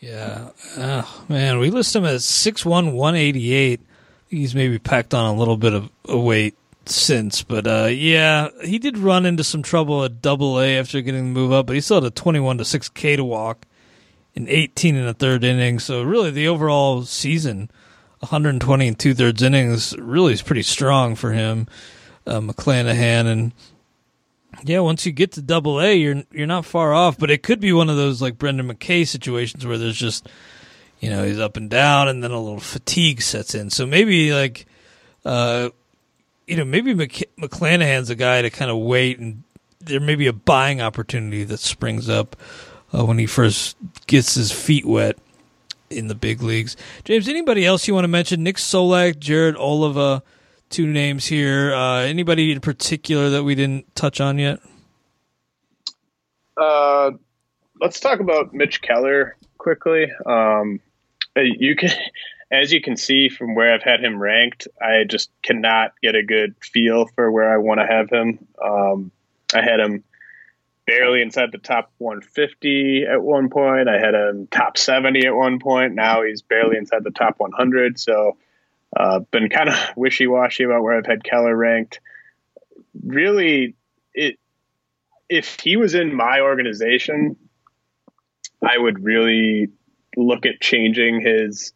Yeah, 0.03 0.49
oh, 0.77 1.23
man, 1.29 1.59
we 1.59 1.69
list 1.69 1.95
him 1.95 2.03
as 2.03 2.25
six 2.25 2.65
one 2.65 2.91
one 2.91 3.15
eighty 3.15 3.53
eight. 3.53 3.79
He's 4.27 4.53
maybe 4.53 4.77
packed 4.77 5.13
on 5.13 5.33
a 5.33 5.39
little 5.39 5.55
bit 5.55 5.73
of 5.73 5.89
weight 6.09 6.55
since, 6.85 7.41
but 7.41 7.65
uh, 7.65 7.85
yeah, 7.85 8.49
he 8.65 8.79
did 8.79 8.97
run 8.97 9.25
into 9.25 9.45
some 9.45 9.63
trouble 9.63 10.03
at 10.03 10.21
Double 10.21 10.59
A 10.59 10.77
after 10.77 10.99
getting 10.99 11.33
the 11.33 11.39
move 11.39 11.53
up, 11.53 11.67
but 11.67 11.75
he 11.75 11.81
still 11.81 12.01
had 12.01 12.03
a 12.03 12.13
twenty-one 12.13 12.57
to 12.57 12.65
six 12.65 12.89
K 12.89 13.15
to 13.15 13.23
walk 13.23 13.65
in 14.35 14.49
eighteen 14.49 14.97
in 14.97 15.05
the 15.05 15.13
third 15.13 15.45
inning. 15.45 15.79
So 15.79 16.03
really, 16.03 16.31
the 16.31 16.49
overall 16.49 17.03
season, 17.03 17.71
one 18.19 18.29
hundred 18.29 18.49
and 18.49 18.61
twenty 18.61 18.89
and 18.89 18.99
two 18.99 19.13
thirds 19.13 19.41
innings, 19.41 19.95
really 19.97 20.33
is 20.33 20.41
pretty 20.41 20.63
strong 20.63 21.15
for 21.15 21.31
him, 21.31 21.65
uh, 22.27 22.41
McClanahan, 22.41 23.25
and 23.25 23.53
yeah, 24.63 24.79
once 24.79 25.05
you 25.05 25.11
get 25.11 25.33
to 25.33 25.41
Double 25.41 25.79
A, 25.79 25.93
you're 25.93 26.23
you're 26.31 26.47
not 26.47 26.65
far 26.65 26.93
off, 26.93 27.17
but 27.17 27.29
it 27.29 27.43
could 27.43 27.59
be 27.59 27.73
one 27.73 27.89
of 27.89 27.97
those 27.97 28.21
like 28.21 28.37
Brendan 28.37 28.67
McKay 28.67 29.07
situations 29.07 29.65
where 29.65 29.77
there's 29.77 29.97
just 29.97 30.27
you 30.99 31.09
know 31.09 31.23
he's 31.23 31.39
up 31.39 31.57
and 31.57 31.69
down, 31.69 32.07
and 32.07 32.23
then 32.23 32.31
a 32.31 32.39
little 32.39 32.59
fatigue 32.59 33.21
sets 33.21 33.55
in. 33.55 33.69
So 33.69 33.85
maybe 33.85 34.33
like. 34.33 34.65
Uh, 35.25 35.69
you 36.47 36.57
know, 36.57 36.65
maybe 36.65 36.93
Mc- 36.93 37.31
McClanahan's 37.37 38.09
a 38.09 38.15
guy 38.15 38.41
to 38.41 38.49
kind 38.49 38.69
of 38.69 38.77
wait, 38.77 39.19
and 39.19 39.43
there 39.79 39.99
may 39.99 40.15
be 40.15 40.27
a 40.27 40.33
buying 40.33 40.81
opportunity 40.81 41.43
that 41.45 41.59
springs 41.59 42.09
up 42.09 42.35
uh, 42.93 43.05
when 43.05 43.17
he 43.17 43.25
first 43.25 43.77
gets 44.07 44.35
his 44.35 44.51
feet 44.51 44.85
wet 44.85 45.17
in 45.89 46.07
the 46.07 46.15
big 46.15 46.41
leagues. 46.41 46.75
James, 47.03 47.27
anybody 47.27 47.65
else 47.65 47.87
you 47.87 47.93
want 47.93 48.03
to 48.03 48.09
mention? 48.09 48.43
Nick 48.43 48.57
Solak, 48.57 49.19
Jared 49.19 49.55
Oliva, 49.55 50.23
two 50.73 50.87
names 50.87 51.25
here. 51.25 51.73
Uh, 51.73 52.01
anybody 52.01 52.51
in 52.51 52.59
particular 52.59 53.29
that 53.29 53.43
we 53.43 53.53
didn't 53.53 53.95
touch 53.95 54.19
on 54.19 54.39
yet? 54.39 54.59
Uh, 56.57 57.11
let's 57.79 57.99
talk 57.99 58.19
about 58.19 58.53
Mitch 58.53 58.81
Keller 58.81 59.37
quickly. 59.57 60.07
Um, 60.25 60.81
you 61.35 61.75
can 61.75 61.91
as 62.51 62.71
you 62.71 62.81
can 62.81 62.97
see 62.97 63.29
from 63.29 63.55
where 63.55 63.73
I've 63.73 63.83
had 63.83 63.99
him 63.99 64.21
ranked, 64.21 64.67
I 64.81 65.05
just 65.09 65.31
cannot 65.41 65.93
get 66.01 66.15
a 66.15 66.23
good 66.23 66.55
feel 66.61 67.07
for 67.07 67.31
where 67.31 67.51
I 67.51 67.57
want 67.57 67.79
to 67.79 67.87
have 67.87 68.09
him. 68.09 68.47
Um, 68.63 69.11
I 69.53 69.61
had 69.61 69.79
him 69.79 70.03
barely 70.85 71.21
inside 71.21 71.51
the 71.51 71.57
top 71.57 71.91
150 71.97 73.05
at 73.11 73.21
one 73.21 73.49
point. 73.49 73.87
I 73.87 73.99
had 73.99 74.13
him 74.13 74.47
top 74.47 74.77
70 74.77 75.25
at 75.25 75.35
one 75.35 75.59
point. 75.59 75.95
Now 75.95 76.23
he's 76.23 76.41
barely 76.41 76.77
inside 76.77 77.03
the 77.03 77.11
top 77.11 77.35
100. 77.39 77.99
So, 77.99 78.37
uh, 78.95 79.19
been 79.31 79.49
kind 79.49 79.69
of 79.69 79.75
wishy 79.95 80.27
washy 80.27 80.63
about 80.63 80.83
where 80.83 80.97
I've 80.97 81.05
had 81.05 81.23
Keller 81.23 81.55
ranked. 81.55 81.99
Really, 83.03 83.75
it 84.13 84.37
if 85.29 85.59
he 85.59 85.77
was 85.77 85.95
in 85.95 86.13
my 86.13 86.41
organization, 86.41 87.35
I 88.61 88.77
would 88.77 89.03
really 89.03 89.69
look 90.15 90.45
at 90.45 90.61
changing 90.61 91.21
his 91.21 91.73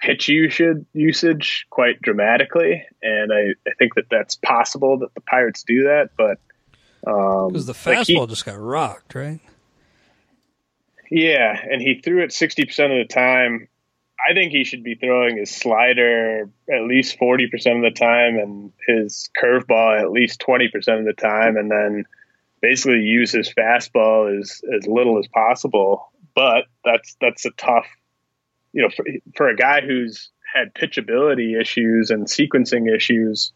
pitch 0.00 0.28
usage 0.28 0.84
usage 0.92 1.66
quite 1.70 2.00
dramatically, 2.02 2.84
and 3.02 3.32
I, 3.32 3.54
I 3.68 3.74
think 3.78 3.94
that 3.94 4.06
that's 4.10 4.36
possible 4.36 4.98
that 4.98 5.14
the 5.14 5.20
Pirates 5.20 5.62
do 5.62 5.84
that. 5.84 6.10
But 6.16 6.38
because 7.00 7.60
um, 7.60 7.66
the 7.66 7.72
fastball 7.72 7.96
like 7.96 8.06
he, 8.06 8.26
just 8.26 8.44
got 8.44 8.58
rocked, 8.58 9.14
right? 9.14 9.40
Yeah, 11.10 11.58
and 11.70 11.80
he 11.80 12.00
threw 12.02 12.22
it 12.22 12.32
sixty 12.32 12.64
percent 12.64 12.92
of 12.92 13.06
the 13.06 13.12
time. 13.12 13.68
I 14.28 14.34
think 14.34 14.52
he 14.52 14.64
should 14.64 14.82
be 14.82 14.94
throwing 14.94 15.38
his 15.38 15.50
slider 15.50 16.48
at 16.72 16.82
least 16.82 17.18
forty 17.18 17.48
percent 17.48 17.76
of 17.76 17.82
the 17.82 17.98
time, 17.98 18.36
and 18.38 18.72
his 18.86 19.30
curveball 19.40 20.00
at 20.00 20.10
least 20.10 20.40
twenty 20.40 20.68
percent 20.68 21.00
of 21.00 21.06
the 21.06 21.12
time, 21.12 21.56
and 21.56 21.70
then 21.70 22.04
basically 22.60 23.00
use 23.00 23.32
his 23.32 23.52
fastball 23.52 24.38
as 24.38 24.62
as 24.76 24.86
little 24.86 25.18
as 25.18 25.26
possible. 25.28 26.12
But 26.34 26.64
that's 26.84 27.16
that's 27.20 27.44
a 27.46 27.50
tough 27.50 27.86
you 28.72 28.82
know, 28.82 28.88
for, 28.88 29.04
for 29.36 29.48
a 29.48 29.56
guy 29.56 29.80
who's 29.80 30.30
had 30.52 30.74
pitchability 30.74 31.60
issues 31.60 32.10
and 32.10 32.26
sequencing 32.26 32.94
issues 32.94 33.52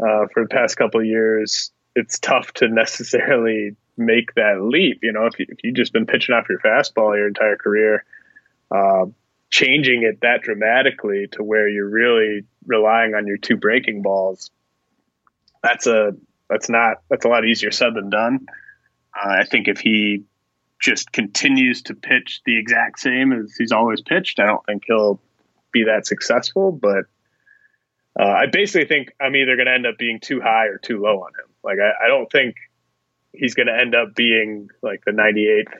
uh, 0.00 0.26
for 0.32 0.44
the 0.44 0.48
past 0.48 0.76
couple 0.76 1.00
of 1.00 1.06
years, 1.06 1.70
it's 1.94 2.18
tough 2.18 2.52
to 2.54 2.68
necessarily 2.68 3.76
make 3.96 4.34
that 4.34 4.62
leap. 4.62 5.00
You 5.02 5.12
know, 5.12 5.26
if, 5.26 5.38
you, 5.38 5.46
if 5.48 5.58
you've 5.62 5.76
just 5.76 5.92
been 5.92 6.06
pitching 6.06 6.34
off 6.34 6.48
your 6.48 6.58
fastball 6.58 7.16
your 7.16 7.28
entire 7.28 7.56
career, 7.56 8.04
uh, 8.70 9.06
changing 9.52 10.02
it 10.02 10.22
that 10.22 10.42
dramatically 10.42 11.28
to 11.32 11.44
where 11.44 11.68
you're 11.68 11.88
really 11.88 12.44
relying 12.66 13.14
on 13.14 13.26
your 13.26 13.36
two 13.36 13.56
breaking 13.56 14.02
balls, 14.02 14.50
that's 15.62 15.86
a 15.86 16.16
that's 16.48 16.68
not 16.68 17.02
that's 17.08 17.24
a 17.24 17.28
lot 17.28 17.44
easier 17.44 17.70
said 17.70 17.94
than 17.94 18.10
done. 18.10 18.46
Uh, 19.14 19.28
I 19.40 19.44
think 19.44 19.68
if 19.68 19.78
he 19.78 20.24
just 20.80 21.12
continues 21.12 21.82
to 21.82 21.94
pitch 21.94 22.40
the 22.44 22.58
exact 22.58 22.98
same 22.98 23.32
as 23.32 23.54
he's 23.56 23.70
always 23.70 24.00
pitched, 24.00 24.40
I 24.40 24.46
don't 24.46 24.64
think 24.66 24.84
he'll 24.86 25.20
be 25.70 25.84
that 25.84 26.06
successful. 26.06 26.72
But 26.72 27.04
uh, 28.18 28.24
I 28.24 28.46
basically 28.50 28.88
think 28.88 29.14
I'm 29.20 29.36
either 29.36 29.54
going 29.54 29.66
to 29.66 29.74
end 29.74 29.86
up 29.86 29.98
being 29.98 30.18
too 30.18 30.40
high 30.40 30.66
or 30.66 30.78
too 30.78 31.00
low 31.00 31.20
on 31.20 31.28
him. 31.28 31.54
Like 31.62 31.78
I, 31.78 32.06
I 32.06 32.08
don't 32.08 32.30
think 32.32 32.56
he's 33.32 33.54
going 33.54 33.68
to 33.68 33.78
end 33.78 33.94
up 33.94 34.14
being 34.14 34.70
like 34.82 35.04
the 35.04 35.12
98th 35.12 35.78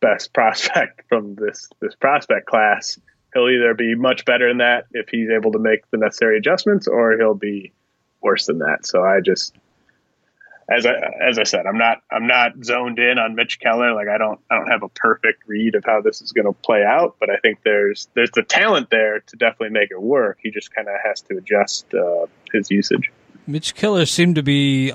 best 0.00 0.32
prospect 0.34 1.02
from 1.08 1.34
this 1.34 1.68
this 1.80 1.94
prospect 1.94 2.46
class. 2.46 2.98
He'll 3.32 3.48
either 3.48 3.74
be 3.74 3.94
much 3.94 4.24
better 4.24 4.48
than 4.48 4.58
that 4.58 4.86
if 4.90 5.08
he's 5.08 5.30
able 5.30 5.52
to 5.52 5.60
make 5.60 5.88
the 5.90 5.98
necessary 5.98 6.36
adjustments, 6.36 6.88
or 6.88 7.16
he'll 7.16 7.34
be 7.34 7.72
worse 8.20 8.46
than 8.46 8.58
that. 8.58 8.86
So 8.86 9.04
I 9.04 9.20
just 9.20 9.54
as 10.70 10.86
I 10.86 10.92
as 11.20 11.38
I 11.38 11.42
said, 11.42 11.66
I'm 11.66 11.78
not 11.78 11.98
I'm 12.10 12.26
not 12.26 12.52
zoned 12.64 12.98
in 12.98 13.18
on 13.18 13.34
Mitch 13.34 13.58
Keller. 13.58 13.92
Like 13.94 14.08
I 14.08 14.18
don't 14.18 14.40
I 14.50 14.56
don't 14.56 14.68
have 14.68 14.82
a 14.82 14.88
perfect 14.88 15.42
read 15.46 15.74
of 15.74 15.84
how 15.84 16.00
this 16.00 16.22
is 16.22 16.32
going 16.32 16.46
to 16.46 16.52
play 16.52 16.84
out, 16.84 17.16
but 17.18 17.28
I 17.28 17.36
think 17.38 17.58
there's 17.64 18.08
there's 18.14 18.30
the 18.30 18.42
talent 18.42 18.88
there 18.90 19.20
to 19.20 19.36
definitely 19.36 19.70
make 19.70 19.90
it 19.90 20.00
work. 20.00 20.38
He 20.42 20.50
just 20.50 20.72
kind 20.74 20.88
of 20.88 20.94
has 21.04 21.20
to 21.22 21.36
adjust 21.36 21.92
uh, 21.92 22.26
his 22.52 22.70
usage. 22.70 23.10
Mitch 23.46 23.74
Keller 23.74 24.06
seemed 24.06 24.36
to 24.36 24.42
be 24.42 24.92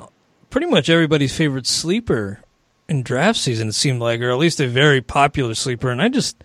pretty 0.49 0.67
much 0.67 0.89
everybody's 0.89 1.35
favorite 1.35 1.67
sleeper 1.67 2.39
in 2.87 3.03
draft 3.03 3.39
season. 3.39 3.69
It 3.69 3.75
seemed 3.75 3.99
like, 3.99 4.21
or 4.21 4.31
at 4.31 4.37
least 4.37 4.59
a 4.59 4.67
very 4.67 5.01
popular 5.01 5.55
sleeper, 5.55 5.89
and 5.89 6.01
I 6.01 6.09
just. 6.09 6.43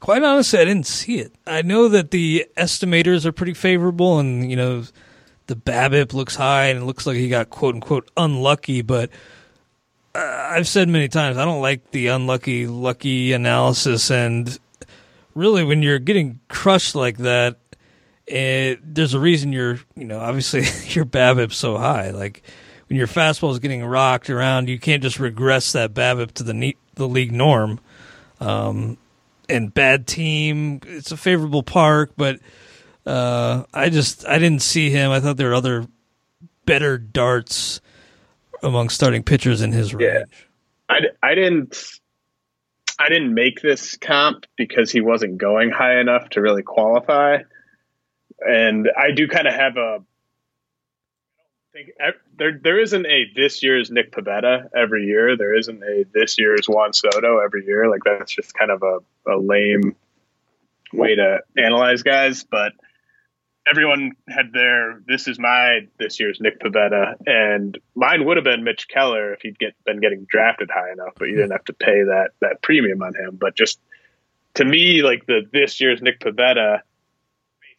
Quite 0.00 0.22
honestly, 0.22 0.58
I 0.58 0.66
didn't 0.66 0.86
see 0.86 1.18
it. 1.18 1.32
I 1.46 1.62
know 1.62 1.88
that 1.88 2.10
the 2.10 2.44
estimators 2.58 3.24
are 3.24 3.32
pretty 3.32 3.54
favorable, 3.54 4.18
and 4.18 4.50
you 4.50 4.56
know 4.56 4.84
the 5.46 5.56
BABIP 5.56 6.12
looks 6.12 6.36
high 6.36 6.66
and 6.66 6.80
it 6.80 6.84
looks 6.84 7.06
like 7.06 7.16
he 7.16 7.28
got 7.28 7.50
quote 7.50 7.74
unquote 7.74 8.10
unlucky, 8.16 8.82
but 8.82 9.10
uh, 10.14 10.48
I've 10.50 10.68
said 10.68 10.88
many 10.88 11.08
times 11.08 11.36
I 11.36 11.44
don't 11.44 11.60
like 11.60 11.90
the 11.90 12.08
unlucky 12.08 12.66
lucky 12.66 13.32
analysis 13.32 14.10
and 14.10 14.58
really 15.34 15.64
when 15.64 15.82
you're 15.82 15.98
getting 15.98 16.40
crushed 16.48 16.94
like 16.94 17.18
that 17.18 17.58
it, 18.26 18.78
there's 18.82 19.14
a 19.14 19.20
reason 19.20 19.52
you're 19.52 19.80
you 19.96 20.04
know 20.04 20.20
obviously 20.20 20.60
your 20.94 21.04
BABIP 21.04 21.52
so 21.52 21.76
high 21.76 22.10
like 22.10 22.42
when 22.94 22.98
your 23.00 23.08
fastball 23.08 23.50
is 23.50 23.58
getting 23.58 23.84
rocked 23.84 24.30
around 24.30 24.68
you 24.68 24.78
can't 24.78 25.02
just 25.02 25.18
regress 25.18 25.72
that 25.72 25.92
BABIP 25.92 26.30
to 26.30 26.44
the 26.44 26.76
the 26.94 27.08
league 27.08 27.32
norm 27.32 27.80
um, 28.38 28.96
and 29.48 29.74
bad 29.74 30.06
team 30.06 30.80
it's 30.86 31.10
a 31.10 31.16
favorable 31.16 31.64
park 31.64 32.12
but 32.16 32.38
uh, 33.04 33.64
I 33.74 33.90
just 33.90 34.26
I 34.26 34.38
didn't 34.38 34.62
see 34.62 34.90
him. 34.90 35.10
I 35.10 35.20
thought 35.20 35.36
there 35.36 35.48
were 35.48 35.54
other 35.54 35.86
better 36.64 36.96
darts 36.96 37.80
among 38.62 38.88
starting 38.88 39.22
pitchers 39.22 39.60
in 39.60 39.72
his 39.72 39.92
range. 39.92 40.10
Yeah. 40.10 40.24
I, 40.88 41.00
I 41.22 41.34
didn't 41.34 42.00
I 42.98 43.08
didn't 43.08 43.34
make 43.34 43.60
this 43.60 43.96
comp 43.96 44.46
because 44.56 44.90
he 44.90 45.00
wasn't 45.00 45.38
going 45.38 45.70
high 45.70 46.00
enough 46.00 46.30
to 46.30 46.40
really 46.40 46.62
qualify, 46.62 47.38
and 48.40 48.88
I 48.96 49.10
do 49.14 49.28
kind 49.28 49.48
of 49.48 49.54
have 49.54 49.76
a. 49.76 49.98
I 49.98 51.72
think 51.72 51.90
there 52.36 52.58
there 52.62 52.80
isn't 52.80 53.06
a 53.06 53.26
this 53.34 53.62
year's 53.62 53.90
Nick 53.90 54.12
Pivetta 54.12 54.68
every 54.74 55.04
year. 55.04 55.36
There 55.36 55.56
isn't 55.56 55.82
a 55.82 56.04
this 56.12 56.38
year's 56.38 56.66
Juan 56.68 56.92
Soto 56.92 57.38
every 57.38 57.64
year. 57.66 57.88
Like 57.88 58.02
that's 58.04 58.34
just 58.34 58.54
kind 58.54 58.70
of 58.70 58.82
a, 58.82 58.98
a 59.30 59.36
lame 59.36 59.96
way 60.92 61.16
to 61.16 61.40
analyze 61.56 62.02
guys. 62.02 62.44
But 62.44 62.72
everyone 63.70 64.12
had 64.28 64.52
their 64.52 65.00
this 65.06 65.28
is 65.28 65.38
my 65.38 65.88
this 65.98 66.20
year's 66.20 66.40
Nick 66.40 66.60
Pivetta, 66.60 67.14
and 67.26 67.78
mine 67.94 68.24
would 68.24 68.36
have 68.36 68.44
been 68.44 68.64
Mitch 68.64 68.88
Keller 68.88 69.32
if 69.34 69.40
he'd 69.42 69.58
get 69.58 69.74
been 69.84 70.00
getting 70.00 70.26
drafted 70.28 70.70
high 70.70 70.92
enough, 70.92 71.14
but 71.16 71.26
you 71.26 71.36
didn't 71.36 71.52
have 71.52 71.64
to 71.64 71.72
pay 71.72 72.04
that 72.04 72.30
that 72.40 72.62
premium 72.62 73.02
on 73.02 73.14
him. 73.14 73.36
But 73.36 73.54
just 73.56 73.80
to 74.54 74.64
me, 74.64 75.02
like 75.02 75.26
the 75.26 75.42
this 75.52 75.80
year's 75.80 76.02
Nick 76.02 76.20
Pivetta 76.20 76.80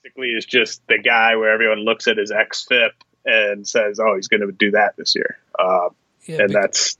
basically 0.03 0.29
is 0.29 0.45
just 0.45 0.81
the 0.87 0.99
guy 0.99 1.35
where 1.35 1.51
everyone 1.51 1.79
looks 1.79 2.07
at 2.07 2.17
his 2.17 2.31
xFIP 2.31 2.91
and 3.25 3.67
says, 3.67 3.99
"Oh, 3.99 4.15
he's 4.15 4.27
going 4.27 4.41
to 4.41 4.51
do 4.51 4.71
that 4.71 4.95
this 4.97 5.15
year," 5.15 5.37
uh, 5.57 5.89
yeah, 6.25 6.41
and 6.41 6.53
that's 6.53 6.97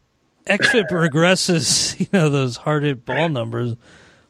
xFIP 0.48 0.90
regresses. 0.90 1.96
You 2.00 2.08
know 2.12 2.30
those 2.30 2.58
hard 2.58 2.84
hit 2.84 3.06
ball 3.06 3.30
numbers, 3.30 3.76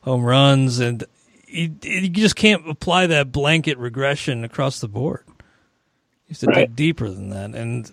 home 0.02 0.24
runs, 0.24 0.80
and 0.80 1.04
you, 1.48 1.76
you 1.82 2.10
just 2.10 2.36
can't 2.36 2.70
apply 2.70 3.08
that 3.08 3.32
blanket 3.32 3.78
regression 3.78 4.43
across 4.43 4.80
the 4.80 4.88
board. 4.88 5.24
You 5.28 5.34
have 6.30 6.39
to 6.39 6.46
right. 6.48 6.56
dig 6.56 6.76
deeper 6.76 7.10
than 7.10 7.30
that. 7.30 7.56
And 7.56 7.91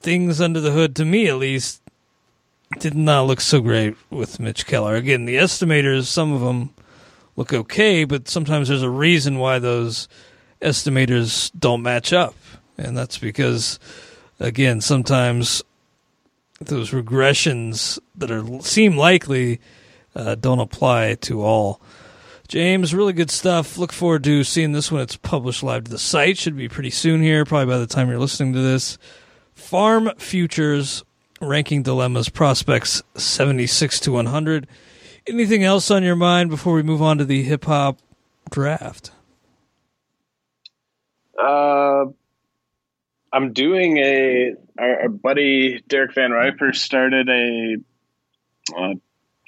things 0.00 0.40
under 0.40 0.60
the 0.60 0.72
hood, 0.72 0.96
to 0.96 1.04
me 1.04 1.28
at 1.28 1.36
least, 1.36 1.80
did 2.78 2.94
not 2.94 3.26
look 3.26 3.40
so 3.40 3.60
great 3.60 3.96
with 4.10 4.40
Mitch 4.40 4.66
Keller. 4.66 4.94
Again, 4.94 5.24
the 5.24 5.36
estimators, 5.36 6.04
some 6.04 6.32
of 6.32 6.40
them 6.40 6.74
look 7.36 7.52
okay, 7.52 8.04
but 8.04 8.28
sometimes 8.28 8.68
there's 8.68 8.82
a 8.82 8.90
reason 8.90 9.38
why 9.38 9.58
those 9.58 10.08
estimators 10.60 11.50
don't 11.58 11.82
match 11.82 12.12
up. 12.12 12.34
And 12.78 12.96
that's 12.96 13.18
because, 13.18 13.78
again, 14.40 14.80
sometimes 14.80 15.62
those 16.60 16.90
regressions 16.90 17.98
that 18.16 18.30
are 18.30 18.62
seem 18.62 18.96
likely 18.96 19.60
uh, 20.14 20.34
don't 20.36 20.60
apply 20.60 21.14
to 21.14 21.42
all 21.42 21.80
James, 22.52 22.94
really 22.94 23.14
good 23.14 23.30
stuff. 23.30 23.78
Look 23.78 23.94
forward 23.94 24.24
to 24.24 24.44
seeing 24.44 24.72
this 24.72 24.92
when 24.92 25.00
it's 25.00 25.16
published 25.16 25.62
live 25.62 25.84
to 25.84 25.90
the 25.90 25.98
site. 25.98 26.36
Should 26.36 26.54
be 26.54 26.68
pretty 26.68 26.90
soon 26.90 27.22
here, 27.22 27.46
probably 27.46 27.72
by 27.72 27.78
the 27.78 27.86
time 27.86 28.10
you're 28.10 28.18
listening 28.18 28.52
to 28.52 28.60
this. 28.60 28.98
Farm 29.54 30.10
Futures 30.18 31.02
Ranking 31.40 31.82
Dilemmas 31.82 32.28
Prospects 32.28 33.02
76 33.14 34.00
to 34.00 34.12
100. 34.12 34.66
Anything 35.26 35.64
else 35.64 35.90
on 35.90 36.02
your 36.02 36.14
mind 36.14 36.50
before 36.50 36.74
we 36.74 36.82
move 36.82 37.00
on 37.00 37.16
to 37.16 37.24
the 37.24 37.42
hip 37.42 37.64
hop 37.64 38.00
draft? 38.50 39.12
Uh, 41.42 42.04
I'm 43.32 43.52
doing 43.52 43.96
a. 43.98 44.54
Our, 44.78 45.08
buddy 45.08 45.82
Derek 45.86 46.14
VanRiper 46.14 46.74
started 46.74 47.28
a, 47.28 47.76
a 48.76 48.94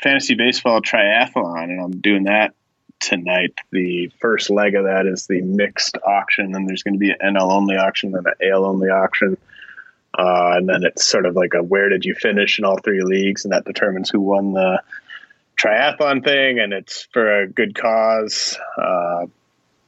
fantasy 0.02 0.34
baseball 0.34 0.80
triathlon, 0.80 1.64
and 1.64 1.80
I'm 1.80 2.00
doing 2.00 2.24
that 2.24 2.54
tonight. 3.00 3.54
The 3.70 4.10
first 4.20 4.50
leg 4.50 4.74
of 4.74 4.84
that 4.84 5.06
is 5.06 5.26
the 5.26 5.42
mixed 5.42 5.98
auction. 6.04 6.52
Then 6.52 6.66
there's 6.66 6.82
going 6.82 6.94
to 6.94 6.98
be 6.98 7.10
an 7.10 7.34
NL 7.34 7.52
only 7.52 7.76
auction, 7.76 8.14
and 8.14 8.26
an 8.26 8.34
AL 8.42 8.64
only 8.64 8.88
auction. 8.88 9.36
Uh, 10.16 10.54
and 10.56 10.68
then 10.68 10.84
it's 10.84 11.04
sort 11.04 11.26
of 11.26 11.34
like 11.34 11.54
a 11.54 11.62
where 11.62 11.88
did 11.88 12.04
you 12.04 12.14
finish 12.14 12.58
in 12.58 12.64
all 12.64 12.78
three 12.78 13.02
leagues, 13.02 13.44
and 13.44 13.52
that 13.52 13.64
determines 13.64 14.08
who 14.08 14.20
won 14.20 14.52
the 14.52 14.80
triathlon 15.58 16.24
thing. 16.24 16.58
And 16.58 16.72
it's 16.72 17.06
for 17.12 17.42
a 17.42 17.48
good 17.48 17.74
cause 17.74 18.58
uh, 18.78 19.26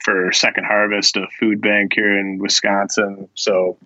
for 0.01 0.32
Second 0.32 0.64
Harvest, 0.64 1.16
a 1.16 1.26
food 1.38 1.61
bank 1.61 1.92
here 1.94 2.18
in 2.18 2.38
Wisconsin. 2.38 3.28
So 3.34 3.76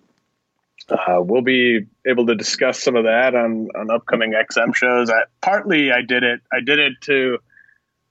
uh, 0.91 1.21
we'll 1.21 1.41
be 1.41 1.87
able 2.05 2.25
to 2.27 2.35
discuss 2.35 2.83
some 2.83 2.95
of 2.95 3.05
that 3.05 3.33
on, 3.33 3.69
on 3.75 3.89
upcoming 3.89 4.33
XM 4.33 4.75
shows. 4.75 5.09
I, 5.09 5.23
partly, 5.41 5.91
I 5.91 6.01
did 6.01 6.23
it. 6.23 6.41
I 6.51 6.59
did 6.59 6.79
it 6.79 6.93
to 7.01 7.39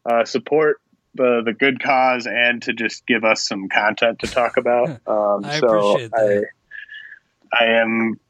uh, 0.04 0.24
support 0.24 0.80
the 1.14 1.42
the 1.44 1.52
good 1.52 1.82
cause 1.82 2.26
and 2.26 2.62
to 2.62 2.72
just 2.72 3.04
give 3.06 3.24
us 3.24 3.46
some 3.46 3.68
content 3.68 4.20
to 4.20 4.26
talk 4.26 4.56
about. 4.56 5.00
Um, 5.06 5.44
I 5.44 5.58
so 5.58 5.98
I 6.14 6.42
I 7.52 7.64
am 7.80 8.20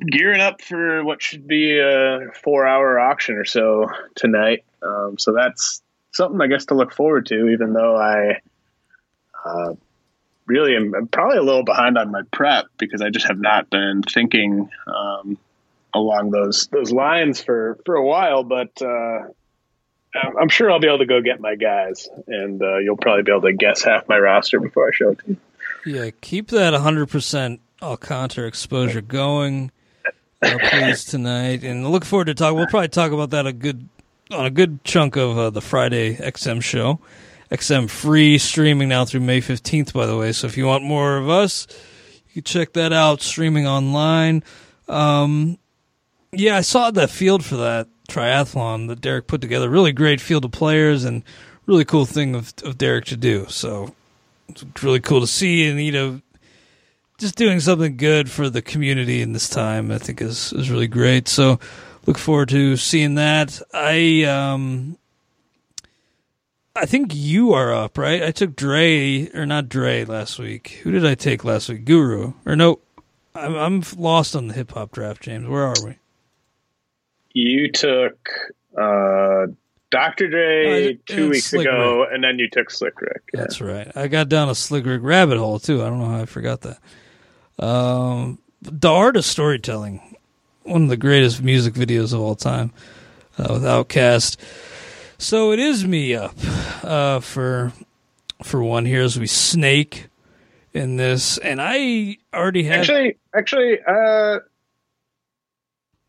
gearing 0.00 0.40
up 0.40 0.62
for 0.62 1.04
what 1.04 1.22
should 1.22 1.46
be 1.46 1.78
a 1.78 2.30
four 2.42 2.66
hour 2.66 2.98
auction 2.98 3.36
or 3.36 3.44
so 3.44 3.88
tonight. 4.14 4.64
Um, 4.82 5.18
so 5.18 5.32
that's 5.32 5.82
something 6.12 6.40
I 6.40 6.46
guess 6.46 6.66
to 6.66 6.74
look 6.74 6.94
forward 6.94 7.26
to, 7.26 7.48
even 7.48 7.74
though 7.74 7.96
I 7.96 8.40
uh, 9.44 9.74
really 10.50 10.74
am 10.74 11.06
probably 11.06 11.38
a 11.38 11.42
little 11.42 11.64
behind 11.64 11.96
on 11.96 12.10
my 12.10 12.22
prep 12.32 12.66
because 12.76 13.00
I 13.00 13.10
just 13.10 13.26
have 13.28 13.38
not 13.38 13.70
been 13.70 14.02
thinking 14.02 14.68
um, 14.86 15.38
along 15.94 16.30
those 16.30 16.66
those 16.66 16.90
lines 16.90 17.40
for 17.40 17.78
for 17.86 17.94
a 17.94 18.04
while. 18.04 18.42
But 18.42 18.82
uh, 18.82 19.28
I'm 20.14 20.48
sure 20.48 20.70
I'll 20.70 20.80
be 20.80 20.88
able 20.88 20.98
to 20.98 21.06
go 21.06 21.20
get 21.22 21.40
my 21.40 21.54
guys, 21.54 22.08
and 22.26 22.60
uh, 22.60 22.78
you'll 22.78 22.96
probably 22.96 23.22
be 23.22 23.30
able 23.30 23.42
to 23.42 23.52
guess 23.52 23.82
half 23.82 24.08
my 24.08 24.18
roster 24.18 24.58
before 24.58 24.88
I 24.88 24.90
show 24.92 25.10
it 25.10 25.20
to 25.20 25.28
you. 25.28 25.36
Yeah, 25.86 26.10
keep 26.20 26.48
that 26.48 26.74
100% 26.74 27.58
Alcantara 27.80 28.46
exposure 28.46 29.00
going, 29.00 29.70
uh, 30.42 30.58
please, 30.68 31.06
tonight. 31.06 31.64
And 31.64 31.90
look 31.90 32.04
forward 32.04 32.26
to 32.26 32.34
talk. 32.34 32.54
We'll 32.54 32.66
probably 32.66 32.88
talk 32.88 33.12
about 33.12 33.30
that 33.30 33.46
a 33.46 33.52
good 33.52 33.88
on 34.30 34.46
a 34.46 34.50
good 34.50 34.84
chunk 34.84 35.16
of 35.16 35.38
uh, 35.38 35.50
the 35.50 35.60
Friday 35.60 36.16
XM 36.16 36.62
show. 36.62 37.00
XM 37.50 37.90
free 37.90 38.38
streaming 38.38 38.88
now 38.88 39.04
through 39.04 39.20
May 39.20 39.40
15th, 39.40 39.92
by 39.92 40.06
the 40.06 40.16
way. 40.16 40.32
So 40.32 40.46
if 40.46 40.56
you 40.56 40.66
want 40.66 40.84
more 40.84 41.16
of 41.16 41.28
us, 41.28 41.66
you 42.28 42.42
can 42.42 42.44
check 42.44 42.74
that 42.74 42.92
out 42.92 43.20
streaming 43.20 43.66
online. 43.66 44.44
Um, 44.88 45.58
yeah, 46.32 46.56
I 46.56 46.60
saw 46.60 46.90
the 46.90 47.08
field 47.08 47.44
for 47.44 47.56
that 47.56 47.88
triathlon 48.08 48.88
that 48.88 49.00
Derek 49.00 49.26
put 49.26 49.40
together. 49.40 49.68
Really 49.68 49.92
great 49.92 50.20
field 50.20 50.44
of 50.44 50.52
players 50.52 51.04
and 51.04 51.24
really 51.66 51.84
cool 51.84 52.06
thing 52.06 52.34
of, 52.34 52.52
of 52.64 52.78
Derek 52.78 53.06
to 53.06 53.16
do. 53.16 53.46
So 53.48 53.94
it's 54.48 54.64
really 54.82 55.00
cool 55.00 55.20
to 55.20 55.26
see 55.26 55.68
and 55.68 55.80
you 55.80 55.92
know 55.92 56.20
just 57.18 57.36
doing 57.36 57.60
something 57.60 57.96
good 57.96 58.30
for 58.30 58.48
the 58.48 58.62
community 58.62 59.22
in 59.22 59.32
this 59.32 59.48
time. 59.48 59.90
I 59.90 59.98
think 59.98 60.20
is 60.20 60.52
is 60.52 60.70
really 60.70 60.88
great. 60.88 61.28
So 61.28 61.58
look 62.06 62.18
forward 62.18 62.48
to 62.50 62.76
seeing 62.76 63.16
that. 63.16 63.60
I 63.72 64.24
um 64.24 64.98
I 66.76 66.86
think 66.86 67.12
you 67.14 67.52
are 67.52 67.72
up, 67.72 67.98
right? 67.98 68.22
I 68.22 68.30
took 68.30 68.54
Dre 68.56 69.28
or 69.34 69.44
not 69.44 69.68
Dre 69.68 70.04
last 70.04 70.38
week. 70.38 70.80
Who 70.82 70.92
did 70.92 71.04
I 71.04 71.14
take 71.14 71.44
last 71.44 71.68
week? 71.68 71.84
Guru 71.84 72.34
or 72.46 72.54
no? 72.56 72.78
I'm, 73.34 73.54
I'm 73.54 73.82
lost 73.96 74.36
on 74.36 74.46
the 74.48 74.54
hip 74.54 74.72
hop 74.72 74.92
draft, 74.92 75.22
James. 75.22 75.46
Where 75.48 75.64
are 75.64 75.74
we? 75.84 75.96
you 77.32 77.70
took 77.70 78.28
uh, 78.76 79.46
Dr. 79.90 80.28
Dre 80.28 80.94
two 81.06 81.30
weeks 81.30 81.46
Slick 81.46 81.66
ago, 81.66 82.00
Rick. 82.00 82.08
and 82.12 82.24
then 82.24 82.38
you 82.38 82.48
took 82.50 82.70
Slick 82.70 83.00
Rick. 83.00 83.22
Yeah. 83.32 83.40
That's 83.40 83.60
right. 83.60 83.90
I 83.96 84.08
got 84.08 84.28
down 84.28 84.48
a 84.48 84.54
Slick 84.54 84.84
Rick 84.86 85.02
rabbit 85.02 85.38
hole 85.38 85.58
too. 85.58 85.82
I 85.82 85.88
don't 85.88 85.98
know 85.98 86.08
how 86.08 86.22
I 86.22 86.26
forgot 86.26 86.62
that. 86.62 86.78
Um, 87.64 88.38
the 88.62 88.90
art 88.90 89.16
of 89.16 89.24
storytelling, 89.24 90.16
one 90.62 90.84
of 90.84 90.88
the 90.88 90.96
greatest 90.96 91.42
music 91.42 91.74
videos 91.74 92.12
of 92.12 92.20
all 92.20 92.34
time, 92.34 92.72
uh, 93.38 93.46
with 93.50 93.62
Outkast. 93.62 94.36
So 95.20 95.52
it 95.52 95.58
is 95.58 95.86
me 95.86 96.14
up 96.14 96.34
uh, 96.82 97.20
for 97.20 97.72
for 98.42 98.62
one 98.62 98.86
here 98.86 99.02
as 99.02 99.18
we 99.18 99.26
snake 99.26 100.06
in 100.72 100.96
this, 100.96 101.38
and 101.38 101.60
I 101.62 102.16
already 102.34 102.64
have 102.64 102.80
actually 102.80 103.18
actually 103.34 103.78
uh, 103.86 104.38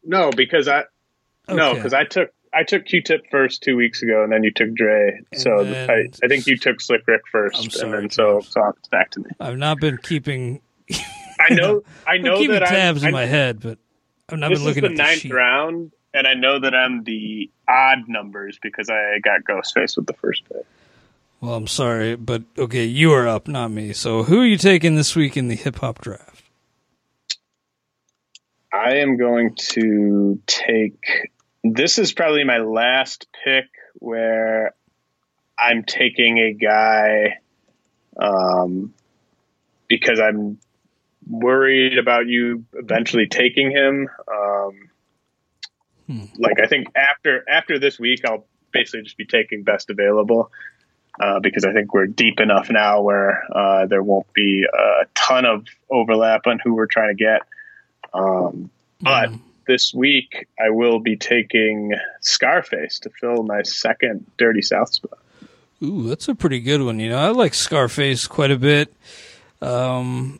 no 0.03 0.31
because 0.31 0.67
I 0.67 0.85
Okay. 1.51 1.57
No, 1.57 1.73
because 1.75 1.93
I 1.93 2.05
took 2.05 2.31
I 2.53 2.63
took 2.63 2.85
Q-Tip 2.85 3.27
first 3.31 3.63
two 3.63 3.75
weeks 3.77 4.01
ago, 4.01 4.23
and 4.23 4.31
then 4.31 4.43
you 4.43 4.51
took 4.51 4.73
Dre. 4.73 5.19
And 5.31 5.41
so 5.41 5.65
I, 5.65 6.07
I 6.23 6.27
think 6.27 6.47
you 6.47 6.57
took 6.57 6.81
Slick 6.81 7.07
Rick 7.07 7.21
first, 7.31 7.71
sorry, 7.71 7.85
and 7.85 8.03
then 8.03 8.09
so 8.09 8.41
so 8.41 8.73
it's 8.77 8.89
back 8.89 9.11
to 9.11 9.21
me. 9.21 9.27
I've 9.39 9.57
not 9.57 9.79
been 9.79 9.97
keeping. 9.97 10.61
I 11.39 11.53
know. 11.53 11.83
I 12.05 12.17
know 12.19 12.37
keeping 12.37 12.59
that 12.59 12.67
tabs 12.67 13.03
I'm, 13.03 13.09
in 13.09 13.13
my 13.13 13.25
head, 13.25 13.59
but 13.61 13.79
I've 14.29 14.39
not 14.39 14.51
been 14.51 14.63
looking 14.63 14.83
is 14.83 14.89
the 14.89 14.93
at 14.93 14.97
the 14.97 15.03
ninth 15.03 15.19
sheet. 15.19 15.33
round, 15.33 15.91
and 16.13 16.27
I 16.27 16.33
know 16.33 16.59
that 16.59 16.73
I'm 16.75 17.03
the 17.03 17.49
odd 17.67 18.07
numbers 18.07 18.59
because 18.61 18.89
I 18.89 19.19
got 19.19 19.43
Ghostface 19.43 19.95
with 19.95 20.07
the 20.07 20.13
first 20.13 20.43
pick. 20.47 20.65
Well, 21.39 21.55
I'm 21.55 21.67
sorry, 21.67 22.15
but 22.15 22.43
okay, 22.57 22.85
you 22.85 23.11
are 23.13 23.27
up, 23.27 23.47
not 23.47 23.69
me. 23.69 23.93
So, 23.93 24.23
who 24.23 24.41
are 24.41 24.45
you 24.45 24.57
taking 24.57 24.95
this 24.95 25.15
week 25.15 25.35
in 25.35 25.47
the 25.47 25.55
hip 25.55 25.77
hop 25.77 25.99
draft? 25.99 26.43
I 28.71 28.97
am 28.97 29.17
going 29.17 29.55
to 29.55 30.41
take 30.45 31.31
this 31.63 31.97
is 31.97 32.13
probably 32.13 32.43
my 32.43 32.59
last 32.59 33.27
pick 33.43 33.65
where 33.95 34.73
I'm 35.57 35.83
taking 35.83 36.39
a 36.39 36.53
guy 36.53 37.39
um, 38.19 38.93
because 39.87 40.19
I'm 40.19 40.57
worried 41.27 41.97
about 41.97 42.27
you 42.27 42.65
eventually 42.73 43.27
taking 43.27 43.71
him. 43.71 44.09
Um, 44.31 44.90
Hmm. 46.07 46.25
Like 46.37 46.59
I 46.59 46.67
think 46.67 46.87
after 46.95 47.43
after 47.49 47.79
this 47.79 47.99
week, 47.99 48.21
I'll 48.25 48.45
basically 48.71 49.03
just 49.03 49.17
be 49.17 49.25
taking 49.25 49.63
best 49.63 49.89
available 49.89 50.51
uh, 51.19 51.39
because 51.39 51.65
I 51.65 51.73
think 51.73 51.93
we're 51.93 52.07
deep 52.07 52.39
enough 52.39 52.69
now 52.69 53.01
where 53.01 53.43
uh, 53.53 53.85
there 53.85 54.01
won't 54.01 54.31
be 54.33 54.65
a 54.71 55.05
ton 55.13 55.45
of 55.45 55.65
overlap 55.89 56.47
on 56.47 56.59
who 56.63 56.73
we're 56.75 56.87
trying 56.87 57.15
to 57.15 57.23
get. 57.23 57.41
Um, 58.13 58.69
but 59.01 59.29
Mm. 59.29 59.39
this 59.67 59.93
week, 59.93 60.47
I 60.59 60.69
will 60.69 60.99
be 60.99 61.17
taking 61.17 61.93
Scarface 62.21 62.99
to 62.99 63.09
fill 63.09 63.43
my 63.43 63.61
second 63.63 64.25
Dirty 64.37 64.61
South 64.61 64.93
spot. 64.93 65.17
Ooh, 65.83 66.03
that's 66.07 66.27
a 66.27 66.35
pretty 66.35 66.59
good 66.59 66.81
one. 66.81 66.99
You 66.99 67.09
know, 67.09 67.17
I 67.17 67.29
like 67.29 67.53
Scarface 67.55 68.27
quite 68.27 68.51
a 68.51 68.57
bit. 68.57 68.93
Um, 69.61 70.39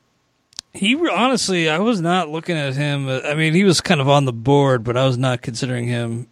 he 0.73 0.95
honestly, 1.09 1.69
I 1.69 1.79
was 1.79 2.01
not 2.01 2.29
looking 2.29 2.57
at 2.57 2.75
him. 2.75 3.07
uh, 3.07 3.21
I 3.23 3.35
mean, 3.35 3.53
he 3.53 3.63
was 3.63 3.81
kind 3.81 4.01
of 4.01 4.09
on 4.09 4.25
the 4.25 4.33
board, 4.33 4.83
but 4.83 4.97
I 4.97 5.05
was 5.05 5.17
not 5.17 5.41
considering 5.41 5.87
him 5.87 6.27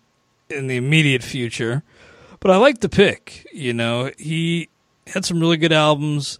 in 0.49 0.67
the 0.67 0.77
immediate 0.77 1.23
future. 1.23 1.83
But 2.39 2.51
I 2.51 2.57
like 2.57 2.79
the 2.79 2.89
pick. 2.89 3.47
You 3.53 3.73
know, 3.73 4.11
he 4.17 4.69
had 5.07 5.25
some 5.25 5.39
really 5.39 5.57
good 5.57 5.73
albums. 5.73 6.39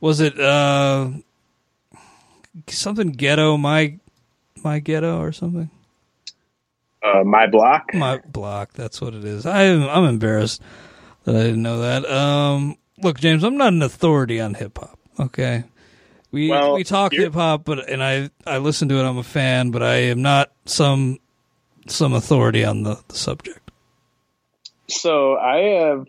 Was 0.00 0.20
it 0.20 0.38
uh, 0.38 1.10
something 2.68 3.12
ghetto? 3.12 3.56
My 3.56 3.98
my 4.62 4.80
ghetto 4.80 5.20
or 5.20 5.32
something? 5.32 5.70
Uh, 7.02 7.22
my 7.22 7.46
block. 7.46 7.94
My 7.94 8.18
block. 8.18 8.72
That's 8.72 9.00
what 9.00 9.14
it 9.14 9.24
is. 9.24 9.46
I 9.46 9.66
I'm 9.66 10.04
embarrassed 10.04 10.60
that 11.24 11.36
I 11.36 11.42
didn't 11.42 11.62
know 11.62 11.80
that. 11.80 12.10
Um, 12.10 12.76
look, 12.98 13.20
James, 13.20 13.44
I'm 13.44 13.56
not 13.56 13.72
an 13.72 13.82
authority 13.82 14.40
on 14.40 14.54
hip 14.54 14.78
hop. 14.78 14.98
Okay, 15.18 15.64
we 16.30 16.50
Well, 16.50 16.74
we 16.74 16.84
talk 16.84 17.12
hip 17.12 17.34
hop, 17.34 17.64
but 17.64 17.88
and 17.88 18.02
I 18.02 18.30
I 18.46 18.58
listen 18.58 18.88
to 18.88 18.98
it. 18.98 19.04
I'm 19.04 19.18
a 19.18 19.22
fan, 19.22 19.70
but 19.70 19.82
I 19.82 19.96
am 19.96 20.22
not 20.22 20.52
some 20.64 21.18
some 21.86 22.12
authority 22.12 22.64
on 22.64 22.82
the, 22.82 22.98
the 23.08 23.14
subject. 23.14 23.70
So 24.88 25.36
I 25.36 25.58
have 25.80 26.06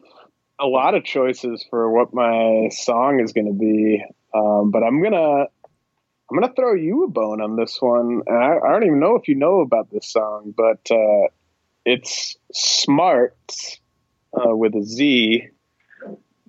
a 0.60 0.66
lot 0.66 0.96
of 0.96 1.04
choices 1.04 1.66
for 1.70 1.92
what 1.92 2.14
my 2.14 2.70
song 2.72 3.20
is 3.20 3.34
going 3.34 3.48
to 3.48 3.54
be, 3.54 4.04
um, 4.34 4.72
but 4.72 4.84
I'm 4.84 5.02
gonna 5.02 5.46
I'm 6.30 6.40
gonna 6.40 6.54
throw 6.54 6.74
you 6.74 7.06
a 7.06 7.10
bone 7.10 7.42
on 7.42 7.56
this 7.56 7.78
one. 7.82 8.22
And 8.26 8.38
I, 8.38 8.58
I 8.58 8.72
don't 8.72 8.84
even 8.84 9.00
know 9.00 9.16
if 9.16 9.28
you 9.28 9.36
know 9.36 9.62
about 9.62 9.90
this 9.92 10.12
song, 10.12 10.54
but 10.56 10.80
uh, 10.92 11.28
it's 11.86 12.38
Smart 12.54 13.38
uh, 14.34 14.56
with 14.56 14.76
a 14.76 14.84
Z, 14.84 15.48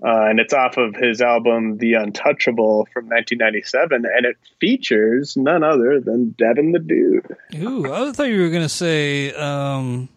uh, 0.02 0.26
and 0.26 0.38
it's 0.38 0.52
off 0.52 0.76
of 0.76 0.94
his 0.94 1.20
album 1.20 1.78
The 1.78 1.94
Untouchable 1.94 2.86
from 2.92 3.06
1997, 3.06 4.04
and 4.04 4.26
it 4.26 4.36
features 4.60 5.36
none 5.36 5.62
other 5.62 6.00
than 6.00 6.30
Devin 6.38 6.72
the 6.72 6.78
Dude. 6.78 7.36
Ooh, 7.56 7.92
I 7.92 8.12
thought 8.12 8.28
you 8.28 8.42
were 8.42 8.50
gonna 8.50 8.68
say. 8.68 9.32
Um, 9.34 10.08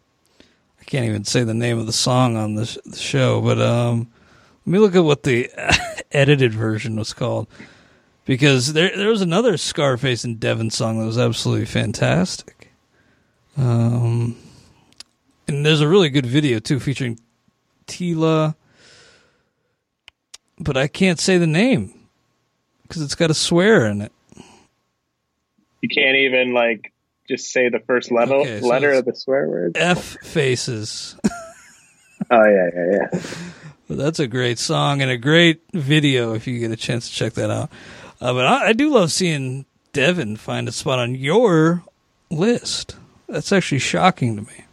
I 0.80 0.84
can't 0.84 1.06
even 1.06 1.24
say 1.24 1.44
the 1.44 1.54
name 1.54 1.80
of 1.80 1.86
the 1.86 1.94
song 1.94 2.36
on 2.36 2.56
the, 2.56 2.66
sh- 2.66 2.78
the 2.86 2.98
show, 2.98 3.42
but 3.42 3.62
um, 3.62 4.12
let 4.66 4.72
me 4.72 4.80
look 4.80 4.96
at 4.96 5.04
what 5.04 5.24
the 5.24 5.50
edited 6.12 6.54
version 6.54 6.96
was 6.96 7.14
called. 7.14 7.48
Because 8.26 8.74
there 8.74 8.96
there 8.96 9.10
was 9.10 9.22
another 9.22 9.58
Scarface 9.58 10.24
and 10.24 10.40
Devin 10.40 10.70
song 10.70 11.00
that 11.00 11.06
was 11.06 11.18
absolutely 11.18 11.66
fantastic. 11.66 12.72
Um, 13.58 14.38
and 15.48 15.66
there's 15.66 15.82
a 15.82 15.88
really 15.88 16.10
good 16.10 16.26
video 16.26 16.60
too 16.60 16.80
featuring 16.80 17.20
Tela, 17.88 18.56
but 20.62 20.78
I 20.78 20.88
can't 20.88 21.20
say 21.20 21.38
the 21.38 21.48
name 21.48 21.94
because 22.84 23.02
it's 23.02 23.16
got 23.16 23.32
a 23.32 23.34
swear 23.34 23.86
in 23.88 24.02
it. 24.02 24.12
You 25.82 25.90
can't 25.90 26.16
even 26.18 26.54
like 26.54 26.94
just 27.28 27.52
say 27.52 27.70
the 27.70 27.80
first 27.80 28.12
level, 28.12 28.42
Okay, 28.42 28.62
so 28.62 28.68
letter 28.68 28.92
of 28.92 29.06
the 29.06 29.16
swear 29.16 29.48
word. 29.48 29.78
F 29.78 30.18
faces. 30.24 31.18
Oh 32.30 32.46
yeah, 32.46 32.70
yeah, 32.74 32.86
yeah. 32.92 33.22
But 33.90 33.98
that's 33.98 34.20
a 34.20 34.28
great 34.28 34.58
song 34.58 35.02
and 35.02 35.12
a 35.12 35.18
great 35.18 35.62
video 35.74 36.34
if 36.34 36.48
you 36.48 36.60
get 36.60 36.72
a 36.72 36.78
chance 36.78 37.10
to 37.10 37.16
check 37.16 37.34
that 37.34 37.50
out. 37.50 37.70
Uh, 38.22 38.32
but 38.34 38.46
I, 38.46 38.68
I 38.68 38.74
do 38.74 38.90
love 38.90 39.12
seeing 39.12 39.66
Devin 39.92 40.38
find 40.38 40.70
a 40.70 40.72
spot 40.72 41.00
on 41.00 41.16
your 41.16 41.84
list. 42.30 42.96
That's 43.28 43.52
actually 43.52 43.80
shocking 43.80 44.38
to 44.38 44.44
me. 44.44 44.66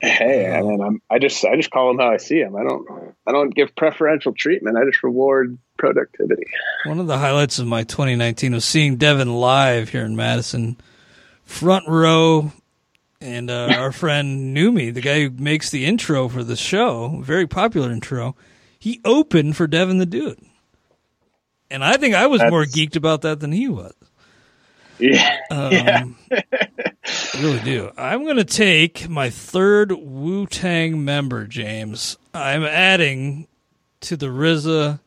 Hey, 0.00 0.50
I 0.52 0.62
mean, 0.62 0.80
I'm, 0.80 1.02
I 1.10 1.18
just 1.18 1.44
I 1.44 1.54
just 1.54 1.70
call 1.70 1.90
him 1.90 1.98
how 1.98 2.10
I 2.10 2.16
see 2.16 2.40
him. 2.40 2.56
I 2.56 2.64
don't 2.64 2.88
I 3.30 3.32
don't 3.32 3.54
give 3.54 3.76
preferential 3.76 4.32
treatment. 4.32 4.76
I 4.76 4.84
just 4.84 5.04
reward 5.04 5.56
productivity. 5.78 6.42
One 6.84 6.98
of 6.98 7.06
the 7.06 7.16
highlights 7.16 7.60
of 7.60 7.66
my 7.68 7.84
2019 7.84 8.52
was 8.52 8.64
seeing 8.64 8.96
Devin 8.96 9.32
live 9.32 9.90
here 9.90 10.04
in 10.04 10.16
Madison, 10.16 10.76
front 11.44 11.86
row. 11.86 12.50
And 13.20 13.48
uh, 13.48 13.72
our 13.78 13.92
friend 13.92 14.56
Numi, 14.56 14.92
the 14.92 15.00
guy 15.00 15.22
who 15.22 15.30
makes 15.30 15.70
the 15.70 15.86
intro 15.86 16.28
for 16.28 16.42
the 16.42 16.56
show, 16.56 17.20
very 17.22 17.46
popular 17.46 17.92
intro, 17.92 18.34
he 18.80 19.00
opened 19.04 19.56
for 19.56 19.68
Devin 19.68 19.98
the 19.98 20.06
Dude. 20.06 20.44
And 21.70 21.84
I 21.84 21.98
think 21.98 22.16
I 22.16 22.26
was 22.26 22.42
more 22.42 22.64
geeked 22.64 22.96
about 22.96 23.22
that 23.22 23.38
than 23.38 23.52
he 23.52 23.68
was. 23.68 23.94
Yeah, 24.98 25.36
yeah. 25.52 26.04
I 27.04 27.40
really 27.42 27.60
do. 27.60 27.90
I'm 27.96 28.24
going 28.24 28.36
to 28.36 28.44
take 28.44 29.08
my 29.08 29.30
third 29.30 29.92
Wu 29.92 30.46
Tang 30.46 31.04
member, 31.04 31.46
James. 31.46 32.18
I'm 32.34 32.62
adding 32.64 33.46
to 34.02 34.16
the 34.16 34.26
RZA 34.26 35.00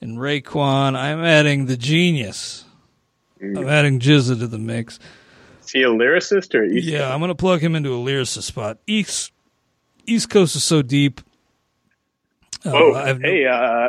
and 0.00 0.18
Raekwon. 0.18 0.96
I'm 0.96 1.24
adding 1.24 1.66
the 1.66 1.76
genius. 1.76 2.64
I'm 3.42 3.68
adding 3.68 4.00
GZA 4.00 4.38
to 4.40 4.46
the 4.46 4.58
mix. 4.58 4.98
Is 5.64 5.70
he 5.70 5.82
a 5.82 5.86
lyricist 5.88 6.54
or 6.54 6.62
East 6.64 6.86
Yeah, 6.86 7.12
I'm 7.12 7.20
going 7.20 7.30
to 7.30 7.34
plug 7.34 7.60
him 7.62 7.74
into 7.74 7.90
a 7.94 7.96
lyricist 7.98 8.42
spot. 8.42 8.78
East 8.86 9.32
East 10.06 10.28
Coast 10.28 10.56
is 10.56 10.64
so 10.64 10.82
deep. 10.82 11.20
Uh, 12.66 12.70
Oh, 12.74 12.90
no- 12.92 13.18
hey, 13.22 13.46
uh, 13.46 13.88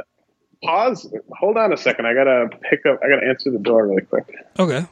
pause. 0.64 1.12
Hold 1.38 1.58
on 1.58 1.74
a 1.74 1.78
second. 1.78 2.06
I 2.06 2.14
gotta 2.14 2.50
pick 2.70 2.86
up. 2.86 3.00
I 3.04 3.10
gotta 3.10 3.28
answer 3.28 3.52
the 3.52 3.60
door 3.60 3.88
really 3.88 4.04
quick. 4.04 4.24
Okay. 4.58 4.86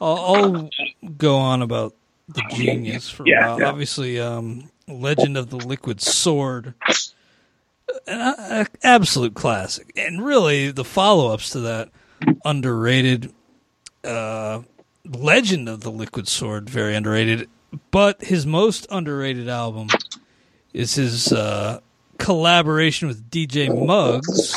I'll, 0.00 0.16
I'll 0.18 0.70
go 1.16 1.36
on 1.36 1.62
about 1.62 1.94
the 2.28 2.42
genius 2.50 3.08
for 3.10 3.24
a 3.24 3.28
Yeah, 3.28 3.48
while. 3.48 3.60
yeah. 3.60 3.68
Obviously, 3.68 4.20
um, 4.20 4.70
Legend 4.88 5.36
of 5.36 5.50
the 5.50 5.56
Liquid 5.56 6.00
Sword, 6.00 6.74
an 8.06 8.34
a- 8.38 8.66
absolute 8.86 9.34
classic, 9.34 9.92
and 9.96 10.24
really 10.24 10.70
the 10.70 10.84
follow-ups 10.84 11.50
to 11.50 11.60
that 11.60 11.88
underrated. 12.44 13.32
Uh, 14.04 14.62
Legend 15.06 15.68
of 15.68 15.80
the 15.80 15.90
Liquid 15.90 16.28
Sword, 16.28 16.68
very 16.70 16.94
underrated, 16.94 17.48
but 17.90 18.22
his 18.22 18.46
most 18.46 18.86
underrated 18.90 19.48
album 19.48 19.88
is 20.72 20.94
his 20.94 21.32
uh, 21.32 21.80
collaboration 22.18 23.08
with 23.08 23.30
DJ 23.30 23.68
Muggs 23.86 24.52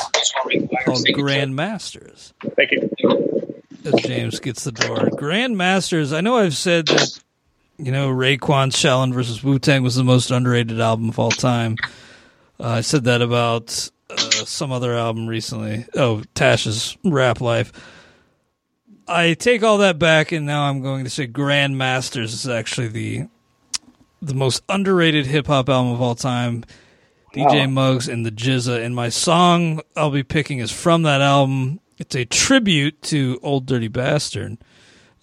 called 0.85 1.05
Grandmasters 1.15 2.33
Thank 2.55 2.71
you. 2.71 3.31
As 3.85 3.93
James 4.01 4.39
gets 4.39 4.63
the 4.63 4.71
door. 4.71 4.97
Grandmasters, 5.11 6.15
I 6.15 6.21
know 6.21 6.37
I've 6.37 6.55
said 6.55 6.87
that, 6.87 7.19
you 7.77 7.91
know, 7.91 8.09
Raekwon's 8.09 8.75
Shaolin 8.75 9.13
versus 9.13 9.43
Wu 9.43 9.59
Tang 9.59 9.83
was 9.83 9.95
the 9.95 10.03
most 10.03 10.31
underrated 10.31 10.79
album 10.79 11.09
of 11.09 11.19
all 11.19 11.31
time. 11.31 11.75
Uh, 12.59 12.69
I 12.69 12.81
said 12.81 13.03
that 13.05 13.21
about 13.21 13.89
uh, 14.09 14.17
some 14.17 14.71
other 14.71 14.93
album 14.93 15.27
recently. 15.27 15.85
Oh, 15.95 16.23
Tash's 16.33 16.97
Rap 17.03 17.41
Life. 17.41 17.73
I 19.07 19.33
take 19.33 19.63
all 19.63 19.79
that 19.79 19.99
back, 19.99 20.31
and 20.31 20.45
now 20.45 20.63
I'm 20.63 20.81
going 20.81 21.03
to 21.03 21.09
say 21.09 21.27
Grandmasters 21.27 22.33
is 22.33 22.47
actually 22.47 22.87
the 22.87 23.27
the 24.21 24.33
most 24.33 24.63
underrated 24.69 25.25
hip 25.25 25.47
hop 25.47 25.67
album 25.67 25.91
of 25.91 26.01
all 26.01 26.15
time. 26.15 26.63
DJ 27.33 27.69
Muggs 27.69 28.07
and 28.07 28.25
the 28.25 28.31
GZA. 28.31 28.85
And 28.85 28.95
my 28.95 29.09
song 29.09 29.81
I'll 29.97 30.11
be 30.11 30.23
picking 30.23 30.59
is 30.59 30.71
from 30.71 31.01
that 31.03 31.19
album. 31.19 31.79
It's 32.03 32.15
a 32.15 32.25
tribute 32.25 33.01
to 33.03 33.39
Old 33.41 33.65
Dirty 33.65 33.87
Bastard, 33.87 34.57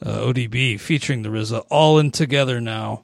uh, 0.02 0.16
ODB, 0.20 0.80
featuring 0.80 1.20
the 1.20 1.28
RZA, 1.28 1.66
all 1.68 1.98
in 1.98 2.10
together 2.10 2.58
now. 2.58 3.02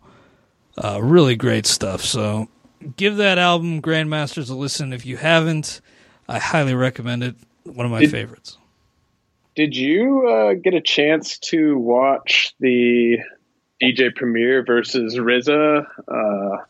Uh, 0.82 0.98
really 1.02 1.36
great 1.36 1.66
stuff. 1.66 2.00
So 2.00 2.48
give 2.96 3.18
that 3.18 3.36
album, 3.36 3.82
Grandmasters, 3.82 4.48
a 4.48 4.54
listen. 4.54 4.94
If 4.94 5.04
you 5.04 5.18
haven't, 5.18 5.82
I 6.26 6.38
highly 6.38 6.74
recommend 6.74 7.22
it. 7.22 7.36
One 7.64 7.84
of 7.84 7.92
my 7.92 8.00
Did- 8.00 8.12
favorites. 8.12 8.56
Did 9.54 9.76
you 9.76 10.26
uh, 10.26 10.54
get 10.54 10.72
a 10.72 10.80
chance 10.80 11.38
to 11.40 11.76
watch 11.76 12.54
the 12.58 13.18
DJ 13.82 14.14
Premier 14.14 14.64
versus 14.64 15.16
RZA? 15.16 15.86
Uh, 16.08 16.64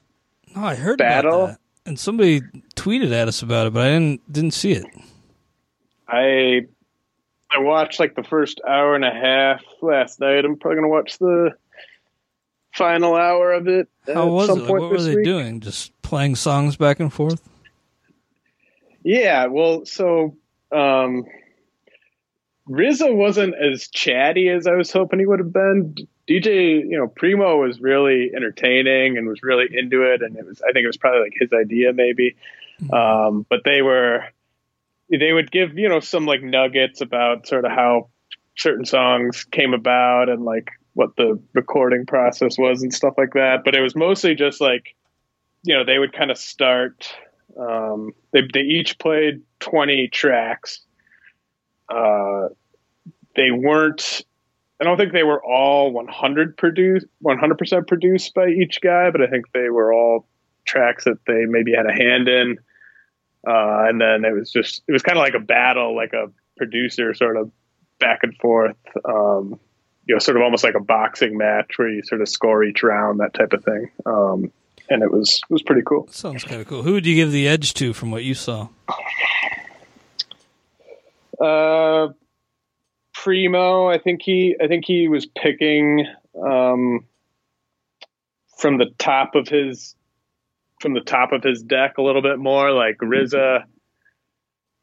Oh, 0.57 0.65
I 0.65 0.75
heard 0.75 0.99
Battle? 0.99 1.45
about 1.45 1.47
that. 1.51 1.61
And 1.87 2.01
somebody 2.01 2.41
tweeted 2.75 3.13
at 3.13 3.29
us 3.29 3.43
about 3.43 3.69
it, 3.69 3.75
but 3.75 3.87
I 3.87 3.91
didn't 3.91 4.33
didn't 4.33 4.55
see 4.55 4.73
it. 4.73 4.87
I 6.09 6.67
I 7.55 7.61
watched 7.61 8.01
like 8.01 8.15
the 8.15 8.23
first 8.23 8.61
hour 8.67 8.95
and 8.95 9.05
a 9.05 9.11
half 9.11 9.63
last 9.83 10.21
night. 10.21 10.45
I'm 10.45 10.59
probably 10.59 10.77
gonna 10.77 10.89
watch 10.89 11.19
the 11.19 11.57
final 12.73 13.15
hour 13.15 13.53
of 13.53 13.69
it 13.69 13.89
How 14.07 14.29
was 14.29 14.51
it? 14.51 14.69
What 14.69 14.91
were 14.91 15.01
they 15.01 15.17
week. 15.17 15.25
doing? 15.25 15.61
Just 15.61 16.01
playing 16.03 16.37
songs 16.37 16.77
back 16.77 17.01
and 17.01 17.13
forth? 17.13 17.43
Yeah, 19.03 19.47
well, 19.47 19.87
so 19.87 20.37
um, 20.73 21.25
RZA 22.69 23.15
wasn't 23.15 23.55
as 23.55 23.89
chatty 23.89 24.49
as 24.49 24.67
I 24.67 24.73
was 24.73 24.91
hoping 24.91 25.21
he 25.21 25.27
would 25.27 25.39
have 25.39 25.53
been. 25.53 25.95
DJ, 26.29 26.81
you 26.81 26.99
know, 26.99 27.07
Primo 27.07 27.57
was 27.63 27.81
really 27.81 28.33
entertaining 28.35 29.17
and 29.17 29.29
was 29.29 29.43
really 29.45 29.67
into 29.73 30.03
it, 30.03 30.23
and 30.23 30.37
it 30.37 30.45
was 30.45 30.61
I 30.61 30.73
think 30.73 30.83
it 30.83 30.89
was 30.89 30.97
probably 30.97 31.21
like 31.21 31.35
his 31.39 31.53
idea 31.53 31.93
maybe. 31.93 32.37
Um, 32.93 33.47
but 33.49 33.63
they 33.65 33.81
were 33.81 34.25
they 35.11 35.33
would 35.33 35.51
give 35.51 35.79
you 35.79 35.89
know 35.89 36.01
some 36.01 36.27
like 36.27 36.43
nuggets 36.43 37.01
about 37.01 37.47
sort 37.47 37.65
of 37.65 37.73
how 37.73 38.09
certain 38.57 38.85
songs 38.85 39.45
came 39.45 39.75
about 39.75 40.29
and 40.29 40.45
like 40.45 40.71
what 40.95 41.15
the 41.17 41.41
recording 41.55 42.07
process 42.07 42.57
was 42.59 42.83
and 42.83 42.93
stuff 42.93 43.15
like 43.19 43.35
that. 43.35 43.63
But 43.65 43.75
it 43.75 43.81
was 43.81 43.95
mostly 43.95 44.35
just 44.35 44.61
like 44.61 44.95
you 45.63 45.75
know 45.75 45.85
they 45.85 45.99
would 45.99 46.13
kind 46.13 46.31
of 46.31 46.39
start. 46.39 47.13
Um, 47.59 48.13
they 48.33 48.43
they 48.53 48.61
each 48.61 48.99
played 48.99 49.43
twenty 49.61 50.09
tracks. 50.09 50.81
Uh, 51.89 52.49
they 53.37 53.51
weren't 53.51 54.25
I 54.81 54.85
don't 54.85 54.99
think 54.99 55.13
they 55.13 55.23
were 55.23 55.43
all 55.43 55.91
100 55.93 56.57
produced 56.57 57.07
100% 57.25 57.87
produced 57.87 58.35
by 58.35 58.49
each 58.49 58.81
guy, 58.83 59.11
but 59.11 59.23
I 59.23 59.27
think 59.27 59.47
they 59.53 59.71
were 59.71 59.93
all 59.93 60.27
tracks 60.67 61.05
that 61.05 61.25
they 61.27 61.47
maybe 61.47 61.73
had 61.73 61.87
a 61.87 61.93
hand 61.93 62.29
in. 62.29 62.59
Uh, 63.47 63.87
and 63.89 64.01
then 64.01 64.25
it 64.25 64.35
was 64.35 64.51
just 64.51 64.83
it 64.89 64.93
was 64.93 65.03
kind 65.03 65.19
of 65.19 65.23
like 65.23 65.35
a 65.35 65.45
battle, 65.45 65.95
like 65.95 66.13
a 66.13 66.31
producer 66.57 67.15
sort 67.15 67.37
of 67.37 67.51
back 68.01 68.21
and 68.23 68.37
forth. 68.39 68.77
Um, 69.05 69.61
you 70.07 70.15
know, 70.15 70.19
sort 70.19 70.37
of 70.37 70.43
almost 70.43 70.65
like 70.65 70.75
a 70.75 70.81
boxing 70.81 71.37
match 71.37 71.73
where 71.77 71.89
you 71.89 72.03
sort 72.03 72.21
of 72.21 72.29
score 72.29 72.63
each 72.63 72.83
round, 72.83 73.21
that 73.21 73.35
type 73.35 73.53
of 73.53 73.65
thing. 73.65 73.91
Um, 74.05 74.53
and 74.89 75.03
it 75.03 75.11
was 75.11 75.41
it 75.49 75.53
was 75.53 75.63
pretty 75.63 75.83
cool. 75.85 76.09
Sounds 76.11 76.45
kind 76.45 76.61
of 76.61 76.69
cool. 76.69 76.83
Who 76.83 76.93
would 76.93 77.07
you 77.07 77.15
give 77.15 77.33
the 77.33 77.49
edge 77.49 77.75
to 77.75 77.93
from 77.93 78.11
what 78.11 78.25
you 78.25 78.35
saw? 78.35 78.69
Uh, 81.41 82.09
Primo, 83.13 83.89
I 83.89 83.99
think 83.99 84.23
he, 84.23 84.57
I 84.63 84.69
think 84.69 84.85
he 84.87 85.09
was 85.09 85.27
picking 85.27 86.07
um, 86.41 87.05
from 88.57 88.79
the 88.79 88.87
top 88.99 89.35
of 89.35 89.49
his, 89.49 89.96
from 90.87 90.95
the 90.95 91.01
top 91.01 91.33
of 91.33 91.43
his 91.43 91.63
deck 91.63 91.99
a 91.99 92.03
little 92.03 92.23
bit 92.23 92.39
more. 92.39 92.71
Like 92.71 92.99
RZA, 92.99 93.65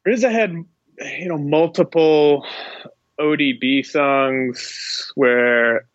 RZA 0.06 0.30
had, 0.30 0.50
you 0.50 1.28
know, 1.28 1.38
multiple 1.38 2.44
ODB 3.18 3.86
songs 3.86 5.10
where, 5.14 5.86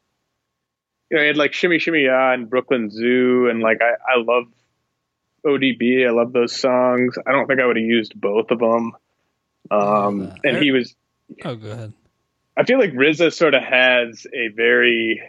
you 1.11 1.17
know, 1.17 1.21
he 1.21 1.27
had 1.27 1.37
like 1.37 1.53
Shimmy 1.53 1.77
Shimmy 1.77 2.05
Ya 2.05 2.33
and 2.33 2.49
Brooklyn 2.49 2.89
Zoo, 2.89 3.49
and 3.49 3.59
like 3.59 3.81
I, 3.83 4.15
I 4.15 4.17
love 4.17 4.45
ODB. 5.45 6.07
I 6.07 6.09
love 6.09 6.33
those 6.33 6.55
songs. 6.55 7.15
I 7.27 7.31
don't 7.31 7.45
think 7.45 7.59
I 7.59 7.67
would 7.67 7.77
have 7.77 7.85
used 7.85 8.19
both 8.19 8.49
of 8.49 8.57
them. 8.57 8.93
Um, 9.69 10.33
and 10.43 10.57
he 10.57 10.71
was. 10.71 10.95
Oh, 11.45 11.53
go 11.53 11.69
ahead. 11.69 11.93
I 12.57 12.63
feel 12.63 12.79
like 12.79 12.93
RZA 12.93 13.31
sort 13.31 13.53
of 13.53 13.61
has 13.61 14.25
a 14.33 14.47
very. 14.47 15.21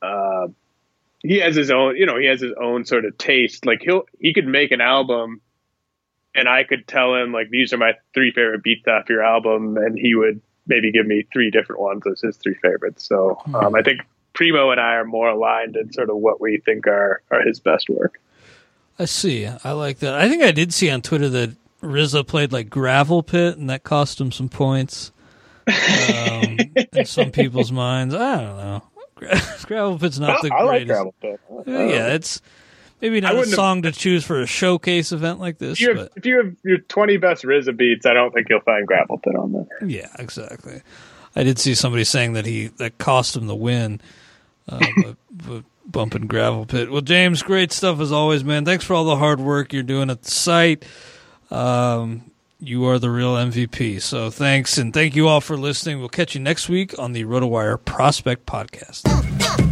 Uh, 0.00 0.46
he 1.22 1.38
has 1.38 1.54
his 1.54 1.70
own, 1.70 1.96
you 1.96 2.06
know, 2.06 2.18
he 2.18 2.26
has 2.26 2.40
his 2.40 2.52
own 2.60 2.84
sort 2.84 3.04
of 3.04 3.16
taste. 3.16 3.64
Like 3.64 3.80
he'll 3.82 4.04
he 4.18 4.34
could 4.34 4.46
make 4.46 4.72
an 4.72 4.80
album, 4.80 5.40
and 6.34 6.48
I 6.48 6.64
could 6.64 6.86
tell 6.86 7.14
him 7.14 7.32
like 7.32 7.48
these 7.50 7.72
are 7.72 7.78
my 7.78 7.92
three 8.14 8.32
favorite 8.32 8.62
beats 8.62 8.86
off 8.88 9.08
your 9.08 9.22
album, 9.22 9.76
and 9.76 9.98
he 9.98 10.14
would 10.14 10.40
maybe 10.66 10.92
give 10.92 11.06
me 11.06 11.26
three 11.32 11.50
different 11.50 11.80
ones 11.80 12.02
as 12.06 12.20
his 12.20 12.36
three 12.36 12.54
favorites. 12.54 13.06
So 13.06 13.40
um, 13.54 13.74
I 13.74 13.82
think 13.82 14.00
Primo 14.34 14.70
and 14.70 14.80
I 14.80 14.94
are 14.94 15.04
more 15.04 15.28
aligned 15.28 15.76
in 15.76 15.92
sort 15.92 16.10
of 16.10 16.16
what 16.16 16.40
we 16.40 16.58
think 16.58 16.86
are 16.86 17.22
are 17.30 17.42
his 17.42 17.60
best 17.60 17.88
work. 17.88 18.20
I 18.98 19.04
see. 19.06 19.46
I 19.46 19.72
like 19.72 19.98
that. 20.00 20.14
I 20.14 20.28
think 20.28 20.42
I 20.42 20.52
did 20.52 20.74
see 20.74 20.90
on 20.90 21.02
Twitter 21.02 21.28
that 21.28 21.50
RZA 21.82 22.26
played 22.26 22.52
like 22.52 22.68
Gravel 22.68 23.22
Pit, 23.22 23.56
and 23.56 23.70
that 23.70 23.84
cost 23.84 24.20
him 24.20 24.32
some 24.32 24.48
points 24.48 25.12
um, 25.66 26.58
in 26.92 27.04
some 27.04 27.30
people's 27.30 27.72
minds. 27.72 28.14
I 28.14 28.42
don't 28.42 28.56
know. 28.56 28.82
Gravel 29.66 29.98
Pit's 29.98 30.18
not 30.20 30.42
the 30.42 30.50
I 30.52 30.62
like 30.62 30.86
greatest. 30.86 30.88
Gravel 30.88 31.14
Pit. 31.20 31.40
yeah, 31.66 32.14
it's 32.14 32.40
maybe 33.00 33.20
not 33.20 33.32
a 33.32 33.34
wouldn't 33.36 33.50
have- 33.50 33.56
song 33.56 33.82
to 33.82 33.92
choose 33.92 34.24
for 34.24 34.40
a 34.40 34.46
showcase 34.46 35.12
event 35.12 35.40
like 35.40 35.58
this, 35.58 35.74
If 35.74 35.80
you, 35.80 35.88
have, 35.88 35.96
but 35.96 36.12
if 36.16 36.26
you 36.26 36.36
have 36.38 36.56
your 36.64 36.78
20 36.78 37.16
best 37.18 37.44
RZA 37.44 37.76
beats, 37.76 38.06
I 38.06 38.12
don't 38.12 38.32
think 38.32 38.48
you'll 38.48 38.60
find 38.60 38.86
Gravel 38.86 39.18
Pit 39.18 39.34
on 39.36 39.52
there. 39.52 39.88
yeah, 39.88 40.08
exactly. 40.18 40.82
I 41.34 41.44
did 41.44 41.58
see 41.58 41.74
somebody 41.74 42.04
saying 42.04 42.34
that 42.34 42.44
he 42.46 42.66
that 42.76 42.98
cost 42.98 43.36
him 43.36 43.46
the 43.46 43.54
win, 43.56 44.00
uh, 44.68 44.78
but, 45.02 45.16
but 45.30 45.64
bumping 45.86 46.26
gravel 46.26 46.64
pit. 46.66 46.90
Well, 46.92 47.00
James, 47.00 47.42
great 47.42 47.72
stuff 47.72 47.98
as 48.00 48.12
always, 48.12 48.44
man. 48.44 48.64
Thanks 48.64 48.84
for 48.84 48.94
all 48.94 49.04
the 49.04 49.16
hard 49.16 49.40
work 49.40 49.72
you're 49.72 49.82
doing 49.82 50.10
at 50.10 50.22
the 50.22 50.30
site. 50.30 50.84
Um, 51.50 52.30
you 52.62 52.86
are 52.86 52.98
the 52.98 53.10
real 53.10 53.34
MVP. 53.34 54.00
So 54.00 54.30
thanks, 54.30 54.78
and 54.78 54.94
thank 54.94 55.16
you 55.16 55.28
all 55.28 55.40
for 55.40 55.56
listening. 55.56 55.98
We'll 55.98 56.08
catch 56.08 56.34
you 56.34 56.40
next 56.40 56.68
week 56.68 56.98
on 56.98 57.12
the 57.12 57.24
RotoWire 57.24 57.84
Prospect 57.84 58.46
Podcast. 58.46 59.71